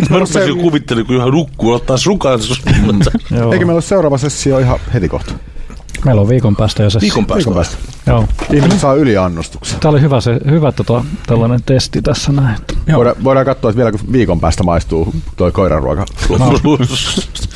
Mä 0.00 0.06
meillä, 0.10 0.26
se, 0.26 0.38
rupesin 0.40 0.58
kuvittelemaan, 0.62 1.06
kun 1.06 1.16
ihan 1.16 1.30
nukkuu, 1.30 1.72
ottaa 1.72 1.96
sukan. 1.96 2.38
Joo. 3.30 3.52
eikö 3.52 3.64
meillä 3.64 3.72
ole 3.72 3.82
seuraava 3.82 4.18
sessio 4.18 4.58
ihan 4.58 4.78
heti 4.94 5.08
kohta? 5.08 5.32
Meillä 6.04 6.20
on 6.20 6.28
viikon 6.28 6.56
päästä 6.56 6.82
jo 6.82 6.90
se. 6.90 7.00
Viikon 7.00 7.26
päästä. 7.26 7.38
Viikon 7.38 7.54
päästä. 7.54 7.76
Joo. 8.06 8.28
Ihmiset 8.52 8.80
saa 8.80 8.94
yliannostuksen. 8.94 9.80
Tämä 9.80 9.90
oli 9.90 10.00
hyvä, 10.00 10.20
se, 10.20 10.40
hyvä 10.50 10.72
tota, 10.72 11.04
tällainen 11.26 11.62
testi 11.66 12.02
tässä 12.02 12.32
näin. 12.32 12.58
Voidaan, 12.96 13.16
voidaan 13.24 13.46
katsoa, 13.46 13.70
että 13.70 13.76
vieläkö 13.76 13.98
viikon 14.12 14.40
päästä 14.40 14.62
maistuu 14.62 15.14
toi 15.36 15.52
koiranruoka. 15.52 16.06
näin 16.38 16.60